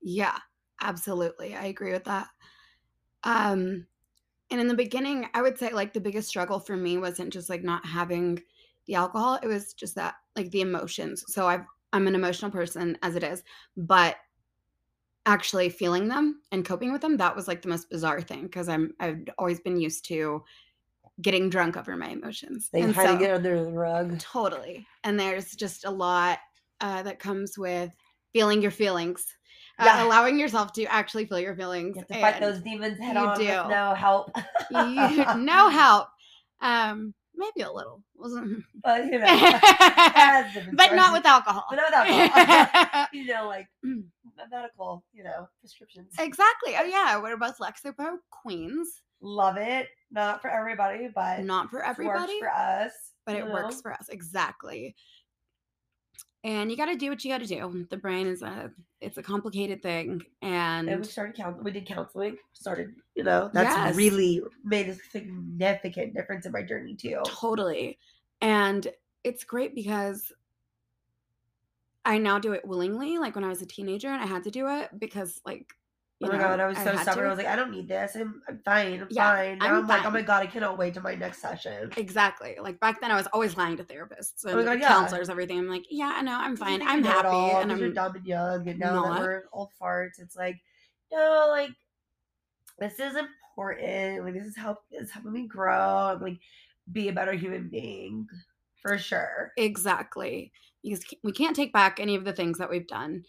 Yeah, 0.00 0.38
absolutely. 0.80 1.54
I 1.54 1.66
agree 1.66 1.92
with 1.92 2.04
that. 2.04 2.28
Um 3.24 3.86
and 4.50 4.60
in 4.60 4.68
the 4.68 4.74
beginning, 4.74 5.26
I 5.34 5.42
would 5.42 5.58
say 5.58 5.70
like 5.72 5.92
the 5.92 6.00
biggest 6.00 6.28
struggle 6.28 6.60
for 6.60 6.76
me 6.76 6.98
wasn't 6.98 7.32
just 7.32 7.48
like 7.50 7.62
not 7.64 7.84
having 7.84 8.42
the 8.86 8.94
alcohol, 8.94 9.38
it 9.42 9.46
was 9.46 9.72
just 9.74 9.94
that 9.96 10.14
like 10.36 10.50
the 10.50 10.60
emotions. 10.60 11.24
So 11.28 11.46
I've 11.46 11.64
I'm 11.92 12.06
an 12.06 12.14
emotional 12.14 12.50
person 12.50 12.98
as 13.02 13.16
it 13.16 13.22
is, 13.24 13.42
but 13.76 14.16
actually 15.24 15.68
feeling 15.68 16.06
them 16.08 16.40
and 16.52 16.64
coping 16.64 16.92
with 16.92 17.00
them, 17.00 17.16
that 17.16 17.34
was 17.34 17.48
like 17.48 17.62
the 17.62 17.68
most 17.68 17.90
bizarre 17.90 18.20
thing 18.20 18.42
because 18.42 18.68
I'm 18.68 18.94
I've 19.00 19.24
always 19.38 19.60
been 19.60 19.76
used 19.80 20.04
to 20.06 20.44
getting 21.20 21.48
drunk 21.50 21.76
over 21.76 21.96
my 21.96 22.08
emotions. 22.08 22.68
they 22.72 22.82
And 22.82 22.94
hiding 22.94 23.18
so- 23.20 23.24
it 23.24 23.30
under 23.32 23.64
the 23.64 23.72
rug 23.72 24.18
Totally. 24.20 24.86
And 25.02 25.18
there's 25.18 25.56
just 25.56 25.84
a 25.84 25.90
lot 25.90 26.38
uh, 26.80 27.02
that 27.04 27.18
comes 27.18 27.56
with 27.58 27.90
feeling 28.32 28.60
your 28.60 28.70
feelings, 28.70 29.26
uh, 29.78 29.96
allowing 30.04 30.38
yourself 30.38 30.72
to 30.74 30.84
actually 30.84 31.26
feel 31.26 31.38
your 31.40 31.54
feelings. 31.56 31.96
You 31.96 32.00
have 32.00 32.08
to 32.08 32.20
fight 32.20 32.40
those 32.40 32.60
demons 32.60 32.98
head 32.98 33.14
you 33.16 33.20
on 33.20 33.28
with 33.38 33.38
do. 33.38 33.46
no 33.46 33.94
help. 33.94 34.30
you- 34.70 35.34
no 35.44 35.68
help. 35.68 36.08
Um, 36.60 37.12
maybe 37.34 37.60
a 37.60 37.70
little, 37.70 38.02
wasn't, 38.16 38.64
but 38.82 39.04
you 39.06 39.18
know, 39.18 39.26
that's 39.26 40.50
a 40.50 40.54
different 40.54 40.78
but 40.78 40.94
not 40.94 41.12
with 41.12 41.26
alcohol. 41.26 41.66
But 41.68 41.76
not 41.76 42.08
with 42.08 42.30
alcohol. 42.32 43.06
you 43.12 43.26
know, 43.26 43.46
like 43.46 43.68
Mm. 43.84 44.04
medical, 44.50 45.04
you 45.12 45.22
know, 45.24 45.48
prescriptions. 45.60 46.12
exactly. 46.18 46.74
Oh 46.78 46.84
yeah, 46.84 47.20
we're 47.20 47.36
both 47.36 47.58
Lexapro 47.58 48.16
queens. 48.30 49.02
Love 49.20 49.56
it. 49.58 49.88
Not 50.10 50.40
for 50.42 50.50
everybody, 50.50 51.08
but 51.14 51.42
Not 51.42 51.70
for 51.70 51.80
it 51.82 51.98
works 51.98 52.32
for 52.38 52.50
us. 52.50 52.92
but 53.26 53.36
it 53.36 53.46
works 53.46 53.80
for 53.80 53.92
us 53.92 54.08
exactly. 54.08 54.94
And 56.46 56.70
you 56.70 56.76
got 56.76 56.86
to 56.86 56.94
do 56.94 57.10
what 57.10 57.24
you 57.24 57.30
got 57.32 57.40
to 57.40 57.46
do. 57.46 57.86
The 57.90 57.96
brain 57.96 58.28
is 58.28 58.40
a 58.40 58.70
it's 59.00 59.18
a 59.18 59.22
complicated 59.22 59.82
thing, 59.82 60.22
and 60.42 60.88
And 60.88 61.00
we 61.00 61.06
started 61.06 61.34
counseling. 61.34 61.64
We 61.64 61.72
did 61.72 61.86
counseling. 61.86 62.36
Started, 62.52 62.94
you 63.16 63.24
know, 63.24 63.50
that's 63.52 63.74
Yes. 63.74 63.96
really 63.96 64.40
made 64.62 64.88
a 64.88 64.94
significant 65.10 66.14
difference 66.14 66.46
in 66.46 66.52
my 66.52 66.62
journey 66.62 66.94
too. 66.94 67.18
Totally. 67.24 67.98
And 68.40 68.86
it's 69.24 69.42
great 69.42 69.74
because 69.74 70.32
I 72.04 72.16
now 72.18 72.38
do 72.38 72.52
it 72.52 72.64
willingly. 72.64 73.18
Like 73.18 73.34
when 73.34 73.42
I 73.42 73.48
was 73.48 73.60
a 73.60 73.66
teenager 73.66 74.08
and 74.08 74.22
I 74.22 74.26
had 74.26 74.44
to 74.44 74.50
do 74.52 74.68
it 74.68 74.90
because 75.00 75.40
like 75.44 75.66
Oh 76.22 76.28
my 76.28 76.38
know, 76.38 76.38
god, 76.38 76.60
I 76.60 76.66
was 76.66 76.82
so 76.82 76.96
had 76.96 76.96
stubborn. 76.96 77.26
to. 77.26 77.26
I 77.26 77.30
was 77.30 77.38
like, 77.38 77.46
I 77.46 77.56
don't 77.56 77.70
need 77.70 77.88
this. 77.88 78.14
I'm, 78.16 78.42
I'm 78.48 78.60
fine. 78.64 79.00
I'm 79.00 79.08
Yeah, 79.08 79.32
fine. 79.34 79.60
Now 79.62 79.76
I'm 79.76 79.86
I'm, 79.86 79.86
like, 79.86 80.04
oh 80.04 80.10
my 80.10 80.22
god, 80.22 80.42
I 80.42 80.46
cannot 80.46 80.78
wait 80.78 80.94
to 80.94 81.00
my 81.00 81.14
next 81.14 81.40
session. 81.40 81.96
exactly. 81.96 82.56
Like 82.60 82.80
back 82.80 83.00
then 83.00 83.10
I 83.10 83.16
was 83.16 83.26
always 83.28 83.56
lying 83.56 83.76
to 83.78 83.84
therapists 83.84 84.44
oh 84.52 84.58
and 84.58 84.64
Oh 84.68 84.72
God, 84.72 84.80
yeah. 84.80 85.18
counselors, 85.20 85.28
everything. 85.28 85.58
I'm 85.58 85.68
like, 85.68 85.86
yeah, 85.90 86.12
I 86.16 86.22
know, 86.22 86.36
I'm 86.38 86.56
fine. 86.56 86.82
I'm 86.82 87.02
you 87.02 87.02
know 87.02 87.18
it 87.18 87.24
happy. 87.24 87.26
all 87.26 87.60
and 87.60 87.70
'cause 87.70 87.78
you're 87.80 87.90
I'm 87.90 87.92
dumb 87.92 88.16
and 88.16 88.26
young, 88.26 88.68
and 88.68 88.78
now 88.78 88.98
not. 89.00 89.00
that 89.00 89.14
we're 89.14 89.44
old 89.52 89.72
farts, 89.80 90.18
it's 90.20 90.36
like, 90.36 90.56
no, 91.12 91.46
like 91.48 91.70
this 92.78 92.98
is 93.00 93.16
important. 93.16 94.24
Like 94.24 94.34
this 94.34 94.46
is 94.46 94.56
help 94.56 94.78
is 94.90 95.10
helping 95.10 95.32
me 95.32 95.46
grow 95.46 96.10
and 96.10 96.22
like 96.22 96.40
be 96.92 97.08
a 97.08 97.12
better 97.12 97.32
human 97.32 97.68
being 97.68 98.28
for 98.82 98.98
sure. 98.98 99.52
exactly. 99.56 100.52
Because 100.82 101.04
we 101.22 101.32
can't 101.32 101.56
take 101.56 101.72
back 101.72 101.98
any 101.98 102.14
of 102.14 102.24
the 102.24 102.32
things 102.32 102.58
that 102.58 102.70
we've 102.70 102.86
done. 102.86 103.24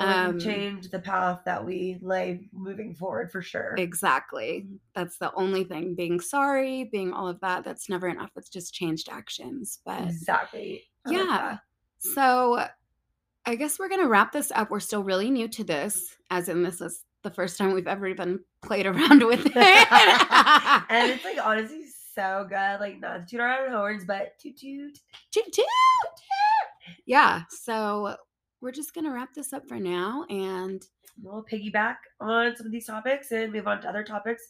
And 0.00 0.08
we 0.08 0.40
can 0.40 0.50
Um, 0.50 0.54
change 0.54 0.90
the 0.90 0.98
path 1.00 1.40
that 1.44 1.64
we 1.64 1.98
lay 2.00 2.48
moving 2.52 2.94
forward 2.94 3.32
for 3.32 3.42
sure. 3.42 3.74
Exactly. 3.76 4.68
That's 4.94 5.18
the 5.18 5.32
only 5.34 5.64
thing. 5.64 5.94
Being 5.96 6.20
sorry, 6.20 6.84
being 6.84 7.12
all 7.12 7.26
of 7.28 7.40
that, 7.40 7.64
that's 7.64 7.88
never 7.88 8.06
enough. 8.08 8.30
It's 8.36 8.48
just 8.48 8.72
changed 8.74 9.08
actions. 9.10 9.80
But 9.84 10.02
Exactly. 10.02 10.84
I 11.06 11.10
Yeah. 11.12 11.56
So 11.98 12.64
I 13.44 13.54
guess 13.56 13.78
we're 13.78 13.88
to 13.88 14.06
wrap 14.06 14.30
this 14.32 14.52
up. 14.54 14.70
We're 14.70 14.78
still 14.80 15.02
really 15.02 15.30
new 15.30 15.48
to 15.48 15.64
this, 15.64 16.16
as 16.30 16.48
in, 16.48 16.62
this 16.62 16.80
is 16.80 17.02
the 17.22 17.30
first 17.30 17.58
time 17.58 17.72
we've 17.72 17.88
ever 17.88 18.06
even 18.06 18.38
played 18.62 18.86
around 18.86 19.24
with 19.26 19.44
it. 19.46 19.56
and 19.56 21.10
it's 21.10 21.24
like 21.24 21.38
honestly 21.44 21.82
so 22.14 22.46
good. 22.48 22.78
Like 22.78 23.00
not 23.00 23.14
to 23.18 23.26
toot 23.28 23.40
our 23.40 23.64
own 23.66 23.72
horns, 23.72 24.04
but 24.04 24.38
toot 24.38 24.56
toot. 24.58 24.98
Toot, 25.32 25.52
toot. 25.52 25.64
Yeah. 27.06 27.42
So 27.50 28.16
we're 28.60 28.72
just 28.72 28.94
going 28.94 29.04
to 29.04 29.12
wrap 29.12 29.34
this 29.34 29.52
up 29.52 29.66
for 29.68 29.78
now. 29.78 30.24
And 30.30 30.82
We'll 31.20 31.44
piggyback 31.50 31.96
on 32.20 32.56
some 32.56 32.66
of 32.66 32.72
these 32.72 32.86
topics 32.86 33.32
and 33.32 33.52
move 33.52 33.66
on 33.66 33.80
to 33.82 33.88
other 33.88 34.04
topics 34.04 34.42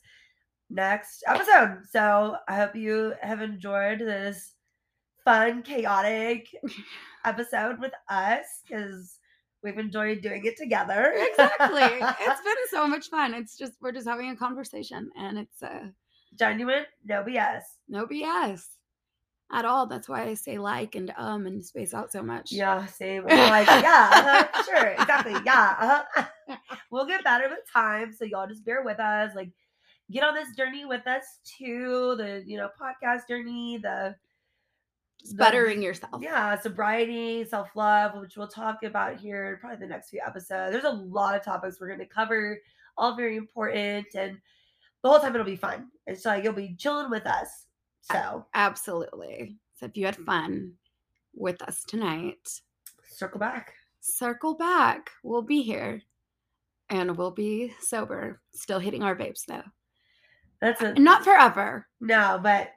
next 0.71 1.25
episode. 1.27 1.79
So 1.91 2.37
I 2.47 2.57
hope 2.57 2.77
you 2.77 3.15
have 3.23 3.41
enjoyed 3.41 4.01
this 4.01 4.53
fun, 5.25 5.63
chaotic 5.63 6.47
episode 7.25 7.81
with 7.81 7.93
us 8.11 8.45
because 8.67 9.19
we've 9.63 9.79
enjoyed 9.79 10.21
doing 10.21 10.45
it 10.45 10.57
together. 10.59 11.15
exactly. 11.17 11.81
It's 12.21 12.43
been 12.43 12.55
so 12.71 12.87
much 12.87 13.09
fun. 13.09 13.33
It's 13.35 13.57
just 13.57 13.73
we're 13.81 13.93
just 13.93 14.07
having 14.07 14.31
a 14.31 14.37
conversation 14.37 15.11
and 15.19 15.39
it's 15.39 15.63
uh 15.63 15.89
genuine, 16.39 16.85
no 17.07 17.25
BS. 17.25 17.63
no 17.89 18.07
BS 18.07 18.63
at 19.53 19.65
all. 19.65 19.87
That's 19.87 20.09
why 20.09 20.25
I 20.25 20.35
say 20.35 20.59
like 20.59 20.95
and 20.95 21.13
um 21.17 21.47
and 21.47 21.65
space 21.65 21.95
out 21.95 22.13
so 22.13 22.23
much. 22.23 22.53
Yeah, 22.53 22.85
same. 22.87 23.25
Like, 23.25 23.67
yeah, 23.67 24.11
uh-huh, 24.13 24.63
sure, 24.65 24.89
exactly. 24.89 25.35
Yeah. 25.45 26.05
Uh-huh. 26.17 26.57
we'll 26.91 27.07
get 27.07 27.25
better 27.25 27.49
with 27.49 27.61
time. 27.73 28.13
So 28.13 28.25
y'all 28.25 28.47
just 28.47 28.65
bear 28.65 28.83
with 28.83 29.01
us. 29.01 29.35
Like 29.35 29.51
get 30.11 30.25
on 30.25 30.35
this 30.35 30.55
journey 30.57 30.85
with 30.85 31.07
us 31.07 31.25
too. 31.45 32.15
The 32.17 32.43
you 32.47 32.57
know, 32.57 32.69
podcast 32.81 33.29
journey, 33.29 33.79
the 33.83 34.15
Just 35.21 35.37
the- 35.37 35.43
bettering 35.45 35.83
yourself. 35.83 36.21
Yeah, 36.23 36.59
sobriety, 36.59 37.45
self 37.45 37.69
love, 37.75 38.21
which 38.21 38.37
we'll 38.37 38.49
talk 38.49 38.83
about 38.83 39.19
here 39.19 39.55
in 39.55 39.61
probably 39.61 39.79
the 39.79 39.87
next 39.87 40.11
few 40.11 40.21
episodes. 40.27 40.73
There's 40.73 40.85
a 40.85 40.91
lot 40.91 41.35
of 41.35 41.45
topics 41.45 41.81
we're 41.81 41.89
going 41.89 42.01
to 42.01 42.07
cover, 42.07 42.59
all 42.97 43.17
very 43.17 43.37
important, 43.37 44.07
and 44.15 44.39
the 45.03 45.09
whole 45.09 45.21
time 45.21 45.35
it'll 45.35 45.47
be 45.47 45.57
fun. 45.57 45.89
It's 46.07 46.25
like 46.25 46.43
you'll 46.45 46.53
be 46.53 46.75
chilling 46.77 47.09
with 47.11 47.27
us. 47.27 47.67
So 48.11 48.47
Absolutely. 48.55 49.57
So 49.75 49.87
if 49.87 49.97
you 49.97 50.07
had 50.07 50.15
mm-hmm. 50.15 50.25
fun 50.25 50.73
with 51.35 51.63
us 51.63 51.85
tonight, 51.87 52.61
circle 53.07 53.39
back. 53.39 53.75
circle 54.01 54.55
back. 54.55 55.11
We'll 55.23 55.43
be 55.43 55.63
here. 55.63 56.03
And 56.91 57.17
we'll 57.17 57.31
be 57.31 57.75
sober. 57.81 58.41
Still 58.53 58.79
hitting 58.79 59.03
our 59.03 59.15
vapes 59.15 59.45
though. 59.47 59.63
That's 60.61 60.81
a 60.83 60.95
Not 60.95 61.23
forever. 61.23 61.87
no, 62.01 62.41
but 62.43 62.71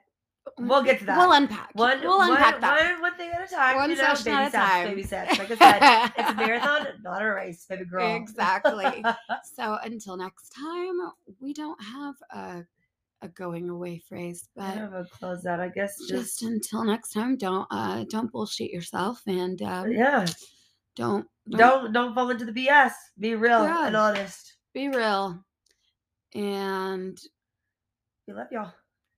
mm, 0.58 0.68
We'll 0.68 0.82
get 0.82 1.00
to 1.00 1.06
that. 1.06 1.16
We'll 1.16 1.32
unpack. 1.32 1.70
one 1.74 2.00
we'll 2.02 2.20
unpack 2.20 2.52
one, 2.52 2.60
that. 2.60 2.92
one, 2.92 3.00
one 3.00 3.16
thing 3.16 3.30
at 3.30 3.50
a 3.50 3.52
time. 3.52 3.76
One 3.76 3.90
you 3.90 3.96
know, 3.96 4.02
session 4.02 4.24
baby 4.24 4.36
at 4.36 4.46
a 4.46 4.50
steps, 4.50 4.70
time. 4.70 4.88
baby 4.88 5.02
steps. 5.02 5.38
Like 5.38 5.50
I 5.50 5.56
said, 5.56 6.12
it's 6.18 6.30
a 6.30 6.34
marathon, 6.34 6.86
not 7.02 7.22
a 7.22 7.32
race, 7.32 7.64
baby 7.68 7.84
girl. 7.84 8.14
Exactly. 8.14 9.04
so 9.56 9.78
until 9.82 10.16
next 10.16 10.50
time, 10.50 11.00
we 11.40 11.52
don't 11.52 11.82
have 11.82 12.14
a 12.30 12.64
a 13.22 13.28
going 13.28 13.70
away 13.70 14.02
phrase, 14.08 14.48
I 14.58 14.60
but 14.60 14.74
have 14.78 14.92
a 14.92 15.04
close 15.04 15.46
out. 15.46 15.60
I 15.60 15.68
guess 15.68 15.96
just, 16.08 16.10
just 16.10 16.42
until 16.42 16.84
next 16.84 17.12
time, 17.12 17.36
don't 17.36 17.66
uh 17.70 18.04
don't 18.10 18.30
bullshit 18.32 18.70
yourself 18.70 19.22
and 19.26 19.60
um, 19.62 19.90
yeah. 19.92 20.26
don't, 20.96 21.26
don't 21.48 21.58
Don't 21.58 21.92
don't 21.92 22.14
fall 22.14 22.30
into 22.30 22.44
the 22.44 22.52
BS. 22.52 22.92
Be 23.18 23.34
real 23.36 23.62
Yeah. 23.64 23.86
and 23.86 23.96
honest. 23.96 24.54
be 24.74 24.88
real. 24.88 25.38
And 26.34 27.18
We 28.26 28.34
love 28.34 28.48
y'all. 28.50 28.72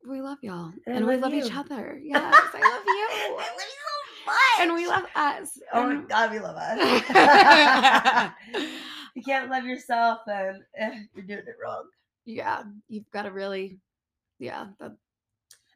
we 0.09 0.21
love 0.21 0.39
y'all. 0.43 0.73
And 0.87 0.95
I 0.95 0.99
And, 0.99 1.07
we 1.07 1.15
love 1.17 1.33
love 1.33 1.35
each 1.35 1.55
other. 1.55 1.99
Yes, 2.05 2.23
I 2.55 2.61
love 2.61 2.85
you. 2.87 3.09
I 3.11 3.29
love 3.37 3.47
you 3.59 4.27
much. 4.27 4.61
and 4.61 4.75
we 4.75 4.87
love 4.87 5.05
us. 5.15 5.59
Oh 5.73 5.87
my 5.89 6.03
god, 6.09 6.31
we 6.31 6.39
love 6.41 6.57
us. 6.57 8.33
you 9.15 9.23
can't 9.23 9.51
love 9.51 9.65
yourself, 9.65 10.21
and 10.27 10.63
eh, 10.77 11.01
you're 11.15 11.25
doing 11.27 11.39
it 11.47 11.57
wrong. 11.63 11.85
yeah, 12.25 12.63
you've 12.89 13.11
got 13.11 13.23
to 13.25 13.31
really, 13.31 13.79
yeah, 14.45 14.67
that, 14.81 14.93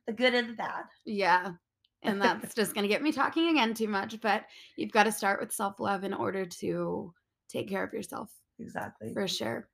The 0.06 0.12
good 0.12 0.34
and 0.34 0.50
the 0.50 0.54
bad. 0.54 0.84
yeah. 1.04 1.52
And 2.04 2.22
that's 2.22 2.54
just 2.54 2.74
going 2.74 2.84
to 2.84 2.88
get 2.88 3.02
me 3.02 3.10
talking 3.10 3.48
again 3.48 3.74
too 3.74 3.88
much. 3.88 4.20
But 4.20 4.44
you've 4.76 4.92
got 4.92 5.02
to 5.04 5.12
start 5.12 5.40
with 5.40 5.50
self 5.50 5.80
love 5.80 6.04
in 6.04 6.14
order 6.14 6.46
to 6.46 7.12
take 7.48 7.68
care 7.68 7.82
of 7.82 7.92
yourself 7.92 8.30
Exactly. 8.60 9.12
for 9.12 9.26
sure. 9.26 9.68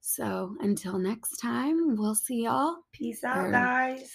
So 0.00 0.56
until 0.60 0.98
next 0.98 1.36
time, 1.36 1.94
we'll 1.96 2.14
see 2.14 2.44
y'all. 2.44 2.76
Peace 2.92 3.22
out, 3.22 3.36
Or- 3.36 3.50
guys. 3.50 4.10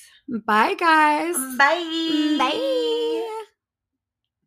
Bye, 0.48 0.74
guys. 0.74 1.36
Bye. 1.58 2.38
Bye. 2.40 3.34